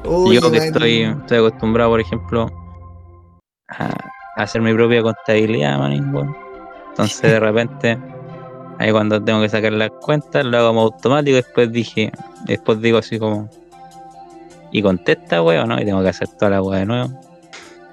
Oye, 0.05 0.41
Yo 0.41 0.51
que 0.51 0.59
estoy, 0.59 1.03
estoy 1.03 1.39
acostumbrado, 1.39 1.91
por 1.91 2.01
ejemplo, 2.01 2.51
a, 3.69 3.91
hacer 4.37 4.61
mi 4.61 4.73
propia 4.75 5.03
contabilidad, 5.03 5.79
manín, 5.79 6.15
weón. 6.15 6.37
Entonces 6.91 7.23
de 7.23 7.41
repente, 7.41 7.99
ahí 8.79 8.93
cuando 8.93 9.23
tengo 9.23 9.41
que 9.41 9.49
sacar 9.49 9.73
las 9.73 9.91
cuentas, 9.91 10.45
lo 10.45 10.59
hago 10.59 10.69
como 10.69 10.83
automático, 10.83 11.37
después 11.37 11.73
dije, 11.73 12.13
después 12.45 12.81
digo 12.81 12.99
así 12.99 13.19
como, 13.19 13.49
y 14.71 14.83
contesta, 14.83 15.43
weón, 15.43 15.69
¿no? 15.69 15.81
Y 15.81 15.87
tengo 15.87 16.03
que 16.03 16.09
hacer 16.09 16.29
toda 16.29 16.51
la 16.51 16.63
weá 16.63 16.81
de 16.81 16.87
nuevo. 16.87 17.28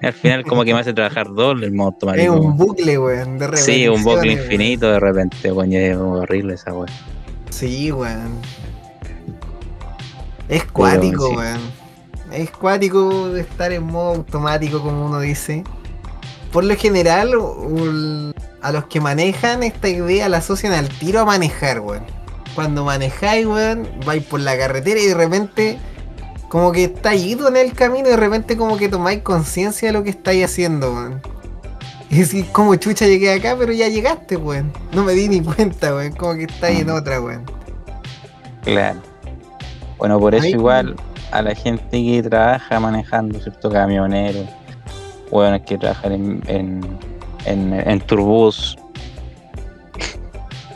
Al 0.02 0.14
final 0.14 0.44
como 0.44 0.64
que 0.64 0.74
me 0.74 0.80
hace 0.82 0.94
trabajar 0.94 1.34
doble 1.34 1.66
el 1.66 1.72
modo 1.74 1.90
Es 1.90 1.94
automático. 1.96 2.34
un 2.34 2.40
weón. 2.46 2.58
bucle, 2.58 2.98
weón, 3.00 3.40
de 3.40 3.58
Sí, 3.58 3.88
un 3.88 4.04
bucle 4.04 4.34
infinito 4.34 4.92
de 4.92 5.00
repente, 5.00 5.52
weón, 5.52 5.74
es 5.74 5.98
horrible 5.98 6.54
esa 6.56 6.74
weón. 6.74 6.90
Sí, 7.50 7.92
weón. 7.92 8.40
Es 10.50 10.66
cuático, 10.66 11.30
sí. 11.30 11.36
weón. 11.36 11.60
Es 12.32 12.52
cuático 12.52 13.30
de 13.30 13.42
estar 13.42 13.72
en 13.72 13.84
modo 13.84 14.16
automático, 14.16 14.82
como 14.82 15.06
uno 15.06 15.20
dice. 15.22 15.64
Por 16.52 16.64
lo 16.66 16.76
general, 16.76 17.32
a 18.62 18.72
los 18.72 18.86
que 18.86 19.00
manejan 19.02 19.64
esta 19.64 19.88
idea 19.90 20.30
la 20.30 20.38
asocian 20.38 20.74
al 20.74 20.88
tiro 20.90 21.22
a 21.22 21.26
manejar, 21.26 21.80
weón. 21.80 22.04
Cuando 22.54 22.84
manejáis, 22.86 23.46
weón, 23.46 23.88
vais 24.06 24.24
por 24.24 24.40
la 24.40 24.58
carretera 24.58 25.00
y 25.00 25.06
de 25.08 25.14
repente, 25.14 25.78
como 26.56 26.72
que 26.72 26.86
estáis 26.86 27.22
ido 27.22 27.50
en 27.50 27.58
el 27.58 27.74
camino 27.74 28.08
y 28.08 28.12
de 28.12 28.16
repente 28.16 28.56
como 28.56 28.78
que 28.78 28.88
tomáis 28.88 29.20
conciencia 29.24 29.90
de 29.90 29.92
lo 29.92 30.06
que 30.06 30.12
estáis 30.12 30.46
haciendo, 30.46 30.94
weón. 30.94 31.22
Y 32.10 32.20
decís, 32.20 32.46
como 32.54 32.74
chucha 32.76 33.06
llegué 33.08 33.34
acá, 33.34 33.58
pero 33.60 33.74
ya 33.74 33.90
llegaste, 33.90 34.38
weón. 34.38 34.72
No 34.94 35.04
me 35.04 35.12
di 35.12 35.28
ni 35.28 35.42
cuenta, 35.42 35.94
weón. 35.94 36.14
Como 36.14 36.36
que 36.36 36.44
estáis 36.46 36.80
en 36.80 36.92
otra, 36.92 37.20
weón. 37.20 37.44
Claro. 38.64 39.02
Bueno, 39.98 40.18
por 40.18 40.34
eso 40.34 40.46
Ahí- 40.46 40.52
igual 40.54 40.96
a 41.32 41.42
la 41.42 41.54
gente 41.56 41.90
que 41.92 42.24
trabaja 42.24 42.80
manejando, 42.80 43.38
¿cierto? 43.42 43.70
Camioneros, 43.70 44.48
bueno, 45.32 45.62
que 45.62 45.78
trabajan 45.78 46.14
en, 46.14 46.42
en, 46.48 47.00
en, 47.44 47.74
en 47.74 48.00
turbús, 48.00 48.78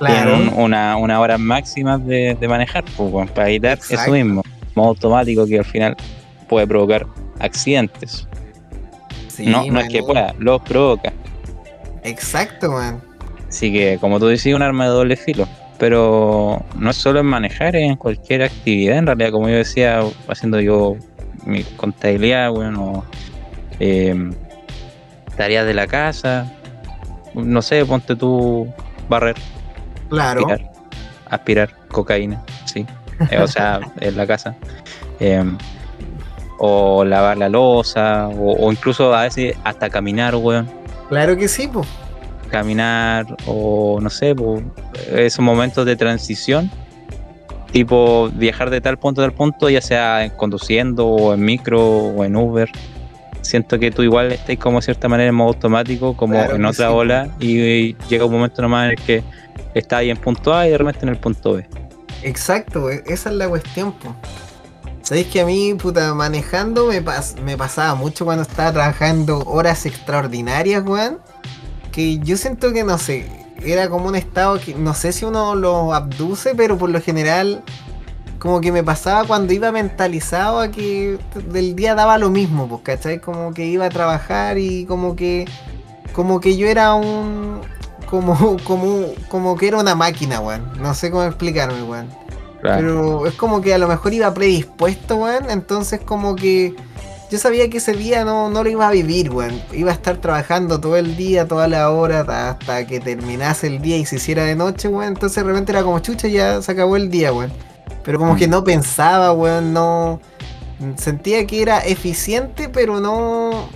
tienen 0.05 0.27
un- 0.49 0.53
una, 0.61 0.97
una 0.97 1.21
hora 1.21 1.37
máxima 1.37 1.97
de, 1.97 2.35
de 2.37 2.47
manejar, 2.49 2.83
pues, 2.97 3.13
weón, 3.13 3.29
para 3.29 3.47
evitar 3.47 3.77
eso 3.77 3.93
Exacto. 3.93 4.11
mismo. 4.11 4.43
Modo 4.79 4.89
automático 4.91 5.45
que 5.45 5.59
al 5.59 5.65
final 5.65 5.97
puede 6.47 6.65
provocar 6.65 7.05
accidentes. 7.39 8.25
Sí, 9.27 9.45
no, 9.45 9.65
no 9.65 9.81
es 9.81 9.89
que 9.89 10.01
pueda, 10.01 10.33
los 10.39 10.61
provoca. 10.61 11.11
Exacto, 12.03 12.69
weón. 12.69 13.01
Así 13.49 13.73
que, 13.73 13.97
como 13.99 14.19
tú 14.19 14.27
decís, 14.27 14.53
un 14.53 14.61
arma 14.61 14.85
de 14.85 14.91
doble 14.91 15.17
filo. 15.17 15.47
Pero 15.79 16.63
no 16.77 16.91
es 16.91 16.95
solo 16.95 17.19
en 17.19 17.25
manejar, 17.25 17.75
es 17.75 17.89
en 17.89 17.97
cualquier 17.97 18.43
actividad. 18.43 18.97
En 18.97 19.05
realidad, 19.05 19.31
como 19.31 19.49
yo 19.49 19.55
decía, 19.55 20.01
haciendo 20.29 20.61
yo 20.61 20.95
mi 21.45 21.63
contabilidad, 21.63 22.51
bueno, 22.51 23.03
eh, 23.81 24.31
tareas 25.35 25.65
de 25.65 25.73
la 25.73 25.87
casa, 25.87 26.51
no 27.33 27.61
sé, 27.61 27.85
ponte 27.85 28.15
tú 28.15 28.67
barrer, 29.09 29.35
Claro. 30.09 30.41
aspirar, 30.41 30.71
aspirar 31.29 31.69
cocaína, 31.89 32.41
sí. 32.65 32.85
Eh, 33.31 33.41
o 33.41 33.47
sea, 33.47 33.79
en 33.99 34.15
la 34.15 34.25
casa. 34.25 34.55
Eh, 35.19 35.43
o 36.57 37.03
lavar 37.05 37.37
la 37.37 37.49
losa, 37.49 38.27
o, 38.27 38.53
o 38.53 38.71
incluso 38.71 39.13
a 39.13 39.23
veces 39.23 39.55
hasta 39.63 39.89
caminar, 39.89 40.35
weón 40.35 40.69
Claro 41.09 41.35
que 41.37 41.47
sí, 41.47 41.67
pues. 41.67 41.87
caminar 42.51 43.25
o 43.45 43.99
no 44.01 44.09
sé, 44.09 44.35
po, 44.35 44.61
esos 45.15 45.43
momentos 45.43 45.85
de 45.85 45.95
transición, 45.95 46.69
tipo 47.71 48.29
viajar 48.33 48.69
de 48.69 48.81
tal 48.81 48.97
punto 48.97 49.21
a 49.21 49.25
tal 49.25 49.33
punto, 49.33 49.69
ya 49.69 49.81
sea 49.81 50.23
en 50.25 50.31
conduciendo 50.31 51.07
o 51.07 51.33
en 51.33 51.41
micro 51.41 51.81
o 51.81 52.23
en 52.23 52.35
Uber. 52.35 52.69
Siento 53.41 53.79
que 53.79 53.89
tú 53.89 54.03
igual 54.03 54.31
estás 54.33 54.57
como 54.57 54.79
de 54.79 54.83
cierta 54.83 55.07
manera 55.07 55.29
en 55.29 55.35
modo 55.35 55.49
automático, 55.49 56.15
como 56.15 56.33
Claro 56.33 56.55
en 56.55 56.65
otra 56.65 56.87
sí, 56.87 56.93
ola, 56.93 57.29
y, 57.39 57.59
y 57.59 57.97
llega 58.09 58.25
un 58.25 58.31
momento 58.33 58.61
nomás 58.61 58.85
en 58.85 58.91
el 58.91 58.97
que 58.97 59.23
estás 59.73 59.99
ahí 59.99 60.09
en 60.09 60.17
punto 60.17 60.53
A 60.53 60.67
y 60.67 60.71
de 60.71 60.77
repente 60.77 60.99
en 61.03 61.09
el 61.09 61.17
punto 61.17 61.53
B. 61.53 61.65
Exacto, 62.23 62.85
we- 62.85 63.03
esa 63.07 63.29
es 63.29 63.35
la 63.35 63.47
cuestión, 63.47 63.93
po. 63.93 64.15
Sabéis 65.01 65.27
que 65.27 65.41
a 65.41 65.45
mí, 65.45 65.73
puta, 65.73 66.13
manejando 66.13 66.85
me, 66.87 67.01
me 67.43 67.57
pasaba 67.57 67.95
mucho 67.95 68.25
cuando 68.25 68.43
estaba 68.43 68.71
trabajando 68.71 69.39
horas 69.45 69.85
extraordinarias, 69.85 70.83
weón. 70.85 71.19
Que 71.91 72.19
yo 72.19 72.37
siento 72.37 72.71
que, 72.73 72.83
no 72.83 72.97
sé, 72.97 73.25
era 73.63 73.89
como 73.89 74.07
un 74.07 74.15
estado 74.15 74.59
que 74.59 74.75
no 74.75 74.93
sé 74.93 75.11
si 75.11 75.25
uno 75.25 75.55
lo 75.55 75.93
abduce, 75.93 76.53
pero 76.53 76.77
por 76.77 76.89
lo 76.89 77.01
general, 77.01 77.63
como 78.37 78.61
que 78.61 78.71
me 78.71 78.83
pasaba 78.83 79.25
cuando 79.25 79.51
iba 79.53 79.71
mentalizado 79.71 80.59
a 80.59 80.69
que 80.69 81.17
del 81.47 81.75
día 81.75 81.95
daba 81.95 82.17
lo 82.17 82.29
mismo, 82.29 82.67
pues, 82.67 82.81
¿cachai? 82.83 83.19
Como 83.19 83.53
que 83.53 83.65
iba 83.65 83.85
a 83.85 83.89
trabajar 83.89 84.57
y 84.59 84.85
como 84.85 85.15
que, 85.15 85.45
como 86.13 86.39
que 86.39 86.55
yo 86.55 86.67
era 86.67 86.93
un, 86.93 87.61
como, 88.09 88.57
como, 88.63 89.05
como 89.29 89.55
que 89.57 89.67
era 89.67 89.77
una 89.77 89.95
máquina, 89.95 90.39
weón. 90.39 90.71
No 90.81 90.93
sé 90.93 91.11
cómo 91.11 91.23
explicarme, 91.23 91.83
weón. 91.83 92.07
Claro. 92.61 92.77
Pero 92.77 93.27
es 93.27 93.33
como 93.35 93.61
que 93.61 93.73
a 93.73 93.77
lo 93.77 93.87
mejor 93.87 94.13
iba 94.13 94.33
predispuesto, 94.33 95.15
weón. 95.17 95.49
Entonces 95.49 95.99
como 96.03 96.35
que 96.35 96.75
yo 97.31 97.37
sabía 97.37 97.69
que 97.69 97.77
ese 97.77 97.93
día 97.93 98.25
no, 98.25 98.49
no 98.49 98.63
lo 98.63 98.69
iba 98.69 98.87
a 98.87 98.91
vivir, 98.91 99.29
weón. 99.31 99.61
Iba 99.71 99.91
a 99.91 99.93
estar 99.93 100.17
trabajando 100.17 100.79
todo 100.81 100.97
el 100.97 101.15
día, 101.15 101.47
toda 101.47 101.67
la 101.67 101.89
hora, 101.91 102.25
ta- 102.25 102.49
hasta 102.51 102.85
que 102.87 102.99
terminase 102.99 103.67
el 103.67 103.81
día 103.81 103.97
y 103.97 104.05
se 104.05 104.15
hiciera 104.17 104.43
de 104.43 104.55
noche, 104.55 104.87
weón. 104.87 105.09
Entonces 105.09 105.43
de 105.43 105.49
repente 105.49 105.71
era 105.71 105.83
como 105.83 105.99
chucha, 105.99 106.27
ya 106.27 106.61
se 106.61 106.71
acabó 106.71 106.95
el 106.97 107.09
día, 107.09 107.31
weón. 107.31 107.51
Pero 108.03 108.17
como 108.17 108.35
que 108.35 108.47
no 108.47 108.63
pensaba, 108.63 109.31
weón, 109.33 109.71
no. 109.73 110.19
Sentía 110.97 111.45
que 111.45 111.61
era 111.61 111.79
eficiente, 111.79 112.67
pero 112.69 112.99
no. 112.99 113.69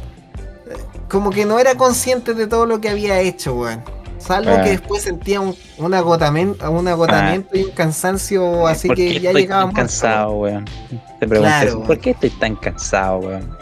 Como 1.09 1.29
que 1.29 1.45
no 1.45 1.59
era 1.59 1.75
consciente 1.75 2.33
de 2.33 2.47
todo 2.47 2.65
lo 2.65 2.81
que 2.81 2.89
había 2.89 3.19
hecho, 3.19 3.53
weón. 3.53 3.83
Salvo 4.25 4.51
Ah. 4.51 4.61
que 4.63 4.69
después 4.71 5.03
sentía 5.03 5.41
un, 5.41 5.55
un 5.77 5.93
agotamiento, 5.93 6.69
un 6.71 6.87
agotamiento 6.87 7.57
y 7.57 7.63
un 7.65 7.71
cansancio 7.71 8.65
así 8.67 8.87
¿Por 8.87 8.95
que 8.97 9.07
qué 9.09 9.19
ya 9.19 9.29
estoy 9.29 9.41
llegaba 9.43 9.65
tan 9.65 9.73
cansado, 9.73 10.31
weón? 10.33 10.65
Te 11.19 11.27
pregunté 11.27 11.39
Claro, 11.39 11.79
¿por 11.79 11.89
weón. 11.89 12.01
qué 12.01 12.09
estoy 12.11 12.29
tan 12.31 12.55
cansado, 12.55 13.17
weón? 13.19 13.57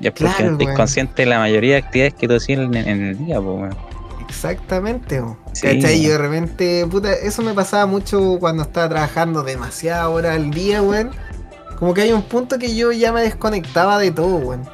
Y 0.00 0.06
es 0.06 0.12
porque 0.12 0.24
Claro, 0.32 0.44
no 0.46 0.50
estoy 0.52 0.66
weón. 0.66 0.76
consciente 0.76 1.22
de 1.22 1.26
la 1.26 1.38
mayoría 1.40 1.72
de 1.74 1.78
actividades 1.82 2.14
que 2.14 2.28
tú 2.28 2.34
hacías 2.36 2.60
en, 2.60 2.74
en 2.74 3.02
el 3.06 3.18
día, 3.26 3.36
po, 3.40 3.54
weón. 3.54 3.76
Exactamente, 4.28 5.20
bo. 5.20 5.36
Sí, 5.52 5.62
¿cachai? 5.66 5.96
Y 5.98 6.06
weón. 6.08 6.10
de 6.12 6.18
repente, 6.18 6.86
puta, 6.90 7.12
eso 7.12 7.42
me 7.42 7.52
pasaba 7.54 7.86
mucho 7.86 8.36
cuando 8.38 8.62
estaba 8.64 8.88
trabajando 8.88 9.42
demasiadas 9.42 10.06
horas 10.08 10.36
al 10.36 10.50
día, 10.50 10.82
weón. 10.82 11.10
Como 11.78 11.92
que 11.94 12.02
hay 12.02 12.12
un 12.12 12.22
punto 12.22 12.58
que 12.58 12.74
yo 12.74 12.90
ya 12.92 13.12
me 13.12 13.22
desconectaba 13.22 13.98
de 13.98 14.10
todo, 14.10 14.36
weón. 14.36 14.68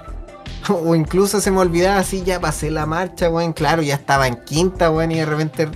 O 0.68 0.94
incluso 0.94 1.40
se 1.40 1.50
me 1.50 1.58
olvidaba 1.58 1.98
así, 1.98 2.22
ya 2.22 2.40
pasé 2.40 2.70
la 2.70 2.86
marcha, 2.86 3.30
weón. 3.30 3.52
Claro, 3.52 3.82
ya 3.82 3.94
estaba 3.94 4.26
en 4.26 4.36
quinta, 4.44 4.90
weón, 4.90 5.12
y 5.12 5.16
de 5.16 5.26
repente 5.26 5.68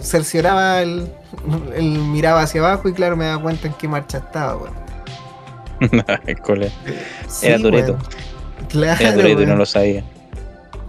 cercioraba 0.00 0.80
el, 0.80 1.06
el 1.74 1.84
miraba 1.84 2.42
hacia 2.42 2.60
abajo 2.60 2.88
y 2.88 2.92
claro, 2.92 3.16
me 3.16 3.26
daba 3.26 3.42
cuenta 3.42 3.68
en 3.68 3.74
qué 3.74 3.88
marcha 3.88 4.18
estaba, 4.18 4.56
weón. 4.56 4.82
Sí, 7.28 7.46
Era. 7.46 7.58
Claro, 8.68 9.00
Era 9.00 9.14
Toreto 9.14 9.42
y 9.42 9.46
no 9.46 9.56
lo 9.56 9.66
sabía. 9.66 10.04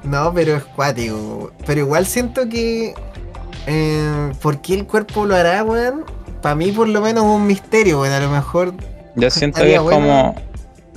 No, 0.04 0.34
pero 0.34 0.58
es 0.58 0.64
cuático. 0.64 1.52
Pero 1.66 1.82
igual 1.82 2.06
siento 2.06 2.48
que. 2.50 2.94
Eh, 3.66 4.32
¿Por 4.41 4.62
qué 4.62 4.76
el 4.76 4.86
cuerpo 4.86 5.26
lo 5.26 5.36
hará, 5.36 5.64
weón? 5.64 6.06
Para 6.41 6.56
mí, 6.56 6.72
por 6.72 6.89
lo 6.89 7.02
menos, 7.02 7.24
es 7.24 7.30
un 7.30 7.48
misterio, 7.48 8.02
weón. 8.02 8.14
A 8.14 8.20
lo 8.20 8.30
mejor. 8.30 8.74
Yo 9.16 9.30
siento 9.30 9.62
que 9.62 9.76
es 9.76 9.82
bueno. 9.82 9.98
como. 9.98 10.36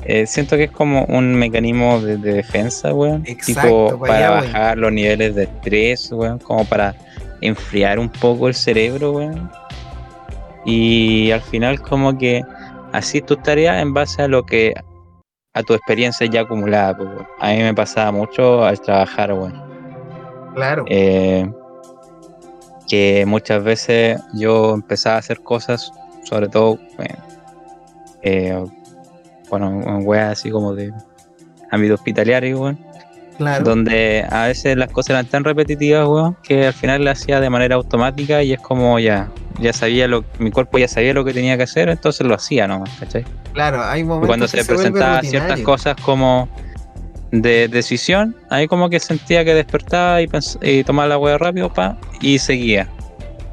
Eh, 0.09 0.27
siento 0.27 0.57
que 0.57 0.65
es 0.65 0.71
como 0.71 1.05
un 1.07 1.35
mecanismo 1.35 2.01
de, 2.01 2.17
de 2.17 2.35
defensa, 2.35 2.95
weón. 2.95 3.25
Exacto, 3.27 3.89
tipo, 3.89 4.01
para 4.01 4.17
allá 4.17 4.31
bajar 4.31 4.79
los 4.79 4.93
niveles 4.93 5.35
de 5.35 5.45
estrés, 5.45 6.13
weón. 6.13 6.39
Como 6.39 6.65
para 6.65 6.95
enfriar 7.41 7.99
un 7.99 8.09
poco 8.09 8.47
el 8.49 8.55
cerebro, 8.55 9.13
weón. 9.13 9.51
Y 10.65 11.31
al 11.33 11.41
final, 11.43 11.81
como 11.81 12.17
que 12.17 12.43
así 12.93 13.21
tus 13.21 13.43
tareas 13.43 13.83
en 13.83 13.93
base 13.93 14.23
a 14.23 14.29
lo 14.29 14.47
que. 14.47 14.75
a 15.55 15.63
tu 15.63 15.75
experiencia 15.75 16.27
ya 16.27 16.43
acumulada, 16.43 16.97
pues, 16.97 17.09
weón. 17.09 17.27
A 17.41 17.51
mí 17.51 17.59
me 17.59 17.75
pasaba 17.75 18.13
mucho 18.13 18.65
al 18.65 18.81
trabajar, 18.81 19.33
weón. 19.33 19.61
Claro. 20.55 20.85
Eh, 20.89 21.51
que 22.89 23.25
muchas 23.27 23.63
veces 23.65 24.21
yo 24.35 24.75
empezaba 24.75 25.17
a 25.17 25.19
hacer 25.19 25.41
cosas, 25.41 25.93
sobre 26.23 26.49
todo, 26.49 26.79
eh, 26.99 27.15
eh, 28.23 28.65
bueno, 29.51 29.83
en 29.87 30.07
weas 30.07 30.39
así 30.39 30.51
como 30.51 30.75
de 30.75 30.93
ámbito 31.71 31.95
hospitalario, 31.95 32.61
weón, 32.61 32.79
claro. 33.39 33.65
donde 33.65 34.25
a 34.29 34.47
veces 34.47 34.77
las 34.77 34.91
cosas 34.91 35.11
eran 35.11 35.27
tan 35.27 35.45
repetitivas, 35.45 36.07
weón, 36.09 36.37
que 36.43 36.67
al 36.67 36.73
final 36.73 37.05
las 37.05 37.21
hacía 37.21 37.41
de 37.41 37.51
manera 37.51 37.77
automática 37.77 38.43
y 38.43 38.53
es 38.53 38.61
como 38.61 38.99
ya, 38.99 39.29
ya 39.61 39.73
sabía 39.73 40.09
lo, 40.09 40.25
mi 40.39 40.51
cuerpo 40.51 40.79
ya 40.79 40.89
sabía 40.89 41.13
lo 41.13 41.25
que 41.25 41.33
tenía 41.33 41.57
que 41.57 41.65
hacer, 41.65 41.89
entonces 41.89 42.27
lo 42.27 42.35
hacía 42.35 42.67
nomás, 42.67 42.91
¿cachai? 42.99 43.25
Claro, 43.53 43.83
hay 43.83 44.01
Y 44.01 44.05
momentos 44.05 44.29
cuando 44.29 44.47
que 44.47 44.51
se 44.51 44.57
vuelve 44.59 44.75
presentaban 44.75 45.25
ciertas 45.25 45.61
cosas 45.61 45.97
como 46.03 46.49
de 47.33 47.69
decisión, 47.69 48.37
ahí 48.51 48.69
como 48.69 48.89
que 48.89 49.01
sentía 49.01 49.45
que 49.45 49.55
despertaba 49.55 50.23
y, 50.23 50.29
y 50.63 50.85
tomaba 50.85 51.09
la 51.09 51.19
hueá 51.19 51.39
rápido 51.39 51.73
pa, 51.73 51.99
y 52.21 52.39
seguía, 52.39 52.89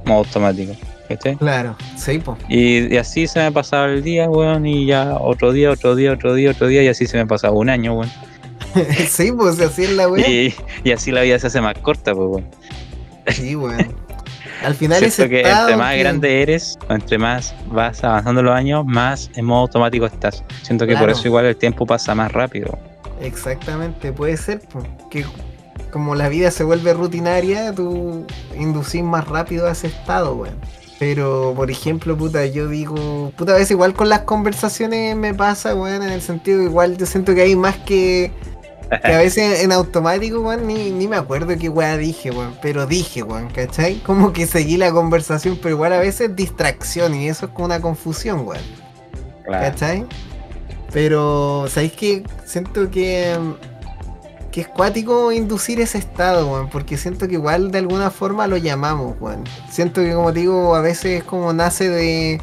modo 0.05 0.19
automático. 0.19 0.73
¿Cachai? 1.15 1.35
Claro, 1.37 1.75
sí, 1.95 2.19
po. 2.19 2.37
Y, 2.49 2.93
y 2.93 2.97
así 2.97 3.27
se 3.27 3.39
me 3.39 3.51
pasaba 3.51 3.85
el 3.87 4.03
día, 4.03 4.29
weón, 4.29 4.65
y 4.65 4.85
ya 4.85 5.15
otro 5.19 5.51
día, 5.51 5.71
otro 5.71 5.95
día, 5.95 6.13
otro 6.13 6.33
día, 6.33 6.51
otro 6.51 6.67
día, 6.67 6.83
y 6.83 6.87
así 6.87 7.05
se 7.07 7.17
me 7.17 7.25
pasaba 7.25 7.53
un 7.55 7.69
año, 7.69 7.93
weón. 7.95 8.11
sí, 9.09 9.31
pues 9.31 9.59
así 9.59 9.83
es 9.83 9.91
la 9.91 10.07
weá. 10.07 10.27
Y, 10.27 10.53
y 10.83 10.91
así 10.91 11.11
la 11.11 11.21
vida 11.21 11.37
se 11.39 11.47
hace 11.47 11.61
más 11.61 11.77
corta, 11.79 12.13
pues, 12.13 12.27
weón. 12.29 12.45
Sí, 13.27 13.55
weón. 13.55 13.95
Al 14.63 14.75
final 14.75 15.03
ese 15.03 15.27
que 15.27 15.41
entre 15.41 15.75
más 15.75 15.93
que- 15.93 15.99
grande 15.99 16.41
eres, 16.41 16.77
entre 16.89 17.17
más 17.17 17.53
vas 17.67 18.01
avanzando 18.03 18.41
los 18.41 18.55
años, 18.55 18.85
más 18.85 19.29
en 19.35 19.43
modo 19.45 19.61
automático 19.61 20.05
estás. 20.05 20.41
Siento 20.61 20.87
que 20.87 20.95
por 20.95 21.09
eso 21.09 21.27
igual 21.27 21.45
el 21.45 21.57
tiempo 21.57 21.85
pasa 21.85 22.15
más 22.15 22.31
rápido. 22.31 22.77
Exactamente, 23.21 24.13
puede 24.13 24.37
ser, 24.37 24.61
que 25.11 25.25
como 25.91 26.15
la 26.15 26.29
vida 26.29 26.49
se 26.49 26.63
vuelve 26.63 26.93
rutinaria, 26.93 27.73
tú 27.73 28.25
inducís 28.57 29.03
más 29.03 29.27
rápido 29.27 29.67
a 29.67 29.71
ese 29.73 29.87
estado, 29.87 30.33
weón. 30.35 30.55
Pero, 30.99 31.53
por 31.55 31.71
ejemplo, 31.71 32.17
puta, 32.17 32.45
yo 32.45 32.67
digo, 32.67 33.31
puta, 33.35 33.53
a 33.53 33.55
veces 33.55 33.71
igual 33.71 33.93
con 33.93 34.09
las 34.09 34.21
conversaciones 34.21 35.15
me 35.15 35.33
pasa, 35.33 35.75
weón, 35.75 36.03
en 36.03 36.11
el 36.11 36.21
sentido 36.21 36.59
que 36.59 36.65
igual 36.65 36.97
yo 36.97 37.05
siento 37.05 37.33
que 37.33 37.41
hay 37.41 37.55
más 37.55 37.77
que, 37.77 38.31
que 39.03 39.11
a 39.11 39.17
veces 39.17 39.63
en 39.63 39.71
automático, 39.71 40.39
weón, 40.39 40.67
ni, 40.67 40.91
ni 40.91 41.07
me 41.07 41.15
acuerdo 41.15 41.57
qué 41.57 41.67
weá 41.67 41.97
dije, 41.97 42.31
weón, 42.31 42.55
pero 42.61 42.85
dije, 42.85 43.23
weón, 43.23 43.49
¿cachai? 43.49 43.95
Como 43.99 44.33
que 44.33 44.45
seguí 44.45 44.77
la 44.77 44.91
conversación, 44.91 45.57
pero 45.61 45.75
igual 45.75 45.93
a 45.93 45.99
veces 45.99 46.35
distracción 46.35 47.15
y 47.15 47.27
eso 47.27 47.47
es 47.47 47.51
como 47.51 47.65
una 47.65 47.81
confusión, 47.81 48.47
weón. 48.47 48.63
Claro. 49.45 49.63
¿Cachai? 49.65 50.05
Pero, 50.93 51.65
¿sabéis 51.69 51.93
que 51.93 52.23
Siento 52.45 52.91
que. 52.91 53.35
Que 54.53 54.61
es 54.61 54.67
cuático 54.67 55.31
inducir 55.31 55.81
ese 55.81 55.97
estado, 55.97 56.47
weón. 56.47 56.69
Porque 56.69 56.95
siento 56.95 57.27
que 57.27 57.33
igual 57.33 57.71
de 57.71 57.79
alguna 57.79 58.11
forma 58.11 58.45
lo 58.45 58.55
llamamos, 58.57 59.15
weón. 59.19 59.43
Siento 59.69 60.01
que, 60.01 60.13
como 60.13 60.31
te 60.31 60.41
digo, 60.41 60.75
a 60.75 60.81
veces 60.81 61.21
es 61.21 61.23
como 61.23 61.51
nace 61.51 61.89
de. 61.89 62.39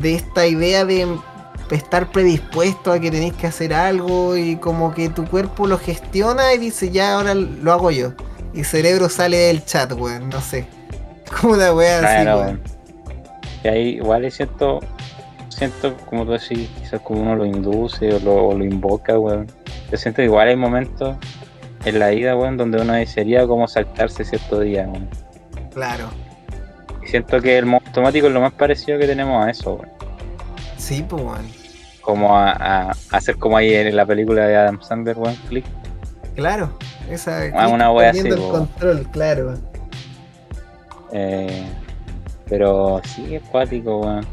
De 0.00 0.14
esta 0.14 0.46
idea 0.46 0.84
de 0.84 1.06
estar 1.70 2.10
predispuesto 2.10 2.90
a 2.90 2.98
que 2.98 3.10
tenéis 3.10 3.34
que 3.34 3.46
hacer 3.46 3.72
algo 3.72 4.36
y 4.36 4.56
como 4.56 4.92
que 4.92 5.10
tu 5.10 5.24
cuerpo 5.26 5.68
lo 5.68 5.78
gestiona 5.78 6.54
y 6.54 6.58
dice, 6.58 6.90
ya 6.90 7.14
ahora 7.14 7.34
lo 7.34 7.72
hago 7.72 7.92
yo. 7.92 8.12
Y 8.52 8.64
cerebro 8.64 9.08
sale 9.08 9.36
del 9.36 9.64
chat, 9.64 9.92
weón. 9.92 10.30
No 10.30 10.40
sé. 10.40 10.66
Como 11.40 11.52
una 11.52 11.72
wea 11.72 11.98
así, 11.98 12.22
Claro, 12.22 12.40
weón. 12.40 12.62
Y 13.62 13.68
ahí 13.68 13.88
igual 13.96 14.30
siento, 14.32 14.80
siento 15.48 15.94
como 16.08 16.24
tú 16.24 16.32
decís, 16.32 16.68
quizás 16.78 17.00
como 17.00 17.22
uno 17.22 17.36
lo 17.36 17.44
induce 17.44 18.14
o 18.14 18.20
lo, 18.20 18.46
o 18.48 18.58
lo 18.58 18.64
invoca, 18.64 19.18
weón. 19.18 19.46
Yo 19.90 19.96
siento 19.96 20.16
que 20.16 20.24
igual 20.24 20.48
hay 20.48 20.56
momentos 20.56 21.16
en 21.84 21.98
la 21.98 22.08
vida, 22.08 22.36
weón, 22.36 22.56
donde 22.56 22.80
uno 22.80 22.94
desearía 22.94 23.46
como 23.46 23.68
saltarse 23.68 24.24
cierto 24.24 24.60
día, 24.60 24.86
weón. 24.88 25.08
Claro. 25.72 26.08
Y 27.02 27.06
siento 27.06 27.40
que 27.40 27.58
el 27.58 27.66
modo 27.66 27.82
automático 27.86 28.26
es 28.26 28.32
lo 28.32 28.40
más 28.40 28.52
parecido 28.52 28.98
que 28.98 29.06
tenemos 29.06 29.46
a 29.46 29.50
eso, 29.50 29.74
weón. 29.74 29.88
Sí, 30.76 31.04
pues, 31.08 31.22
weón. 31.22 31.46
Como 32.00 32.36
a, 32.36 32.92
hacer 33.10 33.36
como 33.36 33.56
ahí 33.56 33.74
en 33.74 33.94
la 33.94 34.06
película 34.06 34.46
de 34.46 34.56
Adam 34.56 34.80
Sandler, 34.82 35.16
weón, 35.16 35.36
click. 35.48 35.64
Claro, 36.34 36.70
esa 37.10 37.44
Ah, 37.54 37.68
una 37.68 37.90
wea 37.92 38.10
así, 38.10 38.26
el 38.26 38.36
control, 38.36 39.06
claro. 39.10 39.54
Eh, 41.12 41.64
pero 42.48 43.00
sí 43.04 43.36
es 43.36 43.42
cuático, 43.42 44.00
weón. 44.00 44.26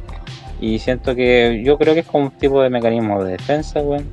Y 0.59 0.79
siento 0.79 1.15
que 1.15 1.61
yo 1.63 1.77
creo 1.77 1.93
que 1.93 2.01
es 2.01 2.07
como 2.07 2.25
un 2.25 2.31
tipo 2.31 2.61
de 2.61 2.69
mecanismo 2.69 3.23
de 3.23 3.33
defensa, 3.33 3.79
weón. 3.79 4.09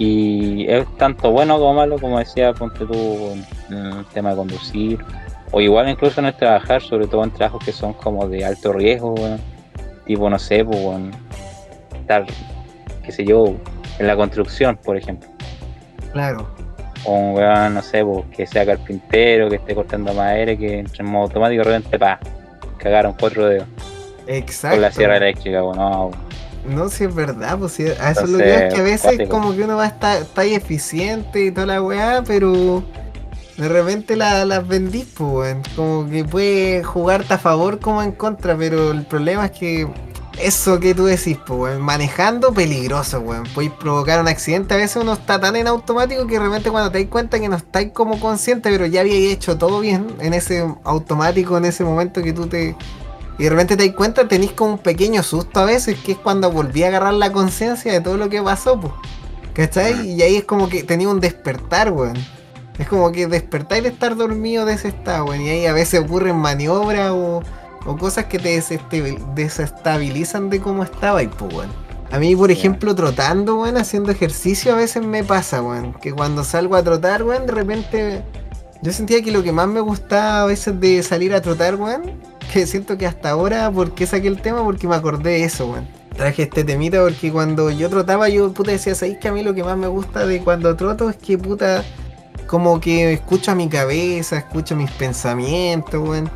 Y 0.00 0.66
es 0.66 0.86
tanto 0.96 1.30
bueno 1.30 1.58
como 1.58 1.74
malo, 1.74 1.98
como 1.98 2.18
decía, 2.18 2.54
ponte 2.54 2.86
tú 2.86 3.34
en 3.68 3.76
el 3.76 4.04
tema 4.06 4.30
de 4.30 4.36
conducir. 4.36 5.04
O 5.50 5.60
igual 5.60 5.90
incluso 5.90 6.20
en 6.20 6.28
el 6.28 6.34
trabajar, 6.34 6.80
sobre 6.80 7.06
todo 7.06 7.22
en 7.22 7.30
trabajos 7.30 7.62
que 7.62 7.70
son 7.70 7.92
como 7.92 8.26
de 8.26 8.42
alto 8.42 8.72
riesgo. 8.72 9.14
Tipo, 10.06 10.30
no 10.30 10.38
sé, 10.38 10.64
pues, 10.64 10.82
weón, 10.82 11.10
estar, 11.92 12.24
qué 13.04 13.12
sé 13.12 13.26
yo, 13.26 13.54
en 13.98 14.06
la 14.06 14.16
construcción, 14.16 14.78
por 14.82 14.96
ejemplo. 14.96 15.28
Claro. 16.14 16.48
O 17.04 17.12
un 17.12 17.34
weón, 17.34 17.74
no 17.74 17.82
sé, 17.82 18.02
pues, 18.02 18.24
que 18.34 18.46
sea 18.46 18.64
carpintero, 18.64 19.50
que 19.50 19.56
esté 19.56 19.74
cortando 19.74 20.14
madera, 20.14 20.56
que 20.56 20.78
entre 20.78 21.04
en 21.04 21.10
modo 21.10 21.24
automático, 21.24 21.62
de 21.62 21.64
repente, 21.64 21.98
pa, 21.98 22.18
cagaron 22.78 23.14
cuatro 23.20 23.44
dedos 23.44 23.68
Exacto. 24.26 24.76
con 24.76 24.80
la 24.80 24.92
sierra 24.92 25.18
eléctrica, 25.18 25.62
weón, 25.62 25.76
no, 25.76 26.10
No, 26.64 26.88
si 26.88 27.04
es 27.04 27.14
verdad, 27.14 27.58
pues 27.58 27.72
sí, 27.72 27.84
a 27.86 28.10
eso 28.10 28.24
es 28.24 28.30
lo 28.30 28.38
que 28.38 28.44
Entonces, 28.44 28.62
es 28.68 28.74
que 28.74 28.80
a 28.80 28.84
veces 28.84 29.02
cuático. 29.02 29.30
como 29.30 29.56
que 29.56 29.62
uno 29.62 29.76
va 29.76 29.84
a 29.84 29.88
estar, 29.88 30.22
está 30.22 30.42
ahí 30.42 30.54
eficiente 30.54 31.44
y 31.46 31.50
toda 31.50 31.66
la 31.66 31.82
weá, 31.82 32.22
pero 32.26 32.82
de 33.56 33.68
repente 33.68 34.14
la- 34.16 34.44
las 34.44 34.66
vendís, 34.68 35.06
pues, 35.16 35.30
weón. 35.54 35.62
Como 35.74 36.08
que 36.10 36.24
puede 36.24 36.82
jugarte 36.84 37.34
a 37.34 37.38
favor 37.38 37.78
como 37.80 38.02
en 38.02 38.12
contra, 38.12 38.56
pero 38.56 38.90
el 38.92 39.04
problema 39.06 39.46
es 39.46 39.50
que 39.52 39.88
eso 40.38 40.78
que 40.80 40.94
tú 40.94 41.04
decís, 41.06 41.36
pues, 41.46 41.58
weón, 41.60 41.80
manejando 41.82 42.52
peligroso, 42.52 43.20
weón. 43.20 43.44
Puedes 43.54 43.72
provocar 43.72 44.20
un 44.20 44.28
accidente, 44.28 44.74
a 44.74 44.76
veces 44.76 45.02
uno 45.02 45.14
está 45.14 45.40
tan 45.40 45.56
en 45.56 45.66
automático 45.66 46.26
que 46.26 46.38
de 46.38 46.44
repente 46.44 46.70
cuando 46.70 46.90
te 46.90 46.98
das 47.00 47.08
cuenta 47.08 47.40
que 47.40 47.48
no 47.48 47.56
estáis 47.56 47.90
como 47.92 48.20
consciente, 48.20 48.70
pero 48.70 48.84
ya 48.86 49.00
habíais 49.00 49.32
hecho 49.32 49.56
todo 49.58 49.80
bien 49.80 50.06
en 50.20 50.34
ese 50.34 50.62
automático, 50.84 51.56
en 51.56 51.64
ese 51.64 51.84
momento 51.84 52.22
que 52.22 52.32
tú 52.34 52.46
te... 52.46 52.76
Y 53.40 53.44
de 53.44 53.50
repente 53.50 53.74
te 53.76 53.86
das 53.86 53.96
cuenta, 53.96 54.28
tenés 54.28 54.52
como 54.52 54.72
un 54.74 54.78
pequeño 54.78 55.22
susto 55.22 55.60
a 55.60 55.64
veces, 55.64 55.98
que 55.98 56.12
es 56.12 56.18
cuando 56.18 56.52
volví 56.52 56.82
a 56.82 56.88
agarrar 56.88 57.14
la 57.14 57.32
conciencia 57.32 57.90
de 57.90 58.02
todo 58.02 58.18
lo 58.18 58.28
que 58.28 58.42
pasó, 58.42 58.78
pues. 58.78 58.92
¿Cachai? 59.54 60.10
Y 60.10 60.20
ahí 60.20 60.36
es 60.36 60.44
como 60.44 60.68
que 60.68 60.82
tenía 60.82 61.08
un 61.08 61.20
despertar, 61.20 61.90
weón. 61.90 62.18
Es 62.78 62.86
como 62.86 63.10
que 63.10 63.26
despertáis 63.26 63.82
de 63.82 63.88
estar 63.88 64.14
dormido 64.14 64.66
de 64.66 64.74
ese 64.74 64.88
estado, 64.88 65.24
weón. 65.24 65.40
Y 65.40 65.48
ahí 65.48 65.64
a 65.66 65.72
veces 65.72 66.00
ocurren 66.00 66.36
maniobras 66.36 67.10
o, 67.12 67.42
O 67.86 67.96
cosas 67.96 68.26
que 68.26 68.38
te 68.38 68.58
desestabil- 68.60 69.24
desestabilizan 69.34 70.50
de 70.50 70.60
cómo 70.60 70.82
estaba 70.84 71.22
y 71.22 71.28
pues, 71.28 71.54
weón. 71.54 71.70
A 72.12 72.18
mí, 72.18 72.36
por 72.36 72.50
ejemplo, 72.50 72.94
trotando, 72.94 73.58
weón, 73.62 73.78
haciendo 73.78 74.12
ejercicio, 74.12 74.74
a 74.74 74.76
veces 74.76 75.02
me 75.02 75.24
pasa, 75.24 75.62
weón. 75.62 75.94
Que 75.94 76.12
cuando 76.12 76.44
salgo 76.44 76.76
a 76.76 76.82
trotar, 76.82 77.22
weón, 77.22 77.46
de 77.46 77.52
repente. 77.52 78.22
Yo 78.82 78.92
sentía 78.92 79.22
que 79.22 79.30
lo 79.30 79.42
que 79.42 79.52
más 79.52 79.68
me 79.68 79.80
gustaba 79.80 80.42
a 80.42 80.46
veces 80.46 80.80
de 80.80 81.02
salir 81.02 81.34
a 81.34 81.42
trotar, 81.42 81.76
weón. 81.76 82.02
Que 82.52 82.66
siento 82.66 82.96
que 82.96 83.06
hasta 83.06 83.30
ahora, 83.30 83.70
¿por 83.70 83.92
qué 83.92 84.06
saqué 84.06 84.28
el 84.28 84.40
tema? 84.40 84.64
Porque 84.64 84.88
me 84.88 84.96
acordé 84.96 85.30
de 85.30 85.44
eso, 85.44 85.66
weón. 85.66 85.86
Traje 86.16 86.42
este 86.44 86.64
temita 86.64 87.00
porque 87.02 87.30
cuando 87.30 87.70
yo 87.70 87.88
trotaba, 87.88 88.28
yo 88.28 88.52
puta 88.52 88.72
decía, 88.72 88.94
¿sabéis 88.94 89.18
que 89.18 89.28
a 89.28 89.32
mí 89.32 89.42
lo 89.42 89.54
que 89.54 89.62
más 89.62 89.76
me 89.76 89.86
gusta 89.86 90.26
de 90.26 90.40
cuando 90.40 90.74
troto 90.76 91.10
es 91.10 91.16
que 91.16 91.38
puta. 91.38 91.84
Como 92.46 92.80
que 92.80 93.12
escucho 93.12 93.52
a 93.52 93.54
mi 93.54 93.68
cabeza, 93.68 94.38
escucho 94.38 94.74
mis 94.74 94.90
pensamientos, 94.90 96.08
weón. 96.08 96.30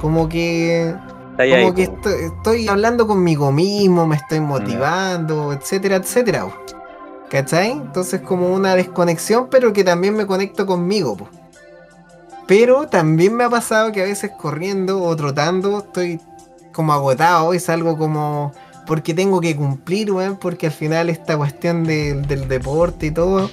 Como 0.00 0.28
que 0.28 0.94
ahí, 1.38 1.50
como 1.50 1.74
que 1.74 1.84
estoy, 1.84 2.12
estoy 2.24 2.68
hablando 2.68 3.06
conmigo 3.06 3.50
mismo, 3.50 4.06
me 4.06 4.16
estoy 4.16 4.40
motivando, 4.40 5.52
etcétera, 5.52 5.96
etcétera. 5.96 6.44
po. 6.44 6.54
¿Cachai? 7.30 7.70
Entonces 7.70 8.20
como 8.20 8.52
una 8.52 8.74
desconexión, 8.74 9.48
pero 9.50 9.72
que 9.72 9.84
también 9.84 10.14
me 10.14 10.26
conecto 10.26 10.66
conmigo. 10.66 11.16
po. 11.16 11.28
Pero 12.46 12.88
también 12.88 13.34
me 13.34 13.44
ha 13.44 13.50
pasado 13.50 13.90
que 13.92 14.02
a 14.02 14.04
veces 14.04 14.30
corriendo 14.38 15.02
o 15.02 15.16
trotando 15.16 15.78
estoy 15.78 16.20
como 16.72 16.92
agotado 16.92 17.54
y 17.54 17.60
salgo 17.60 17.96
como... 17.96 18.52
Porque 18.86 19.14
tengo 19.14 19.40
que 19.40 19.56
cumplir, 19.56 20.12
weón, 20.12 20.36
porque 20.36 20.66
al 20.66 20.72
final 20.72 21.08
esta 21.08 21.38
cuestión 21.38 21.84
de- 21.84 22.14
del 22.14 22.48
deporte 22.48 23.06
y 23.06 23.10
todo 23.12 23.50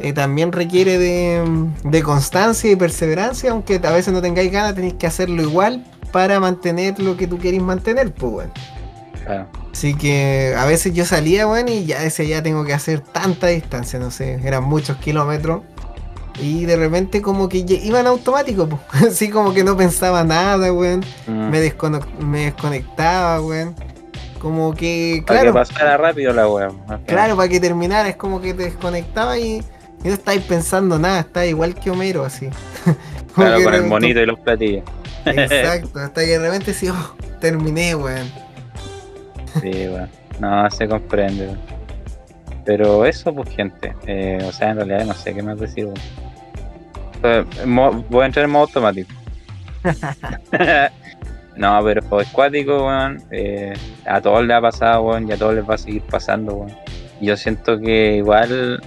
eh, 0.00 0.12
también 0.12 0.50
requiere 0.50 0.98
de, 0.98 1.68
de 1.84 2.02
constancia 2.02 2.70
y 2.70 2.74
perseverancia, 2.74 3.52
aunque 3.52 3.80
a 3.82 3.92
veces 3.92 4.12
no 4.12 4.20
tengáis 4.20 4.50
ganas, 4.50 4.74
tenéis 4.74 4.94
que 4.94 5.06
hacerlo 5.06 5.40
igual 5.42 5.84
para 6.10 6.40
mantener 6.40 6.98
lo 6.98 7.16
que 7.16 7.28
tú 7.28 7.38
queréis 7.38 7.62
mantener, 7.62 8.12
pues, 8.12 8.32
weón. 8.32 8.52
Claro. 9.24 9.46
Así 9.72 9.94
que 9.94 10.54
a 10.58 10.64
veces 10.64 10.92
yo 10.94 11.04
salía, 11.04 11.46
weón, 11.46 11.68
y 11.68 11.84
ya 11.84 12.02
ese 12.02 12.26
ya 12.26 12.42
tengo 12.42 12.64
que 12.64 12.74
hacer 12.74 13.00
tanta 13.00 13.46
distancia, 13.46 13.98
no 14.00 14.10
sé, 14.10 14.40
eran 14.44 14.64
muchos 14.64 14.96
kilómetros. 14.96 15.62
Y 16.40 16.64
de 16.66 16.76
repente 16.76 17.22
como 17.22 17.48
que 17.48 17.64
ya- 17.64 17.76
iba 17.76 18.00
en 18.00 18.06
automático, 18.06 18.68
pues. 18.68 18.80
Así 19.12 19.30
como 19.30 19.54
que 19.54 19.64
no 19.64 19.76
pensaba 19.76 20.24
nada, 20.24 20.72
weón. 20.72 21.04
Mm. 21.26 21.50
Me, 21.50 21.60
desconectaba, 21.60 23.40
weón. 23.40 23.74
Como 24.38 24.74
que, 24.74 25.22
Para 25.26 25.40
claro, 25.40 25.52
que 25.52 25.58
pasara 25.60 25.96
rápido 25.96 26.32
la 26.32 26.42
nada. 26.42 27.00
claro, 27.06 27.36
para 27.36 27.48
que 27.48 27.58
terminara, 27.58 28.08
es 28.08 28.16
como 28.16 28.40
que 28.40 28.54
te 28.54 28.64
desconectaba 28.64 29.38
y, 29.38 29.56
y 30.04 30.08
no 30.08 30.12
estáis 30.12 30.42
pensando 30.42 30.98
nada, 30.98 31.20
estás 31.20 31.46
igual 31.46 31.74
que 31.74 31.90
Homero, 31.90 32.24
así. 32.24 32.48
Claro, 33.34 33.62
con 33.64 33.74
el 33.74 33.84
monito 33.84 34.18
y 34.20 34.24
los 34.26 34.38
platillos. 34.40 34.82
Exacto, 35.26 35.98
hasta 35.98 36.22
que 36.22 36.26
de 36.26 36.38
repente 36.38 36.72
sí, 36.72 36.88
oh, 36.88 37.16
terminé, 37.38 37.94
weón. 37.94 38.30
Sí, 39.60 39.70
weón. 39.88 40.08
No, 40.38 40.70
se 40.70 40.88
comprende, 40.88 41.46
weón. 41.46 41.60
Pero 42.64 43.04
eso, 43.04 43.34
pues, 43.34 43.48
gente. 43.50 43.94
eh, 44.06 44.38
o 44.42 44.52
sea, 44.52 44.70
en 44.70 44.76
realidad 44.76 45.04
no 45.04 45.14
sé 45.14 45.34
qué 45.34 45.42
más 45.42 45.58
decir, 45.58 45.84
weón. 45.86 45.96
Eh, 47.22 47.44
Voy 48.10 48.22
a 48.22 48.26
entrar 48.26 48.44
en 48.44 48.50
modo 48.50 48.64
automático. 48.64 49.10
no, 51.56 51.80
pero 51.84 52.20
es 52.20 52.28
cuático, 52.28 52.86
weón. 52.86 53.22
eh, 53.30 53.72
a 54.06 54.20
todos 54.20 54.44
les 54.44 54.56
ha 54.56 54.60
pasado, 54.60 55.02
weón, 55.02 55.28
y 55.28 55.32
a 55.32 55.36
todos 55.36 55.54
les 55.54 55.68
va 55.68 55.74
a 55.74 55.78
seguir 55.78 56.02
pasando, 56.02 56.54
weón. 56.54 56.74
Yo 57.20 57.36
siento 57.36 57.78
que 57.80 58.16
igual 58.16 58.82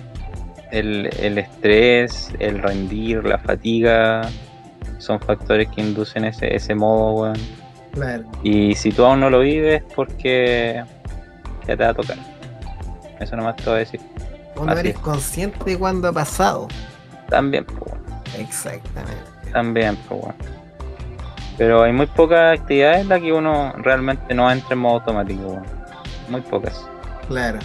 el, 0.72 1.10
el 1.20 1.38
estrés, 1.38 2.32
el 2.40 2.60
rendir, 2.62 3.24
la 3.24 3.40
fatiga, 3.40 4.22
son 5.00 5.20
factores 5.20 5.68
que 5.70 5.82
inducen 5.82 6.26
ese, 6.26 6.54
ese 6.56 6.76
modo, 6.76 7.24
weón. 7.24 7.38
Claro. 7.94 8.24
Y 8.44 8.76
si 8.76 8.92
tú 8.92 9.04
aún 9.06 9.20
no 9.22 9.30
lo 9.32 9.40
vives, 9.40 9.82
porque 9.96 10.84
ya 11.68 11.76
te 11.78 11.84
va 11.84 11.90
a 11.90 11.94
tocar. 11.94 12.18
Eso 13.20 13.36
nomás 13.36 13.56
te 13.56 13.64
voy 13.64 13.74
a 13.74 13.80
decir. 13.80 14.00
Uno 14.56 14.74
eres 14.74 14.94
es. 14.96 15.00
consciente 15.00 15.58
de 15.66 15.78
cuándo 15.78 16.08
ha 16.08 16.14
pasado. 16.14 16.68
También, 17.30 17.66
pues. 17.66 17.89
Exactamente. 18.38 19.52
También, 19.52 19.96
pues, 20.08 20.22
weón. 20.22 20.36
Pero 21.58 21.84
hay 21.84 21.92
muy 21.92 22.06
pocas 22.06 22.60
actividades 22.60 23.02
en 23.02 23.10
las 23.10 23.20
que 23.20 23.34
uno 23.34 23.74
realmente 23.78 24.34
no 24.34 24.50
entra 24.52 24.74
en 24.74 24.80
modo 24.80 24.96
automático, 24.96 25.42
weón. 25.42 25.66
Muy 26.30 26.42
pocas. 26.42 26.86
Claro. 27.28 27.60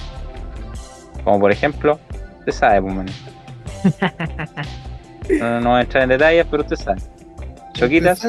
Como 1.22 1.40
por 1.40 1.52
ejemplo, 1.52 1.98
usted 2.40 2.52
sabe, 2.52 2.82
pues, 2.82 2.94
man. 2.94 3.06
No, 5.40 5.60
no 5.60 5.70
voy 5.70 5.78
a 5.78 5.82
entrar 5.82 6.02
en 6.02 6.10
detalles, 6.10 6.46
pero 6.50 6.62
usted 6.62 6.76
sabe. 6.76 7.00
Choquitas. 7.72 8.26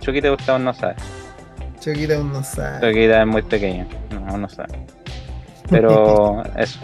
Choquita 0.00 0.32
usted 0.32 0.52
aún 0.52 0.64
no 0.64 0.72
sabe. 0.72 0.94
Choquita 1.78 2.16
aún 2.16 2.32
no 2.32 2.42
sabe. 2.42 2.80
Choquita 2.80 3.20
es 3.20 3.26
muy 3.26 3.42
pequeña, 3.42 3.86
no, 4.10 4.26
aún 4.28 4.42
no 4.42 4.48
sabe. 4.48 4.72
Pero 5.68 6.42
eso. 6.56 6.80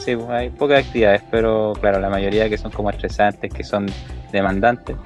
Sí, 0.00 0.16
pues 0.16 0.28
hay 0.30 0.50
pocas 0.50 0.84
actividades, 0.84 1.22
pero 1.30 1.74
claro, 1.80 2.00
la 2.00 2.08
mayoría 2.08 2.48
que 2.48 2.58
son 2.58 2.70
como 2.70 2.90
estresantes, 2.90 3.52
que 3.52 3.62
son 3.62 3.86
demandantes. 4.32 4.96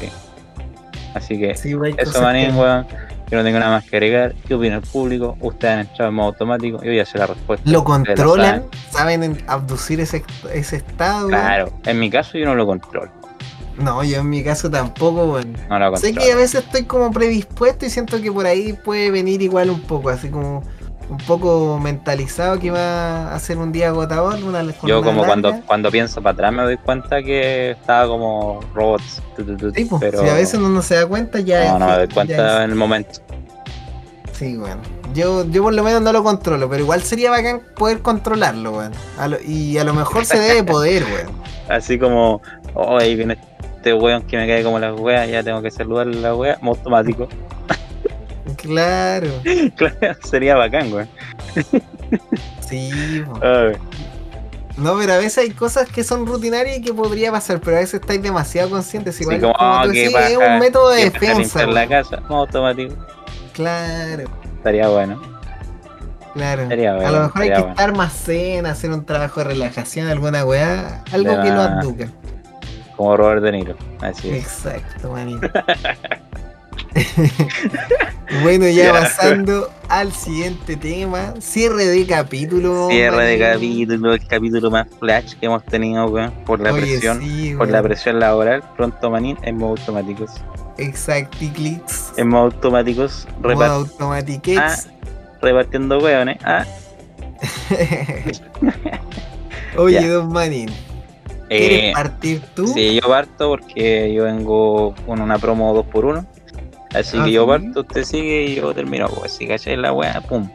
Sí. 0.00 0.08
Así 1.14 1.38
que 1.38 1.54
Sí, 1.54 1.74
eso, 1.96 2.22
manín, 2.22 2.50
que 2.52 2.56
weón. 2.58 2.86
Yo 3.30 3.38
no 3.38 3.44
tengo 3.44 3.58
nada 3.58 3.72
más 3.72 3.84
que 3.88 3.96
agregar. 3.96 4.34
¿Qué 4.46 4.54
opina 4.54 4.76
el 4.76 4.82
público? 4.82 5.36
Ustedes 5.40 5.74
han 5.74 5.80
entrado 5.80 6.08
en 6.10 6.14
modo 6.14 6.26
automático. 6.28 6.82
Yo 6.82 6.92
ya 6.92 7.06
sé 7.06 7.18
la 7.18 7.26
respuesta. 7.26 7.68
Lo 7.70 7.82
controlan, 7.82 8.64
saben. 8.64 8.70
saben 8.90 9.22
en- 9.22 9.44
abducir 9.48 10.00
ese, 10.00 10.22
ese 10.52 10.76
estado. 10.76 11.28
Claro, 11.28 11.72
en 11.84 11.98
mi 11.98 12.10
caso 12.10 12.36
yo 12.36 12.44
no 12.44 12.54
lo 12.54 12.66
controlo. 12.66 13.10
No, 13.78 14.04
yo 14.04 14.20
en 14.20 14.28
mi 14.28 14.44
caso 14.44 14.70
tampoco, 14.70 15.32
weón. 15.32 15.56
No 15.68 15.78
lo 15.78 15.96
Sé 15.96 16.12
que 16.12 16.30
a 16.32 16.36
veces 16.36 16.64
estoy 16.64 16.84
como 16.84 17.10
predispuesto 17.10 17.86
y 17.86 17.90
siento 17.90 18.20
que 18.20 18.30
por 18.30 18.46
ahí 18.46 18.72
puede 18.74 19.10
venir 19.10 19.42
igual 19.42 19.70
un 19.70 19.80
poco, 19.80 20.10
así 20.10 20.28
como 20.28 20.62
un 21.08 21.18
poco 21.18 21.78
mentalizado 21.82 22.58
que 22.58 22.70
va 22.70 23.34
a 23.34 23.38
ser 23.38 23.58
un 23.58 23.72
día 23.72 23.88
agotador, 23.88 24.42
una 24.42 24.62
Yo 24.84 25.02
como 25.02 25.24
cuando, 25.24 25.50
larga. 25.50 25.66
cuando 25.66 25.90
pienso 25.90 26.22
para 26.22 26.32
atrás 26.34 26.52
me 26.52 26.62
doy 26.62 26.76
cuenta 26.78 27.22
que 27.22 27.72
estaba 27.72 28.06
como 28.08 28.60
robots. 28.74 29.22
Sí, 29.74 29.84
pues, 29.84 30.00
pero 30.00 30.22
si 30.22 30.28
a 30.28 30.34
veces 30.34 30.54
uno 30.54 30.68
no 30.68 30.82
se 30.82 30.94
da 30.96 31.06
cuenta 31.06 31.40
ya 31.40 31.64
no, 31.70 31.74
es 31.74 31.80
no 31.80 31.86
me 31.86 31.96
doy 31.98 32.08
cuenta 32.08 32.64
en 32.64 32.70
el 32.70 32.76
momento. 32.76 33.20
Sí, 34.32 34.56
weón. 34.56 34.80
Yo, 35.14 35.44
yo 35.48 35.62
por 35.62 35.72
lo 35.74 35.82
menos 35.84 36.02
no 36.02 36.12
lo 36.12 36.24
controlo, 36.24 36.68
pero 36.68 36.82
igual 36.82 37.02
sería 37.02 37.30
bacán 37.30 37.62
poder 37.76 38.00
controlarlo, 38.00 38.72
weón. 38.78 38.92
Lo- 39.28 39.40
y 39.40 39.78
a 39.78 39.84
lo 39.84 39.94
mejor 39.94 40.24
se 40.24 40.38
debe 40.38 40.64
poder, 40.72 41.04
weón. 41.04 41.28
Así 41.68 41.98
como, 41.98 42.42
oh, 42.74 42.98
ahí 42.98 43.14
viene 43.14 43.38
este 43.76 43.94
weón 43.94 44.22
que 44.22 44.36
me 44.36 44.46
cae 44.46 44.64
como 44.64 44.78
la 44.78 44.92
wea, 44.94 45.26
ya 45.26 45.42
tengo 45.42 45.62
que 45.62 45.70
saludar 45.70 46.08
a 46.08 46.10
la 46.10 46.34
wea, 46.34 46.58
automático. 46.62 47.28
Claro. 48.64 49.28
claro, 49.76 50.16
sería 50.24 50.56
bacán, 50.56 50.92
weón. 50.92 51.08
Sí, 52.68 52.90
No, 54.76 54.96
pero 54.98 55.12
a 55.12 55.18
veces 55.18 55.38
hay 55.38 55.50
cosas 55.50 55.88
que 55.88 56.02
son 56.02 56.26
rutinarias 56.26 56.78
y 56.78 56.80
que 56.82 56.92
podría 56.94 57.30
pasar, 57.30 57.60
pero 57.60 57.76
a 57.76 57.80
veces 57.80 58.00
estáis 58.00 58.22
demasiado 58.22 58.70
conscientes. 58.70 59.20
Igual, 59.20 59.40
como, 59.40 59.54
como 59.54 59.82
tú 59.84 59.90
qué 59.92 60.00
decís, 60.08 60.16
es 60.30 60.36
un 60.38 60.58
método 60.58 60.88
de 60.90 61.04
defensa. 61.10 61.66
la 61.66 61.86
casa, 61.86 62.20
modo 62.28 62.40
automático. 62.40 62.94
Claro, 63.52 64.24
Estaría 64.56 64.88
bueno. 64.88 65.20
claro. 66.32 66.66
Sería 66.68 66.92
a 66.92 66.96
bueno, 66.96 67.12
lo 67.12 67.20
mejor 67.24 67.42
hay 67.42 67.48
que 67.50 67.54
bueno. 67.58 67.68
estar 67.70 67.96
más 67.96 68.12
zen, 68.24 68.66
hacer 68.66 68.90
un 68.90 69.04
trabajo 69.04 69.40
de 69.40 69.44
relajación, 69.44 70.08
alguna 70.08 70.44
weá, 70.44 71.04
algo 71.12 71.30
De 71.36 71.42
que 71.42 71.48
lo 71.50 71.54
más. 71.56 71.70
aduca. 71.84 72.08
Como 72.96 73.16
Robert 73.16 73.42
De 73.42 73.52
Niro. 73.52 73.76
Así 74.00 74.30
es. 74.30 74.44
Exacto, 74.44 75.10
manito. 75.12 75.48
bueno, 78.42 78.66
ya 78.68 78.84
Ya. 78.84 78.92
pasando 78.92 79.70
al 79.88 80.12
siguiente 80.12 80.76
tema, 80.76 81.34
cierre 81.40 81.86
de 81.86 82.06
capítulo. 82.06 82.88
Cierre 82.90 83.24
de 83.24 83.38
capítulo, 83.38 84.14
el 84.14 84.26
capítulo 84.26 84.70
más 84.70 84.86
flash 84.98 85.34
que 85.34 85.46
hemos 85.46 85.64
tenido, 85.64 86.06
weón, 86.06 86.32
por 86.46 86.60
la 86.60 86.72
Oye, 86.72 86.82
presión. 86.82 87.20
sí, 87.20 87.54
Por 87.56 87.68
la 87.70 87.82
presión 87.82 88.18
laboral, 88.20 88.62
pronto 88.76 89.10
manín 89.10 89.36
en 89.42 89.56
modo 89.58 89.70
automáticos. 89.72 90.30
Exacticlix. 90.78 92.12
En 92.16 92.28
modo 92.28 92.44
automáticos, 92.46 93.26
Modo 93.40 93.62
automatiquex. 93.64 94.88
repartiendo 95.40 95.98
weones. 95.98 96.38
Ah, 96.44 96.64
Oye, 99.76 100.00
Ya. 100.00 100.08
Don 100.08 100.32
Manin, 100.32 100.70
¿quieres 101.48 101.84
eh, 101.84 101.92
partir 101.94 102.40
tú? 102.54 102.66
sí, 102.68 102.98
yo 103.00 103.08
parto 103.08 103.48
porque 103.48 104.12
yo 104.14 104.24
vengo 104.24 104.94
con 105.06 105.20
una 105.20 105.38
promo 105.38 105.74
2x1. 105.84 106.24
Así 106.94 107.16
Ah, 107.20 107.24
que 107.24 107.32
yo 107.32 107.46
parto, 107.46 107.80
usted 107.80 108.04
sigue 108.04 108.44
y 108.44 108.54
yo 108.56 108.72
termino. 108.74 109.08
Pues 109.08 109.32
si 109.32 109.46
cachai 109.46 109.76
la 109.76 109.92
wea, 109.92 110.20
pum. 110.20 110.48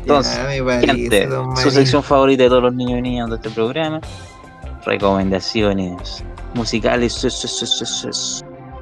Entonces, 0.00 0.36
Ya 0.36 0.44
me 0.44 0.62
parece, 0.62 0.86
Gente, 0.86 1.26
Don 1.26 1.56
su 1.56 1.70
sección 1.70 2.02
favorita 2.02 2.44
de 2.44 2.48
todos 2.48 2.62
los 2.62 2.74
niños 2.74 2.98
y 2.98 3.02
niñas 3.02 3.28
de 3.28 3.36
este 3.36 3.50
programa. 3.50 4.00
Recomendaciones 4.84 6.24
musicales. 6.54 7.26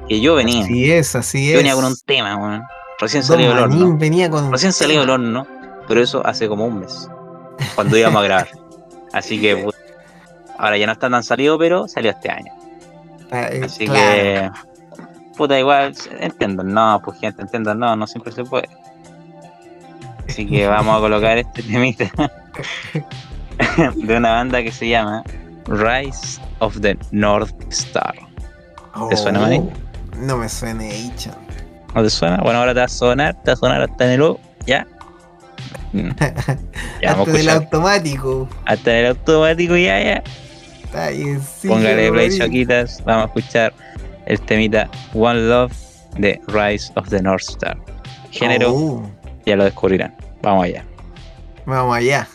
Que 0.07 0.21
yo 0.21 0.35
venía. 0.35 0.63
Así 0.63 0.91
es, 0.91 1.15
así 1.15 1.47
es. 1.47 1.51
Yo 1.53 1.57
venía 1.57 1.75
con 1.75 1.85
un 1.85 1.95
tema, 2.05 2.37
weón. 2.37 2.63
Recién 2.99 3.23
salido 3.23 3.49
del 3.53 3.59
horno. 3.63 3.97
Venía 3.97 4.29
con 4.29 4.51
Recién 4.51 4.71
salido 4.73 5.01
del 5.01 5.09
horno, 5.09 5.45
pero 5.87 6.01
eso 6.01 6.25
hace 6.25 6.47
como 6.47 6.65
un 6.65 6.79
mes. 6.79 7.09
Cuando 7.75 7.97
íbamos 7.97 8.21
a 8.21 8.23
grabar. 8.23 8.47
Así 9.11 9.39
que 9.41 9.67
ahora 10.57 10.77
ya 10.77 10.85
no 10.85 10.93
está 10.93 11.09
tan 11.09 11.23
salido, 11.23 11.57
pero 11.59 11.87
salió 11.87 12.11
este 12.11 12.29
año. 12.31 12.53
Ah, 13.31 13.47
eh, 13.51 13.61
Así 13.65 13.85
claro. 13.85 14.15
que 14.15 14.51
puta, 15.37 15.57
igual, 15.59 15.93
entiendo, 16.19 16.63
no, 16.63 17.01
pues 17.03 17.19
gente, 17.19 17.41
entiendo, 17.41 17.73
no, 17.75 17.95
no 17.95 18.07
siempre 18.07 18.31
se 18.31 18.43
puede. 18.43 18.67
Así 20.27 20.45
que 20.47 20.67
vamos 20.67 20.97
a 20.97 20.99
colocar 20.99 21.37
este 21.37 21.63
temita 21.63 22.09
de 23.95 24.17
una 24.17 24.31
banda 24.31 24.61
que 24.63 24.71
se 24.71 24.87
llama 24.89 25.23
Rise 25.67 26.41
of 26.59 26.79
the 26.81 26.97
North 27.11 27.53
Star. 27.71 28.15
¿Te 29.09 29.15
suena, 29.17 29.39
Manny? 29.39 29.57
Oh, 29.59 29.71
No 30.17 30.37
me 30.37 30.49
suena 30.49 30.83
hecho. 30.85 31.31
¿No 31.93 32.03
te 32.03 32.09
suena? 32.09 32.37
Bueno, 32.37 32.59
ahora 32.59 32.73
te 32.73 32.79
va 32.79 32.85
a 32.85 32.89
sonar, 32.89 33.35
te 33.43 33.51
va 33.51 33.53
a 33.53 33.57
sonar 33.57 33.81
hasta 33.81 34.05
en 34.05 34.11
el 34.11 34.21
O, 34.21 34.39
¿ya? 34.65 34.85
Mm. 35.93 36.09
Ya, 37.01 37.11
Hasta 37.11 37.25
del 37.25 37.35
escuchar. 37.35 37.55
automático. 37.57 38.49
Hasta 38.65 38.91
en 38.91 38.97
el 38.97 39.05
automático, 39.11 39.75
ya, 39.77 40.01
ya. 40.03 40.23
Está 40.83 41.09
bien, 41.09 41.39
sí, 41.41 41.67
Póngale 41.67 42.11
play, 42.11 42.37
choquitas. 42.37 43.03
Vamos 43.05 43.23
a 43.23 43.27
escuchar 43.27 43.73
el 44.27 44.39
temita 44.41 44.89
One 45.13 45.47
Love 45.49 45.73
de 46.17 46.39
Rise 46.47 46.91
of 46.95 47.09
the 47.09 47.21
North 47.21 47.43
Star. 47.43 47.77
Género, 48.31 48.71
Oh, 48.73 49.09
ya 49.45 49.55
lo 49.55 49.63
descubrirán. 49.63 50.15
Vamos 50.41 50.65
allá. 50.65 50.83
vamos 51.65 51.95
allá. 51.95 52.27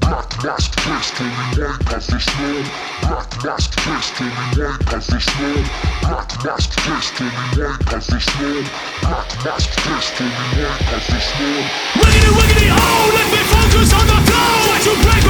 Black 0.00 0.42
mask 0.44 0.76
dressed 0.84 1.20
in 1.20 1.26
white 1.28 1.92
as 1.94 2.06
the 2.06 2.18
snow. 2.18 2.62
Black 3.02 3.44
mask 3.44 3.76
dressed 3.82 4.20
in 4.20 4.28
white 4.56 4.94
as 4.94 5.06
the 5.08 5.20
snow. 5.20 5.54
Black 6.02 6.44
mask 6.44 6.70
dressed 6.84 7.20
in 7.20 7.26
white 7.28 7.92
as 7.92 8.06
the 8.06 8.20
snow. 8.20 8.64
Black 9.02 9.28
mask 9.44 9.70
dressed 9.82 10.20
in 10.20 10.28
white 10.30 10.92
as 10.94 11.06
the 11.08 11.20
snow. 11.20 11.56
Wiggity 12.00 12.30
wiggity 12.38 12.68
oh, 12.72 13.10
let 13.12 13.28
me 13.34 13.42
focus 13.52 13.92
on 13.92 14.06
the 14.06 14.18
flow. 14.24 14.48
Try 14.64 14.78
to 14.86 14.92
break 15.04 15.24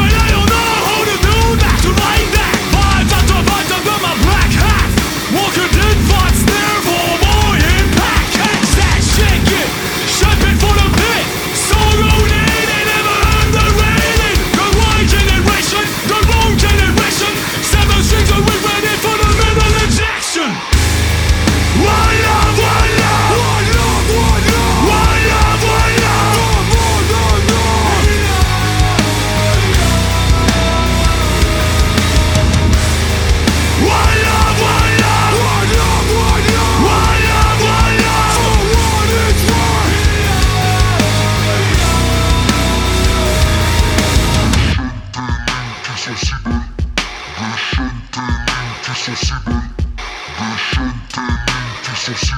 sont 52.16 52.36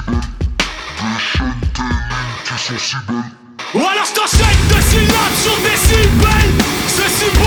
si 2.45 2.97
belles, 3.07 3.33
des 3.75 4.05
je 4.05 4.13
de 4.69 4.81
syllabes 4.83 5.37
sur 5.43 5.57
des 5.59 5.77
si 7.09 7.40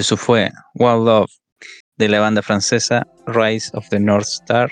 eso 0.00 0.16
fue 0.16 0.50
One 0.74 1.04
Love 1.04 1.30
de 1.96 2.08
la 2.08 2.20
banda 2.20 2.42
francesa 2.42 3.06
Rise 3.26 3.70
of 3.74 3.88
the 3.90 4.00
North 4.00 4.26
Star. 4.26 4.70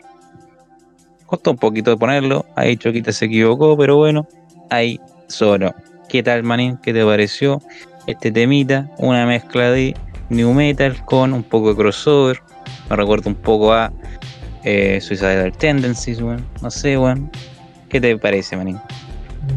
Costó 1.26 1.50
un 1.50 1.58
poquito 1.58 1.90
de 1.90 1.96
ponerlo, 1.98 2.46
ahí 2.56 2.76
Choquita 2.76 3.12
se 3.12 3.26
equivocó, 3.26 3.76
pero 3.76 3.96
bueno, 3.96 4.26
ahí 4.70 4.98
sonó. 5.28 5.74
¿Qué 6.08 6.22
tal, 6.22 6.42
Manín? 6.42 6.78
¿Qué 6.78 6.94
te 6.94 7.04
pareció 7.04 7.60
este 8.06 8.32
temita? 8.32 8.90
Una 8.96 9.26
mezcla 9.26 9.70
de 9.70 9.94
new 10.30 10.54
metal 10.54 11.04
con 11.04 11.34
un 11.34 11.42
poco 11.42 11.70
de 11.70 11.76
crossover. 11.76 12.40
Me 12.88 12.96
recuerda 12.96 13.28
un 13.28 13.36
poco 13.36 13.74
a 13.74 13.92
eh, 14.64 14.98
Suicidal 15.02 15.52
Tendencies, 15.52 16.22
weón. 16.22 16.46
No 16.62 16.70
sé, 16.70 16.96
weón. 16.96 17.30
¿Qué 17.90 18.00
te 18.00 18.16
parece, 18.16 18.56
Manín? 18.56 18.80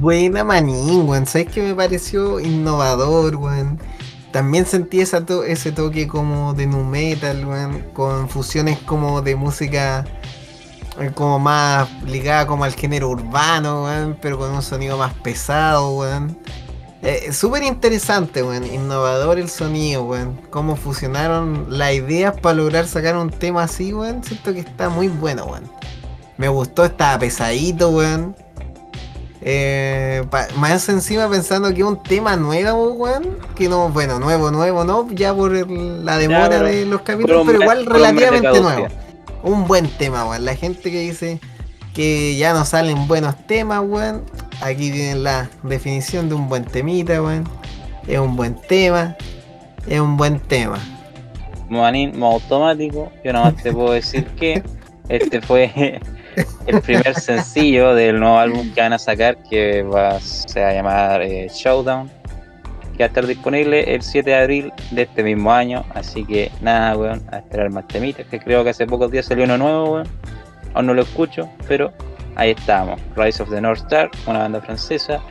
Buena 0.01 0.43
manín, 0.43 1.07
weón. 1.07 1.25
¿Sabes 1.25 1.47
qué 1.47 1.61
me 1.61 1.73
pareció 1.73 2.41
innovador, 2.41 3.37
weón? 3.37 3.79
También 4.31 4.65
sentí 4.65 5.01
esa 5.01 5.25
to- 5.25 5.43
ese 5.43 5.71
toque 5.71 6.07
como 6.07 6.53
de 6.53 6.65
nu 6.67 6.83
metal, 6.83 7.45
con 7.93 8.29
fusiones 8.29 8.79
como 8.79 9.21
de 9.21 9.35
música 9.35 10.05
eh, 10.99 11.11
como 11.13 11.39
más 11.39 11.89
ligada 12.03 12.47
como 12.47 12.63
al 12.63 12.73
género 12.73 13.09
urbano, 13.09 13.87
pero 14.21 14.37
con 14.37 14.51
un 14.51 14.61
sonido 14.61 14.97
más 14.97 15.13
pesado, 15.15 15.97
weón. 15.97 16.37
Eh, 17.01 17.31
interesante, 17.63 18.43
weón, 18.43 18.63
innovador 18.65 19.39
el 19.39 19.49
sonido, 19.49 20.03
weón. 20.03 20.39
Cómo 20.49 20.75
fusionaron 20.75 21.65
las 21.69 21.93
ideas 21.93 22.39
para 22.39 22.55
lograr 22.55 22.87
sacar 22.87 23.17
un 23.17 23.29
tema 23.31 23.63
así, 23.63 23.93
weón. 23.93 24.23
Siento 24.23 24.53
que 24.53 24.59
está 24.59 24.89
muy 24.89 25.07
bueno, 25.07 25.45
weón. 25.45 25.63
Me 26.37 26.47
gustó, 26.47 26.85
estaba 26.85 27.19
pesadito, 27.19 27.89
weón. 27.89 28.35
Eh, 29.43 30.23
pa- 30.29 30.47
más 30.57 30.87
encima 30.89 31.27
pensando 31.29 31.69
que 31.73 31.81
es 31.81 31.87
un 31.87 32.01
tema 32.03 32.35
nuevo, 32.35 32.91
weón. 32.93 33.37
Que 33.55 33.67
no, 33.67 33.89
bueno, 33.89 34.19
nuevo, 34.19 34.51
nuevo, 34.51 34.83
no, 34.83 35.07
ya 35.11 35.33
por 35.33 35.55
el- 35.55 36.05
la 36.05 36.17
demora 36.17 36.59
de 36.61 36.85
los 36.85 37.01
capítulos, 37.01 37.43
pero 37.47 37.61
igual 37.63 37.85
relativamente 37.85 38.47
nuevo. 38.61 38.87
Un 39.43 39.67
buen 39.67 39.87
tema, 39.97 40.25
weón. 40.29 40.45
La 40.45 40.55
gente 40.55 40.91
que 40.91 40.99
dice 40.99 41.39
que 41.95 42.35
ya 42.37 42.53
no 42.53 42.65
salen 42.65 43.07
buenos 43.07 43.35
temas, 43.47 43.81
weón. 43.83 44.23
Aquí 44.61 44.91
tienen 44.91 45.23
la 45.23 45.49
definición 45.63 46.29
de 46.29 46.35
un 46.35 46.47
buen 46.47 46.63
temita, 46.65 47.21
weón. 47.21 47.43
Es 48.07 48.19
un 48.19 48.35
buen 48.35 48.55
tema. 48.67 49.15
Es 49.87 49.99
un 49.99 50.17
buen 50.17 50.39
tema. 50.39 50.77
Modo 52.19 52.33
automático. 52.33 53.11
Yo 53.23 53.33
nada 53.33 53.51
más 53.51 53.63
te 53.63 53.71
puedo 53.71 53.93
decir 53.93 54.25
que 54.37 54.61
este 55.09 55.41
fue 55.41 55.99
el 56.67 56.81
primer 56.81 57.15
sencillo 57.19 57.93
del 57.93 58.19
nuevo 58.19 58.37
álbum 58.37 58.73
que 58.73 58.81
van 58.81 58.93
a 58.93 58.99
sacar, 58.99 59.37
que 59.49 59.83
va, 59.83 60.19
se 60.19 60.61
va 60.61 60.69
a 60.69 60.73
llamar 60.73 61.21
eh, 61.21 61.49
Showdown, 61.53 62.09
que 62.93 62.99
va 62.99 63.05
a 63.05 63.07
estar 63.07 63.25
disponible 63.25 63.93
el 63.93 64.01
7 64.01 64.29
de 64.29 64.35
abril 64.35 64.73
de 64.91 65.03
este 65.03 65.23
mismo 65.23 65.51
año. 65.51 65.85
Así 65.93 66.25
que 66.25 66.51
nada, 66.61 66.95
weón, 66.97 67.23
a 67.31 67.37
esperar 67.37 67.69
más 67.71 67.87
temitas, 67.87 68.25
que 68.27 68.39
creo 68.39 68.63
que 68.63 68.71
hace 68.71 68.85
pocos 68.85 69.11
días 69.11 69.25
salió 69.25 69.45
uno 69.45 69.57
nuevo, 69.57 69.93
weón. 69.93 70.07
Aún 70.73 70.85
no 70.85 70.93
lo 70.93 71.01
escucho, 71.01 71.49
pero 71.67 71.91
ahí 72.35 72.51
estamos. 72.51 72.99
Rise 73.15 73.43
of 73.43 73.49
the 73.49 73.59
North 73.59 73.81
Star, 73.81 74.09
una 74.25 74.39
banda 74.39 74.61
francesa 74.61 75.21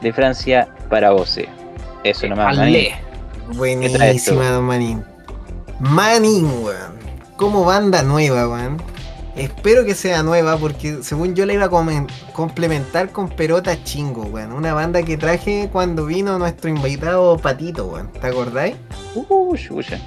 de 0.00 0.12
Francia 0.12 0.68
para 0.88 1.10
vos. 1.10 1.38
Eso 2.04 2.28
nomás, 2.28 2.56
Manín. 2.56 2.88
Buenísima, 3.52 4.50
don 4.50 4.64
Manin. 4.64 5.04
Manin, 5.80 6.46
weón. 6.62 6.94
Como 7.36 7.64
banda 7.64 8.02
nueva, 8.02 8.48
weón. 8.48 8.80
Espero 9.36 9.84
que 9.84 9.94
sea 9.96 10.22
nueva 10.22 10.56
porque 10.58 11.02
según 11.02 11.34
yo 11.34 11.44
la 11.44 11.54
iba 11.54 11.64
a 11.66 11.70
complementar 12.32 13.10
con 13.10 13.28
Perota 13.28 13.82
Chingo, 13.82 14.22
weón. 14.22 14.52
Una 14.52 14.74
banda 14.74 15.02
que 15.02 15.16
traje 15.16 15.68
cuando 15.72 16.06
vino 16.06 16.38
nuestro 16.38 16.70
invitado 16.70 17.36
Patito, 17.38 17.86
weón. 17.86 18.12
¿Te 18.12 18.28
acordáis? 18.28 18.76
Uh, 19.16 19.56
chucha. 19.56 19.98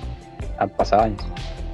Han 0.60 0.70
pasado 0.70 1.04
años. 1.04 1.24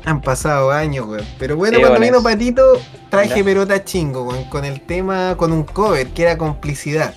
Han 0.06 0.22
pasado 0.22 0.72
años, 0.72 1.06
weón. 1.08 1.26
Pero 1.38 1.56
bueno, 1.56 1.78
Sí, 1.78 1.84
cuando 1.84 2.00
vino 2.00 2.18
es- 2.18 2.24
Patito, 2.24 2.82
traje 3.12 3.40
Ya. 3.40 3.44
Perota 3.46 3.84
Chingo, 3.86 4.24
weón. 4.24 4.46
Con 4.46 4.66
el 4.66 4.82
tema, 4.82 5.36
con 5.38 5.52
un 5.52 5.64
cover 5.64 6.08
que 6.08 6.24
era 6.24 6.38
complicidad. 6.40 7.14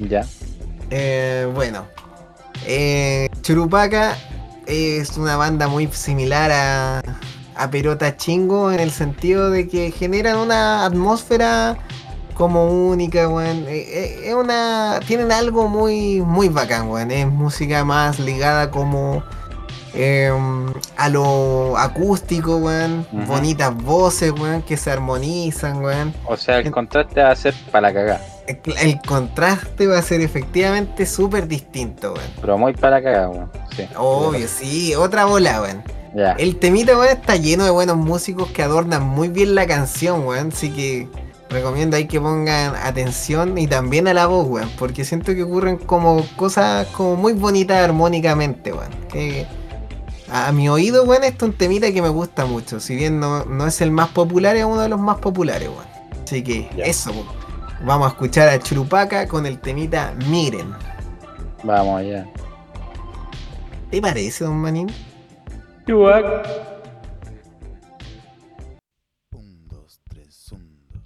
Ya. 0.00 0.26
Eh, 0.90 1.48
bueno, 1.54 1.86
eh, 2.66 3.28
Churupaca 3.40 4.16
es 4.66 5.16
una 5.16 5.36
banda 5.36 5.68
muy 5.68 5.86
similar 5.92 6.50
a, 6.52 7.02
a 7.56 7.70
Perota 7.70 8.16
Chingo 8.16 8.70
en 8.72 8.80
el 8.80 8.90
sentido 8.90 9.50
de 9.50 9.68
que 9.68 9.90
generan 9.90 10.38
una 10.38 10.84
atmósfera 10.84 11.78
como 12.34 12.66
única, 12.88 13.28
weón. 13.28 13.64
Eh, 13.68 13.86
eh, 13.88 14.20
es 14.24 14.34
una, 14.34 15.00
tienen 15.06 15.32
algo 15.32 15.68
muy, 15.68 16.20
muy 16.20 16.48
bacán, 16.48 16.88
weón. 16.90 17.10
Es 17.10 17.26
música 17.26 17.84
más 17.84 18.18
ligada 18.18 18.70
como 18.70 19.22
eh, 19.94 20.30
a 20.96 21.08
lo 21.08 21.78
acústico, 21.78 22.56
weón. 22.56 23.06
Bonitas 23.26 23.74
voces, 23.74 24.32
weón, 24.32 24.62
que 24.62 24.76
se 24.76 24.90
armonizan, 24.90 25.82
weón. 25.82 26.14
O 26.26 26.36
sea, 26.36 26.58
el 26.58 26.70
contraste 26.70 27.22
va 27.22 27.30
a 27.30 27.36
ser 27.36 27.54
para 27.70 27.88
la 27.88 27.94
cagada. 27.94 28.20
El, 28.46 28.58
el 28.78 29.00
contraste 29.00 29.86
va 29.86 29.98
a 29.98 30.02
ser 30.02 30.20
efectivamente 30.20 31.06
súper 31.06 31.46
distinto, 31.46 32.12
weón. 32.14 32.30
Pero 32.40 32.58
muy 32.58 32.72
para 32.74 32.98
la 32.98 33.02
cagada, 33.02 33.28
weón. 33.28 33.50
Sí. 33.76 33.88
Obvio, 33.96 34.48
sí, 34.48 34.94
otra 34.94 35.24
bola, 35.24 35.62
weón. 35.62 36.03
El 36.14 36.56
temita, 36.56 36.96
weón, 36.96 37.08
está 37.12 37.36
lleno 37.36 37.64
de 37.64 37.70
buenos 37.70 37.96
músicos 37.96 38.48
que 38.50 38.62
adornan 38.62 39.02
muy 39.02 39.28
bien 39.28 39.54
la 39.54 39.66
canción, 39.66 40.24
weón. 40.24 40.50
Así 40.52 40.70
que 40.70 41.08
recomiendo 41.50 41.96
ahí 41.96 42.06
que 42.06 42.20
pongan 42.20 42.76
atención 42.76 43.58
y 43.58 43.66
también 43.66 44.06
a 44.06 44.14
la 44.14 44.26
voz, 44.26 44.46
weón. 44.46 44.70
Porque 44.78 45.04
siento 45.04 45.34
que 45.34 45.42
ocurren 45.42 45.76
como 45.76 46.24
cosas 46.36 46.86
como 46.88 47.16
muy 47.16 47.32
bonitas 47.32 47.82
armónicamente, 47.82 48.72
weón. 48.72 48.92
Que 49.10 49.46
a, 50.30 50.52
mi 50.52 50.68
oído, 50.68 51.02
weón, 51.02 51.24
esto 51.24 51.46
es 51.46 51.50
un 51.50 51.58
temita 51.58 51.90
que 51.92 52.00
me 52.00 52.10
gusta 52.10 52.46
mucho. 52.46 52.78
Si 52.78 52.94
bien 52.94 53.18
no, 53.18 53.44
no 53.44 53.66
es 53.66 53.80
el 53.80 53.90
más 53.90 54.10
popular, 54.10 54.54
es 54.56 54.64
uno 54.64 54.82
de 54.82 54.88
los 54.88 55.00
más 55.00 55.18
populares, 55.18 55.68
weón. 55.68 56.22
Así 56.22 56.44
que 56.44 56.70
eso, 56.76 57.10
weón. 57.10 57.26
Vamos 57.84 58.06
a 58.06 58.10
escuchar 58.10 58.48
a 58.48 58.58
Churupaca 58.60 59.26
con 59.26 59.46
el 59.46 59.58
temita 59.58 60.14
Miren. 60.28 60.72
Vamos 61.64 62.00
allá. 62.00 62.26
¿Te 63.90 64.00
parece, 64.00 64.44
don 64.44 64.56
Manín? 64.56 64.90
Un, 69.32 69.68
dos, 69.68 70.00
tres, 70.08 70.50
un, 70.52 70.78
dos. 70.88 71.02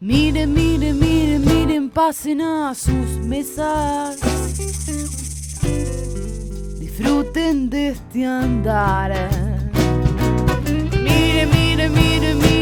Miren, 0.00 0.52
miren, 0.52 0.98
miren, 0.98 1.44
miren, 1.44 1.90
pasen 1.90 2.40
a 2.40 2.74
sus 2.74 3.18
mesas. 3.24 4.18
Disfruten 6.80 7.70
de 7.70 7.90
este 7.90 8.24
andar. 8.24 9.12
Miren, 10.64 11.50
miren, 11.50 11.92
miren, 11.92 12.38
miren, 12.38 12.53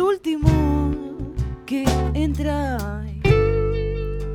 último 0.00 0.48
que 1.66 1.84
entra 2.14 3.04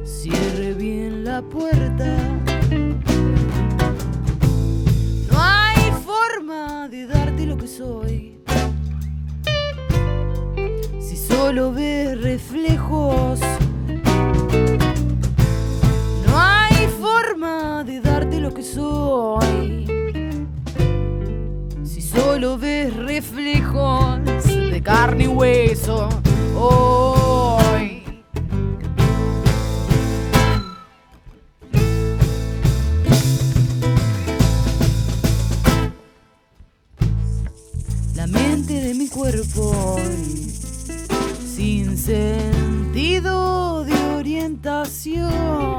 cierre 0.03 0.73
bien 0.73 1.23
la 1.23 1.41
puerta. 1.41 2.17
No 5.29 5.37
hay 5.37 5.91
forma 6.05 6.87
de 6.89 7.07
darte 7.07 7.45
lo 7.45 7.57
que 7.57 7.67
soy. 7.67 8.39
Si 10.99 11.17
solo 11.17 11.71
ves 11.71 12.21
reflejos, 12.21 13.39
no 16.27 16.33
hay 16.35 16.87
forma 16.99 17.83
de 17.83 18.01
darte 18.01 18.39
lo 18.39 18.53
que 18.53 18.63
soy. 18.63 19.85
Si 21.83 22.01
solo 22.01 22.57
ves 22.57 22.95
reflejos 22.95 24.52
carne 24.83 25.23
y 25.23 25.27
hueso, 25.27 26.09
hoy. 26.57 28.03
La 38.15 38.27
mente 38.27 38.73
de 38.81 38.93
mi 38.93 39.07
cuerpo 39.07 39.95
sin 41.55 41.97
sentido 41.97 43.85
de 43.85 43.93
orientación. 44.15 45.72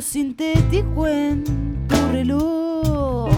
Sintético 0.00 1.06
en 1.06 1.44
tu 1.86 1.96
reloj 2.10 3.30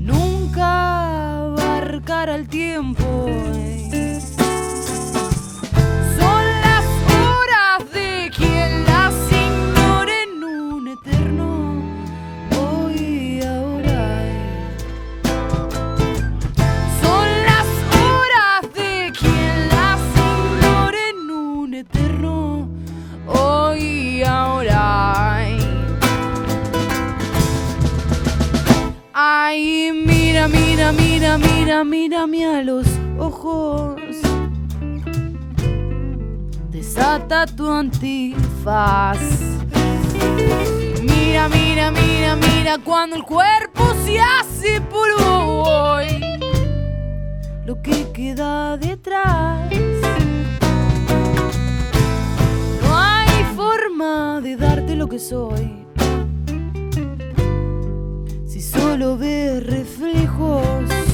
nunca 0.00 1.44
abarcará 1.44 2.34
el 2.34 2.48
tiempo. 2.48 3.04
Mira, 31.38 31.84
mira, 31.84 31.84
mírame 31.84 32.46
a 32.46 32.62
los 32.62 32.86
ojos. 33.18 34.00
Desata 36.70 37.46
tu 37.46 37.68
antifaz. 37.68 39.20
Mira, 41.02 41.48
mira, 41.48 41.90
mira, 41.90 42.36
mira 42.36 42.78
cuando 42.84 43.16
el 43.16 43.22
cuerpo 43.22 43.94
se 44.04 44.18
hace 44.20 44.80
polvo. 44.80 45.98
lo 47.64 47.80
que 47.82 48.10
queda 48.12 48.76
detrás. 48.76 49.70
No 52.82 52.98
hay 52.98 53.44
forma 53.54 54.40
de 54.40 54.56
darte 54.56 54.96
lo 54.96 55.06
que 55.06 55.20
soy. 55.20 55.86
Si 58.46 58.60
solo 58.60 59.16
ves 59.16 59.64
reflejos. 59.64 61.09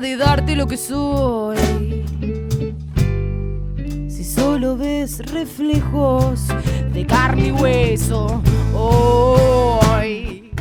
De 0.00 0.16
darte 0.16 0.56
lo 0.56 0.66
que 0.66 0.78
soy. 0.78 1.58
Si 4.08 4.24
solo 4.24 4.76
ves 4.76 5.18
reflejos 5.30 6.48
de 6.92 7.06
carne 7.06 7.48
y 7.48 7.52
hueso. 7.52 8.42
Hoy. 8.74 10.52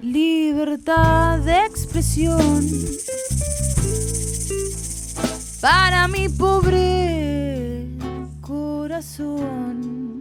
Libertad 0.00 1.40
de 1.40 1.66
expresión 1.66 2.64
para 5.60 6.06
mi 6.06 6.28
pobre 6.28 7.88
corazón. 8.40 10.15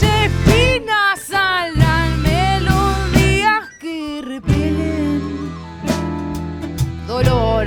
De 0.00 0.06
aquella 0.06 0.24
espina 0.24 1.14
saldrán 1.28 2.22
melodías 2.22 3.68
que 3.80 4.22
repelen 4.24 5.52
dolor. 7.06 7.66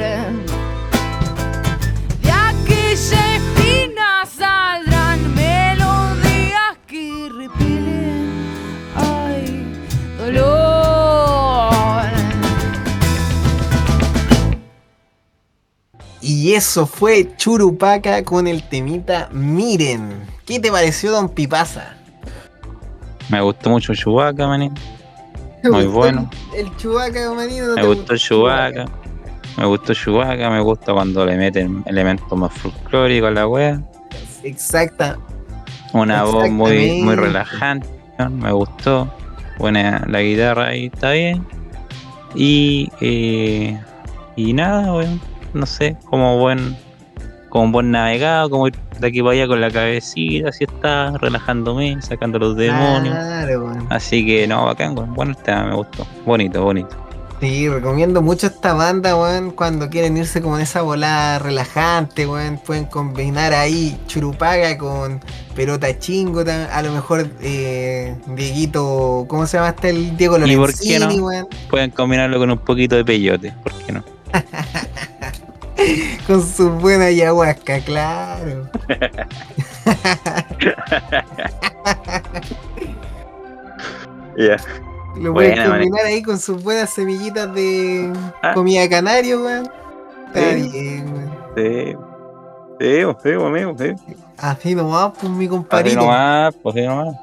De 2.22 2.32
aquella 2.32 3.36
espina 3.36 4.26
saldrán 4.26 5.36
melodías 5.36 6.78
que 6.88 7.30
repelen 7.38 8.32
ay, 8.96 9.66
dolor. 10.18 10.74
Y 16.22 16.54
eso 16.56 16.88
fue 16.88 17.36
Churupaca 17.36 18.24
con 18.24 18.48
el 18.48 18.68
temita 18.68 19.30
Miren. 19.32 20.26
¿Qué 20.46 20.60
te 20.60 20.72
pareció, 20.72 21.12
Don 21.12 21.30
Pipasa? 21.30 22.03
Me 23.30 23.42
gustó 23.42 23.70
mucho 23.70 23.94
Chewbacca, 23.94 24.48
manín. 24.48 24.74
¿Te 25.62 25.70
Muy 25.70 25.84
gustó 25.86 25.98
bueno. 26.00 26.30
El, 26.56 26.76
Chewbacca, 26.78 27.34
manito. 27.34 27.68
¿no 27.68 27.76
Me 27.76 27.82
te 27.82 27.88
gustó 27.88 28.18
Chewbacca. 28.18 28.86
Me 29.58 29.66
gustó 29.66 29.94
Chewbacca, 29.94 30.50
me 30.50 30.60
gusta 30.60 30.94
cuando 30.94 31.26
le 31.26 31.38
meten 31.38 31.84
elementos 31.86 32.38
más 32.38 32.52
folclóricos 32.54 33.30
a 33.30 33.32
la 33.32 33.48
wea. 33.48 33.82
Exacta. 34.44 35.18
Una 35.94 36.24
voz 36.24 36.50
muy, 36.50 37.02
muy 37.02 37.16
relajante, 37.16 37.88
¿no? 38.18 38.30
me 38.30 38.52
gustó. 38.52 39.10
Buena 39.60 40.04
la 40.08 40.22
guitarra 40.22 40.68
ahí 40.70 40.90
está 40.94 41.12
bien. 41.12 41.46
Y, 42.36 42.90
eh, 43.00 43.80
y 44.36 44.54
nada, 44.54 44.94
weón. 44.94 45.22
No 45.54 45.68
sé, 45.68 45.96
como 46.06 46.40
buen, 46.40 46.76
como 47.54 47.72
buen 47.72 47.92
navegado, 47.92 48.50
como 48.50 48.68
ir 48.68 48.74
de 49.00 49.08
aquí 49.08 49.22
para 49.22 49.34
allá 49.34 49.48
con 49.48 49.62
la 49.62 49.70
cabecita, 49.70 50.50
así 50.50 50.64
está, 50.64 51.16
relajándome, 51.20 52.02
sacando 52.02 52.40
los 52.40 52.58
demonios. 52.58 53.14
Claro, 53.14 53.66
weón. 53.66 53.88
Así 53.92 54.26
que 54.26 54.48
no, 54.48 54.66
bacán, 54.66 54.96
bueno 54.96 55.34
el 55.34 55.38
tema, 55.38 55.66
me 55.66 55.76
gustó. 55.76 56.08
Bonito, 56.26 56.64
bonito. 56.64 56.98
Sí, 57.40 57.70
recomiendo 57.70 58.24
mucho 58.24 58.48
esta 58.48 58.74
banda, 58.74 59.16
weón, 59.16 59.52
cuando 59.52 59.88
quieren 59.88 60.18
irse 60.18 60.42
como 60.42 60.56
en 60.56 60.64
esa 60.64 60.82
volada 60.82 61.38
relajante, 61.38 62.26
weón, 62.26 62.58
pueden 62.58 62.86
combinar 62.86 63.54
ahí 63.54 64.00
Churupaga 64.08 64.76
con 64.80 65.22
Pelota 65.56 66.00
Chingo, 66.00 66.42
a 66.42 66.82
lo 66.82 66.92
mejor 66.92 67.30
eh, 67.40 68.16
Dieguito, 68.30 69.28
¿cómo 69.28 69.46
se 69.46 69.58
llama 69.58 69.70
este 69.70 69.92
el 69.92 70.18
Diego 70.18 70.38
¿Y 70.38 70.56
por 70.56 70.74
qué 70.74 70.98
Lorenzini, 70.98 71.18
no? 71.18 71.26
weón, 71.28 71.48
Pueden 71.70 71.92
combinarlo 71.92 72.40
con 72.40 72.50
un 72.50 72.58
poquito 72.58 72.96
de 72.96 73.06
peyote, 73.06 73.54
¿por 73.62 73.74
qué 73.74 73.92
no? 73.92 74.04
con 76.28 76.42
su 76.46 76.70
buena 76.72 77.06
ayahuasca, 77.06 77.80
claro. 77.82 78.70
Ya. 84.38 84.58
Lo 85.16 85.34
pueden 85.34 85.58
man. 85.60 85.70
combinar 85.70 86.06
ahí 86.06 86.24
con 86.24 86.40
sus 86.40 86.64
buenas 86.64 86.90
semillitas 86.90 87.54
de 87.54 88.12
Ah. 88.42 88.54
comida 88.54 88.90
canario, 88.90 89.44
weón. 89.44 89.70
Está 90.28 90.54
Sí. 90.54 90.70
bien, 90.72 91.14
weón. 91.14 91.32
Sí. 91.56 91.96
Sí, 92.80 93.02
sí, 93.24 93.32
amigo, 93.34 93.76
sí. 93.78 93.94
Así 94.38 94.74
nomás, 94.76 95.12
pues 95.20 95.32
mi 95.32 95.46
Así 95.46 95.50
compadrito. 95.50 96.00
nomás, 96.02 96.56
pues 96.62 96.76
así 96.76 96.86
nomás. 96.86 97.16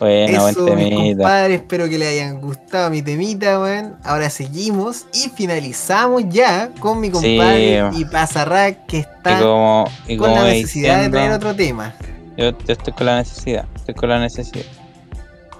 Bueno, 0.00 0.48
Eso, 0.48 0.64
buen 0.64 0.76
mis 0.78 0.88
temita. 0.88 1.22
compadres, 1.22 1.60
espero 1.60 1.88
que 1.88 1.98
les 1.98 2.08
hayan 2.08 2.40
gustado 2.40 2.90
mi 2.90 3.02
temita, 3.02 3.60
weón. 3.60 3.96
Ahora 4.02 4.30
seguimos 4.30 5.06
y 5.12 5.28
finalizamos 5.28 6.24
ya 6.30 6.70
con 6.80 7.00
mi 7.00 7.10
compadre 7.10 7.90
y 7.94 8.04
Pasarrack 8.06 8.86
que 8.86 8.96
Y 8.96 9.00
está 9.00 9.38
como, 9.38 9.84
y 10.08 10.16
con 10.16 10.30
como 10.30 10.42
la 10.42 10.48
necesidad 10.48 11.02
de 11.02 11.10
traer 11.10 11.32
otro 11.32 11.54
tema. 11.54 11.94
yo, 12.36 12.50
yo 12.50 12.72
estoy 12.72 12.92
con 12.94 13.06
la 13.06 13.16
necesidad, 13.18 13.66
estoy 13.76 13.94
con 13.94 14.08
la 14.08 14.18
necesidad. 14.20 14.64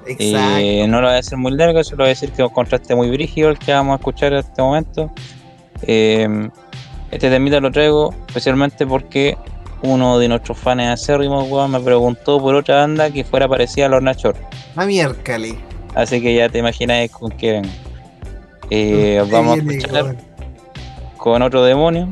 Exacto. 0.07 0.61
Y 0.61 0.87
no 0.87 1.01
lo 1.01 1.07
voy 1.09 1.13
a 1.13 1.17
decir 1.17 1.37
muy 1.37 1.53
largo, 1.53 1.85
solo 1.85 1.99
voy 1.99 2.07
a 2.07 2.09
decir 2.09 2.31
que 2.33 2.43
es 2.43 2.49
un 2.49 2.55
contraste 2.55 2.95
muy 2.95 3.11
brígido 3.11 3.51
el 3.51 3.59
que 3.59 3.73
vamos 3.73 3.93
a 3.93 3.97
escuchar 3.97 4.33
en 4.33 4.39
este 4.39 4.63
momento. 4.63 5.11
Eh, 5.83 6.49
este 7.11 7.29
temita 7.29 7.61
lo 7.61 7.71
traigo 7.71 8.15
especialmente 8.29 8.87
porque 8.87 9.37
uno 9.83 10.19
de 10.19 10.29
nuestros 10.29 10.59
fans 10.59 10.83
acérrimos 10.83 11.49
weón, 11.49 11.71
me 11.71 11.81
preguntó 11.81 12.39
por 12.41 12.55
otra 12.55 12.77
banda 12.77 13.11
que 13.11 13.25
fuera 13.25 13.49
parecida 13.49 13.87
a 13.87 13.89
Lorna 13.89 14.13
Shore. 14.13 14.39
A 14.77 14.85
miércoles. 14.87 15.55
Así 15.95 16.21
que 16.21 16.35
ya 16.35 16.49
te 16.49 16.59
imaginas 16.59 17.11
con 17.11 17.31
qué 17.33 17.53
vengo. 17.53 17.69
Eh, 18.71 19.23
vamos 19.31 19.53
a 19.53 19.63
Viene, 19.63 19.77
escuchar 19.79 20.05
weón. 20.05 20.19
con 21.17 21.43
otro 21.43 21.65
demonio. 21.65 22.09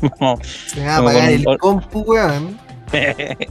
Se 0.74 0.84
va 0.84 0.96
a 0.96 0.98
apagar 0.98 1.30
el 1.32 1.46
un- 1.48 1.56
compu, 1.58 2.00
weón. 2.00 2.58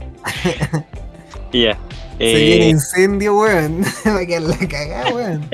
Ya. 1.52 1.78
Se 2.18 2.24
viene 2.34 2.66
Eh, 2.66 2.68
incendio, 2.70 3.36
weón. 3.38 3.82
va 4.06 4.18
a 4.20 4.26
quedar 4.26 4.42
la 4.42 4.56
cagada, 4.68 5.14
weón. 5.14 5.48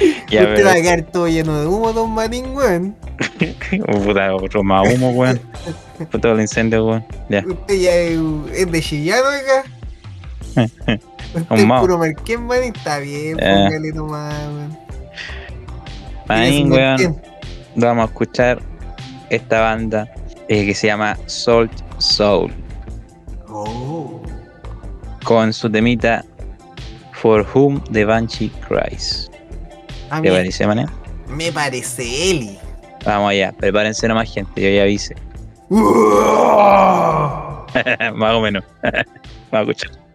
ya, 0.30 0.42
Usted 0.42 0.66
va 0.66 0.72
a 0.72 0.74
quedar 0.74 1.02
todo 1.04 1.28
lleno 1.28 1.60
de 1.60 1.66
humo, 1.66 1.92
don 1.92 2.10
Matín, 2.12 2.54
weón. 2.54 2.96
Oh, 3.88 3.98
puta, 4.04 4.34
otro 4.34 4.62
más 4.62 4.92
humo, 4.94 5.10
weón. 5.10 5.40
Todo 6.20 6.32
el 6.32 6.40
incendio, 6.42 6.86
weón. 6.86 7.04
Ya. 7.28 7.44
Usted 7.46 7.74
ya 7.74 7.94
es, 7.94 8.70
de 8.70 8.80
Chillán, 8.80 9.20
oiga. 9.24 9.64
Usted 11.34 11.56
es 11.56 11.80
puro 11.80 11.98
Marqués, 11.98 12.38
Matín. 12.38 12.74
Está 12.76 12.98
bien, 12.98 13.38
Eh. 13.40 13.54
póngale 13.64 13.92
nomás, 13.92 14.34
weón. 16.28 16.62
Un 16.64 16.72
weón. 16.72 17.22
Vamos 17.76 18.02
a 18.02 18.06
escuchar 18.06 18.62
esta 19.30 19.60
banda 19.60 20.08
eh, 20.48 20.66
que 20.66 20.74
se 20.74 20.86
llama 20.88 21.16
Salt 21.26 21.72
Soul. 21.98 22.52
Oh. 23.48 24.20
Con 25.24 25.52
su 25.52 25.70
temita 25.70 26.24
For 27.12 27.46
Whom 27.54 27.82
the 27.92 28.04
Banshee 28.04 28.50
Cries. 28.66 29.30
A 30.10 30.20
¿Te 30.22 30.30
mí 30.30 30.36
parece, 30.36 30.66
mané? 30.66 30.86
me 31.28 31.50
parece 31.52 32.30
Eli. 32.30 32.58
Vamos 33.04 33.30
allá, 33.30 33.52
prepárense 33.52 34.06
nomás, 34.08 34.32
gente. 34.32 34.60
Yo 34.60 34.68
ya 34.68 34.82
avisé. 34.82 35.14
más 38.14 38.34
o 38.34 38.40
menos. 38.40 38.64
Vamos 38.82 39.68
a 39.68 39.72
escuchar. 39.72 40.05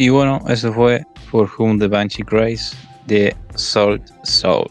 Y 0.00 0.08
bueno, 0.08 0.42
eso 0.48 0.72
fue 0.72 1.04
For 1.30 1.46
Whom 1.58 1.78
the 1.78 1.86
Banshee 1.86 2.24
Cries 2.24 2.74
de 3.06 3.36
Salt 3.54 4.10
Soul. 4.22 4.66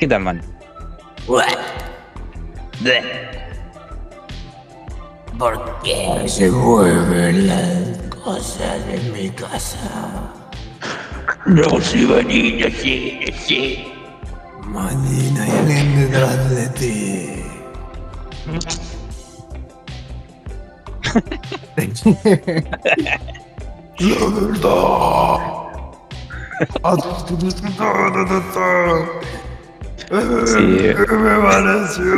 ¿Qué 0.00 0.08
tal, 0.08 0.22
man? 0.22 0.42
¿Por 5.38 5.80
qué 5.84 6.24
se 6.26 6.50
mueven 6.50 7.46
las 7.46 7.98
cosas 8.24 8.82
en 8.88 9.12
mi 9.12 9.30
casa? 9.30 10.32
No, 11.46 11.80
si 11.80 12.04
Vanina, 12.04 12.68
sí, 12.82 13.20
sí. 13.46 13.92
Manina, 14.64 15.44
hay 15.44 15.50
alguien 15.52 16.00
detrás 16.00 16.50
de 16.50 16.68
ti. 16.70 17.44
La 30.10 30.20
verdad. 30.20 30.46
Sí. 30.46 30.78
¿Qué 31.08 31.14
me 31.14 31.38
pareció? 31.40 32.14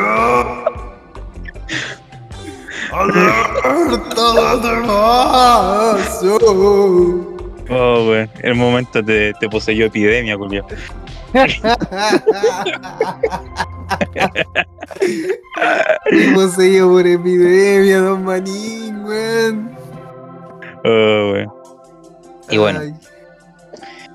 Oh. 7.73 8.15
En 8.15 8.29
el 8.43 8.55
momento 8.57 9.05
te, 9.05 9.33
te 9.35 9.49
poseyó 9.49 9.87
epidemia, 9.87 10.37
Julio. 10.37 10.67
Y 16.11 16.35
poseído 16.35 16.89
por 16.91 17.07
epidemia, 17.07 18.01
don 18.01 18.25
Manín, 18.25 19.05
weón. 19.05 19.71
Oh, 20.85 21.33
weón. 21.33 21.60
Y 22.51 22.59
bueno. 22.59 22.81
Ay. 22.81 22.95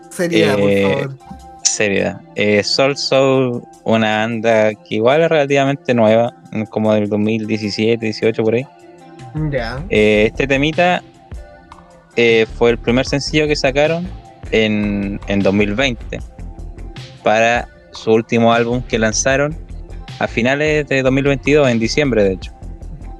Seriedad, 0.10 0.58
Eh, 0.60 0.84
por 0.84 0.92
favor. 1.10 1.18
Seriedad. 1.64 2.22
Eh, 2.36 2.64
Soul 2.64 2.96
Soul, 2.98 3.64
una 3.84 4.18
banda 4.20 4.74
que 4.74 4.96
igual 4.96 5.22
es 5.24 5.30
relativamente 5.30 5.94
nueva, 5.94 6.34
como 6.70 6.94
del 6.94 7.10
2017, 7.10 8.06
18 8.06 8.44
por 8.44 8.56
ahí. 8.56 8.66
Ya. 9.52 9.84
Eh, 9.90 10.28
este 10.32 10.48
temita 10.48 11.02
eh, 12.16 12.46
fue 12.58 12.72
el 12.72 12.78
primer 12.78 13.06
sencillo 13.06 13.48
que 13.48 13.56
sacaron 13.58 14.08
en, 14.52 15.20
en 15.28 15.40
2020 15.42 16.20
para 17.24 17.68
su 17.92 18.14
último 18.14 18.54
álbum 18.54 18.82
que 18.84 18.98
lanzaron 19.00 19.58
a 20.20 20.28
finales 20.28 20.88
de 20.88 21.02
2022, 21.02 21.68
en 21.70 21.80
diciembre 21.80 22.24
de 22.24 22.34
hecho. 22.34 22.54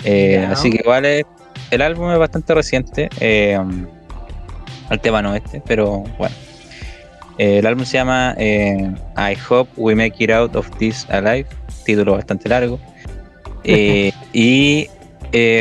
Eh. 0.06 0.48
Así 0.50 0.70
que 0.70 0.78
igual 0.82 1.04
es- 1.06 1.26
el 1.72 1.82
álbum 1.82 2.12
es 2.12 2.20
bastante 2.20 2.54
reciente, 2.54 3.10
eh, 3.20 3.60
el 4.90 5.00
tema 5.00 5.22
no 5.22 5.36
este, 5.36 5.62
pero 5.66 6.04
bueno. 6.18 6.36
Eh, 7.38 7.60
el 7.60 7.66
álbum 7.66 7.86
se 7.86 7.98
llama 7.98 8.34
eh, 8.38 8.92
I 9.18 9.38
Hope 9.50 9.70
We 9.76 9.96
Make 9.96 10.24
It 10.24 10.32
Out 10.32 10.56
of 10.56 10.70
This 10.78 11.06
Alive, 11.10 11.48
título 11.86 12.14
bastante 12.14 12.50
largo. 12.50 12.80
Eh, 13.68 14.12
y 14.32 14.88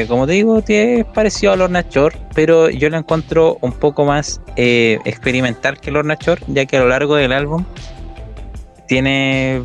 como 0.09 0.27
te 0.27 0.35
digo, 0.35 0.63
es 0.69 1.07
parecido 1.07 1.53
a 1.53 1.57
Lorna 1.57 1.87
Shore, 1.89 2.15
pero 2.35 2.69
yo 2.69 2.91
lo 2.91 2.99
encuentro 2.99 3.57
un 3.63 3.73
poco 3.73 4.05
más 4.05 4.43
experimental 4.57 5.81
que 5.81 5.91
Lorna 5.91 6.19
Shore, 6.21 6.43
ya 6.49 6.67
que 6.67 6.77
a 6.77 6.81
lo 6.81 6.89
largo 6.89 7.17
del 7.17 7.33
álbum 7.33 7.65
tiene, 8.87 9.63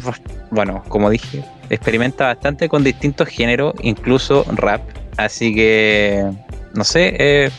bueno, 0.52 0.86
como 0.88 1.10
dije, 1.10 1.44
experimenta 1.70 2.28
bastante 2.28 2.70
con 2.70 2.82
distintos 2.82 3.28
géneros, 3.28 3.74
incluso 3.82 4.46
rap. 4.54 4.84
Así 5.18 5.54
que, 5.54 6.32
no 6.74 6.86
sé, 6.86 7.52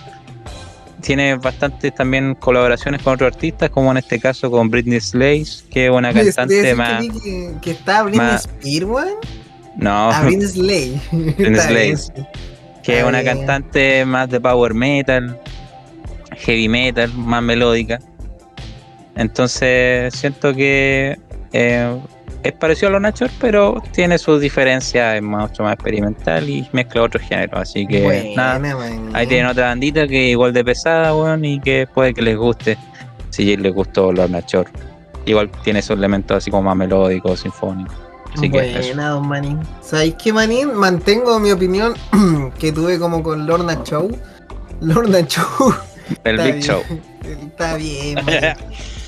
tiene 1.00 1.34
bastantes 1.36 1.94
también 1.94 2.34
colaboraciones 2.34 3.02
con 3.02 3.14
otros 3.14 3.34
artistas, 3.34 3.70
como 3.70 3.90
en 3.90 3.96
este 3.98 4.18
caso 4.20 4.50
con 4.50 4.70
Britney 4.70 5.00
Slays, 5.00 5.64
que 5.70 5.86
es 5.86 5.90
una 5.92 6.12
cantante 6.12 6.74
más. 6.74 7.02
Que, 7.22 7.52
que, 7.60 7.70
está 7.72 8.02
Britney 8.02 8.18
más- 8.26 8.48
Spears. 8.60 9.10
No, 9.76 10.10
Ah, 10.10 10.22
Britney 10.24 10.46
Slay. 10.48 11.00
Britney 11.12 11.60
Slays. 11.60 12.12
que 12.82 12.98
es 13.00 13.04
una 13.04 13.22
cantante 13.22 14.04
más 14.04 14.28
de 14.30 14.40
power 14.40 14.74
metal, 14.74 15.38
heavy 16.38 16.68
metal, 16.68 17.12
más 17.14 17.42
melódica. 17.42 17.98
Entonces 19.16 20.14
siento 20.14 20.54
que 20.54 21.18
eh, 21.52 21.98
es 22.42 22.52
parecido 22.52 22.88
a 22.88 22.92
los 22.92 23.02
Nachos, 23.02 23.30
pero 23.40 23.82
tiene 23.92 24.18
sus 24.18 24.40
diferencias, 24.40 25.16
es 25.16 25.22
mucho 25.22 25.62
más 25.62 25.74
experimental 25.74 26.48
y 26.48 26.68
mezcla 26.72 27.02
otros 27.02 27.22
géneros. 27.22 27.60
Así 27.60 27.86
que 27.86 28.34
nada, 28.36 28.60
ahí 29.12 29.26
tienen 29.26 29.46
otra 29.46 29.66
bandita 29.66 30.06
que 30.06 30.30
igual 30.30 30.52
de 30.52 30.64
pesada, 30.64 31.14
weón, 31.14 31.44
y 31.44 31.60
que 31.60 31.86
puede 31.92 32.14
que 32.14 32.22
les 32.22 32.36
guste. 32.36 32.78
Si 33.30 33.56
les 33.56 33.72
gustó 33.72 34.12
los 34.12 34.28
Nachos. 34.28 34.66
Igual 35.26 35.50
tiene 35.62 35.80
esos 35.80 35.96
elementos 35.96 36.38
así 36.38 36.50
como 36.50 36.64
más 36.64 36.76
melódicos, 36.76 37.40
sinfónicos. 37.40 37.94
Así. 38.36 38.48
Buena, 38.48 39.10
don 39.10 39.28
Manín. 39.28 39.60
¿Sabéis 39.80 40.14
qué, 40.14 40.32
Manín? 40.32 40.74
Mantengo 40.74 41.38
mi 41.38 41.50
opinión 41.50 41.94
que 42.58 42.72
tuve 42.72 42.98
como 42.98 43.22
con 43.22 43.46
Lorna 43.46 43.82
Show. 43.84 44.10
Lorna 44.80 45.26
Show. 45.26 45.74
el 46.24 46.36
Big 46.38 46.46
bien. 46.54 46.62
Show. 46.62 46.82
Está 47.24 47.76
bien. 47.76 48.18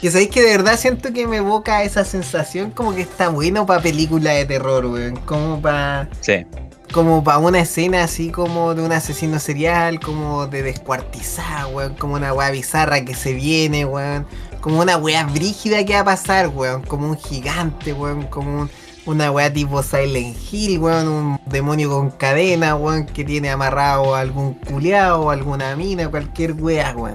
Que 0.01 0.11
sabéis 0.11 0.31
que 0.31 0.43
de 0.43 0.57
verdad 0.57 0.79
siento 0.79 1.13
que 1.13 1.27
me 1.27 1.37
evoca 1.39 1.83
esa 1.83 2.05
sensación 2.05 2.71
como 2.71 2.95
que 2.95 3.03
está 3.03 3.29
bueno 3.29 3.67
para 3.67 3.81
película 3.83 4.33
de 4.33 4.45
terror, 4.45 4.87
weón. 4.87 5.17
Como 5.17 5.61
para 5.61 6.09
Sí, 6.21 6.45
como 6.93 7.23
para 7.25 7.39
una 7.39 7.61
escena 7.61 8.03
así 8.05 8.31
como 8.31 8.75
de 8.75 8.83
un 8.83 8.93
asesino 8.93 9.39
serial, 9.39 10.01
como 10.01 10.47
de 10.49 10.63
descuartizar, 10.63 11.67
weón, 11.73 11.95
como 11.95 12.15
una 12.15 12.33
weá 12.35 12.51
bizarra 12.51 13.05
que 13.05 13.15
se 13.15 13.33
viene, 13.33 13.85
weón, 13.85 14.27
como 14.61 14.81
una 14.81 14.97
weá 14.97 15.25
brígida 15.25 15.85
que 15.85 15.95
va 15.95 16.01
a 16.01 16.05
pasar, 16.05 16.49
weón, 16.49 16.83
como 16.83 17.09
un 17.09 17.17
gigante, 17.19 17.93
weón, 17.93 18.25
como 18.25 18.63
un- 18.63 18.71
una 19.07 19.31
weá 19.31 19.53
tipo 19.53 19.83
Silent 19.83 20.37
Hill, 20.51 20.79
weón, 20.79 21.09
un 21.09 21.41
demonio 21.47 21.91
con 21.91 22.11
cadena, 22.11 22.77
weón, 22.77 23.07
que 23.07 23.25
tiene 23.25 23.51
amarrado 23.51 24.15
a 24.15 24.21
algún 24.21 24.55
culeado, 24.55 25.31
alguna 25.31 25.75
mina, 25.77 26.09
cualquier 26.09 26.53
weá, 26.53 26.95
weón. 26.97 27.15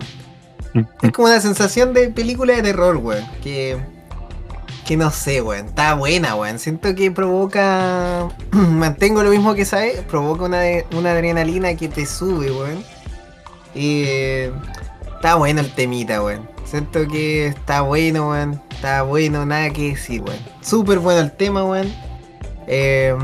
Es 1.01 1.11
como 1.11 1.27
una 1.27 1.39
sensación 1.39 1.93
de 1.93 2.09
película 2.09 2.55
de 2.55 2.61
terror, 2.64 2.97
weón, 2.97 3.26
que... 3.43 3.77
Que 4.85 4.95
no 4.95 5.11
sé, 5.11 5.41
weón. 5.41 5.65
Está 5.65 5.95
buena, 5.95 6.35
weón. 6.35 6.59
Siento 6.59 6.95
que 6.95 7.11
provoca. 7.11 8.30
Mantengo 8.51 9.22
lo 9.22 9.31
mismo 9.31 9.53
que 9.53 9.65
sabes. 9.65 9.99
Provoca 10.03 10.45
una, 10.45 10.61
adrenalina 11.11 11.76
que 11.76 11.89
te 11.89 12.05
sube, 12.05 12.49
weón. 12.51 12.85
Y. 13.76 14.03
eh, 14.07 14.53
Está 15.18 15.34
bueno 15.34 15.61
el 15.61 15.72
temita, 15.73 16.23
weón. 16.23 16.47
Siento 16.64 17.07
que 17.07 17.47
está 17.47 17.81
bueno, 17.81 18.30
weón. 18.30 18.61
Está 18.78 19.02
bueno, 19.02 19.45
nada 19.45 19.70
que 19.72 19.90
decir, 19.90 20.22
weón. 20.22 20.38
Súper 20.62 20.99
bueno 20.99 21.20
el 21.22 21.32
tema, 21.32 21.64
weón. 21.66 21.91
Eh, 22.68 23.16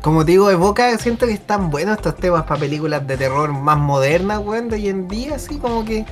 como 0.00 0.24
te 0.24 0.32
digo, 0.32 0.50
evoca, 0.50 0.98
siento 0.98 1.26
que 1.26 1.32
están 1.32 1.70
buenos 1.70 1.96
estos 1.98 2.16
temas 2.16 2.42
para 2.44 2.58
películas 2.58 3.06
de 3.06 3.16
terror 3.16 3.52
más 3.52 3.78
modernas, 3.78 4.40
weón, 4.44 4.68
de 4.68 4.76
hoy 4.76 4.88
en 4.88 5.06
día, 5.06 5.36
así 5.36 5.58
como 5.58 5.84
que 5.84 6.04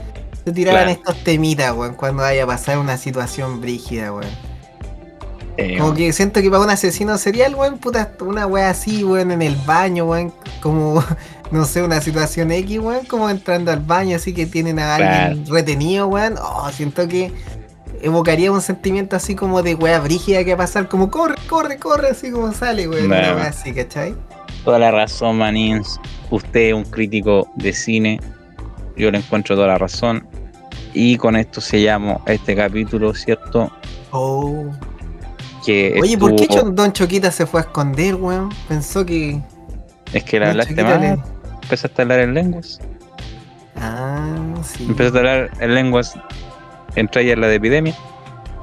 se 0.44 0.52
tiraban 0.52 0.84
Claro. 0.84 0.90
estos 1.00 1.24
temitas, 1.24 1.74
weón, 1.74 1.94
cuando 1.94 2.22
vaya 2.22 2.44
a 2.44 2.46
pasar 2.46 2.78
una 2.78 2.96
situación 2.96 3.60
brígida, 3.60 4.12
weón. 4.12 4.30
eh, 5.56 5.76
Como 5.78 5.92
que 5.94 6.12
siento 6.12 6.40
que 6.40 6.48
para 6.48 6.62
un 6.62 6.70
asesino 6.70 7.18
serial, 7.18 7.56
weón, 7.56 7.78
puta, 7.78 8.12
una 8.20 8.46
wea 8.46 8.70
así, 8.70 9.02
weón, 9.02 9.32
en 9.32 9.42
el 9.42 9.56
baño, 9.66 10.04
weón, 10.04 10.32
como, 10.62 11.02
no 11.50 11.64
sé, 11.64 11.82
una 11.82 12.00
situación 12.00 12.52
X, 12.52 12.78
weón, 12.78 13.04
como 13.06 13.28
entrando 13.28 13.72
al 13.72 13.80
baño, 13.80 14.14
así 14.14 14.32
que 14.32 14.46
tienen 14.46 14.78
a 14.78 14.94
alguien 14.94 15.44
retenido, 15.46 16.06
weón. 16.06 16.36
Oh, 16.40 16.70
siento 16.72 17.08
que 17.08 17.32
evocaría 18.02 18.50
un 18.52 18.60
sentimiento 18.60 19.16
así 19.16 19.34
como 19.34 19.62
de 19.62 19.74
wea 19.74 20.00
brígida 20.00 20.44
que 20.44 20.50
va 20.54 20.64
a 20.64 20.66
pasar, 20.66 20.88
como 20.88 21.10
corre, 21.10 21.36
corre, 21.48 21.78
corre, 21.78 22.08
así 22.10 22.30
como 22.30 22.52
sale, 22.52 22.88
weón, 22.88 23.08
Bueno. 23.08 23.38
así, 23.42 23.72
¿cachai? 23.72 24.14
Toda 24.64 24.78
la 24.78 24.90
razón, 24.90 25.38
Manins. 25.38 26.00
Usted 26.30 26.60
es 26.68 26.74
un 26.74 26.84
crítico 26.84 27.50
de 27.56 27.72
cine. 27.72 28.20
Yo 28.96 29.10
le 29.10 29.18
encuentro 29.18 29.54
toda 29.56 29.68
la 29.68 29.78
razón. 29.78 30.26
Y 30.92 31.16
con 31.16 31.36
esto 31.36 31.60
sellamos 31.60 32.20
este 32.26 32.54
capítulo, 32.56 33.14
¿cierto? 33.14 33.70
Oh. 34.10 34.64
Que 35.64 35.98
Oye, 36.02 36.16
¿por 36.18 36.34
qué 36.36 36.46
Don 36.72 36.92
Choquita 36.92 37.30
se 37.30 37.46
fue 37.46 37.60
a 37.60 37.62
esconder, 37.64 38.14
weón? 38.16 38.50
Pensó 38.68 39.04
que. 39.06 39.40
Es 40.12 40.24
que 40.24 40.40
le 40.40 40.46
hablaste 40.48 40.74
Choquita 40.74 40.98
le- 40.98 41.18
Empezaste 41.62 42.00
a 42.00 42.02
hablar 42.02 42.20
en 42.20 42.34
lenguas. 42.34 42.80
Ah, 43.76 44.34
sí. 44.64 44.84
Empezaste 44.88 45.18
a 45.18 45.20
hablar 45.20 45.50
en 45.60 45.74
lenguas. 45.74 46.14
Entra 46.96 47.22
ya 47.22 47.32
en 47.34 47.40
la 47.40 47.48
de 47.48 47.56
epidemia. 47.56 47.94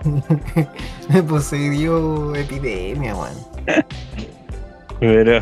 Me 1.09 1.23
poseyó 1.23 2.35
epidemia, 2.35 3.15
weón. 3.15 3.33
Pero. 4.99 5.41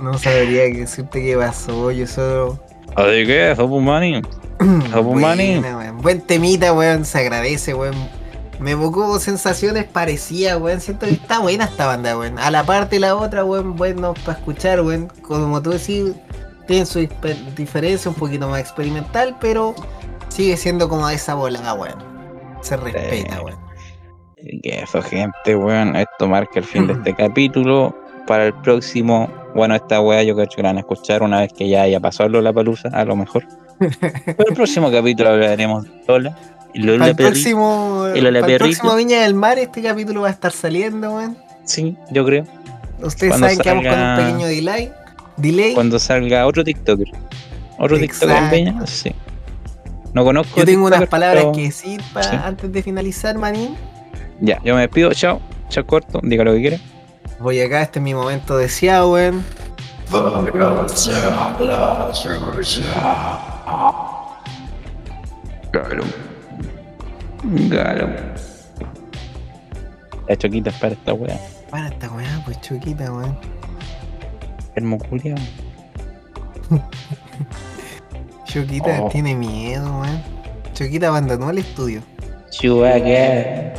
No 0.00 0.16
sabría 0.16 0.66
qué 0.66 0.78
decirte 0.80 1.22
qué 1.22 1.36
pasó, 1.36 1.90
yo 1.90 2.06
solo. 2.06 2.58
¿De 2.96 3.26
qué? 3.26 3.52
Somos 3.56 3.82
Manning. 3.82 4.22
Buena, 4.60 5.76
weón. 5.76 5.98
Buen 6.02 6.20
temita, 6.20 6.72
weón, 6.72 7.04
se 7.04 7.18
agradece, 7.18 7.74
weón. 7.74 7.94
Me 8.58 8.72
evocó 8.72 9.18
sensaciones 9.20 9.84
parecidas, 9.84 10.60
weón. 10.60 10.80
Siento 10.80 11.06
que 11.06 11.12
está 11.12 11.38
buena 11.40 11.64
esta 11.64 11.86
banda, 11.86 12.18
weón. 12.18 12.38
A 12.38 12.50
la 12.50 12.64
parte 12.64 12.96
de 12.96 13.00
la 13.00 13.16
otra, 13.16 13.44
weón, 13.44 13.76
bueno 13.76 14.14
para 14.24 14.38
escuchar, 14.38 14.80
weón. 14.82 15.08
Como 15.22 15.60
tú 15.62 15.70
decís, 15.70 16.12
Tiene 16.66 16.84
su 16.86 17.08
diferencia, 17.56 18.10
un 18.10 18.16
poquito 18.16 18.48
más 18.48 18.60
experimental, 18.60 19.36
pero 19.40 19.74
sigue 20.38 20.56
siendo 20.56 20.88
como 20.88 21.08
de 21.08 21.16
esa 21.16 21.34
bola, 21.34 21.74
weón. 21.74 21.98
Se 22.62 22.76
respeta, 22.76 23.36
Eh, 23.38 23.40
weón. 23.44 23.58
Que 24.62 24.82
eso, 24.84 25.02
gente, 25.02 25.56
weón. 25.56 25.96
Esto 25.96 26.28
marca 26.28 26.60
el 26.60 26.64
fin 26.64 26.86
de 26.86 26.92
este 26.92 27.12
capítulo. 27.16 27.92
Para 28.24 28.46
el 28.46 28.54
próximo, 28.54 29.28
bueno, 29.56 29.74
esta 29.74 30.00
weá 30.00 30.22
yo 30.22 30.36
creo 30.36 30.46
que 30.46 30.62
la 30.62 30.68
van 30.68 30.76
a 30.76 30.80
escuchar 30.80 31.24
una 31.24 31.40
vez 31.40 31.52
que 31.52 31.68
ya 31.68 31.82
haya 31.82 31.98
pasado 31.98 32.40
la 32.40 32.52
palusa, 32.52 32.88
a 32.92 33.04
lo 33.04 33.16
mejor. 33.16 33.44
Pero 33.80 34.48
el 34.50 34.54
próximo 34.54 34.92
capítulo 34.92 35.30
hablaremos 35.30 35.84
de 35.84 35.90
Lola. 36.06 36.36
Para 36.98 37.08
el 37.08 37.16
próximo, 37.16 38.04
para 38.14 38.60
el 38.92 38.96
Viña 38.96 39.22
del 39.22 39.34
Mar, 39.34 39.58
este 39.58 39.82
capítulo 39.82 40.20
va 40.20 40.28
a 40.28 40.30
estar 40.30 40.52
saliendo, 40.52 41.16
weón. 41.16 41.36
Sí, 41.64 41.96
yo 42.12 42.24
creo. 42.24 42.44
Ustedes 43.02 43.32
Cuando 43.32 43.48
saben 43.48 43.58
que 43.58 43.68
vamos 43.70 43.86
con 43.86 43.98
un 43.98 44.16
pequeño 44.16 44.46
delay. 44.46 44.92
Delay. 45.36 45.74
Cuando 45.74 45.98
salga 45.98 46.46
otro 46.46 46.62
TikToker. 46.62 47.08
Otro 47.78 47.98
TikToker 47.98 48.28
en 48.28 48.44
Exacto. 48.44 48.50
Peña, 48.50 48.86
sí. 48.86 49.12
No 50.14 50.24
conozco. 50.24 50.58
Yo 50.58 50.64
tengo 50.64 50.86
unas 50.86 51.00
TikTokers, 51.00 51.10
palabras 51.10 51.42
pero- 51.44 51.52
que 51.54 51.62
decir 51.62 52.00
pa- 52.12 52.22
sí. 52.22 52.36
antes 52.42 52.72
de 52.72 52.82
finalizar, 52.82 53.36
manín. 53.38 53.76
Ya, 54.40 54.60
yo 54.64 54.74
me 54.74 54.80
despido. 54.82 55.12
Chao. 55.12 55.40
Chao 55.68 55.86
corto. 55.86 56.20
Diga 56.22 56.44
lo 56.44 56.52
que 56.54 56.60
quiera. 56.60 56.78
Voy 57.40 57.60
acá, 57.60 57.82
este 57.82 57.98
es 57.98 58.02
mi 58.02 58.14
momento 58.14 58.56
deseado, 58.56 59.12
weón. 59.12 59.44
Claro. 65.70 66.02
Claro. 67.68 68.08
La 70.28 70.36
choquita 70.36 70.70
para 70.72 70.94
esta 70.94 71.12
weá. 71.14 71.38
Para 71.70 71.88
esta 71.88 72.08
weá, 72.10 72.42
pues 72.44 72.60
choquita, 72.60 73.12
weón. 73.12 73.38
Hermoculia. 74.74 75.34
Choquita 78.48 79.02
Oh. 79.02 79.08
tiene 79.10 79.34
miedo, 79.34 80.00
weón. 80.00 80.22
Choquita 80.74 81.08
abandonó 81.08 81.50
el 81.50 81.58
estudio. 81.58 82.00
Chubaca. 82.50 83.74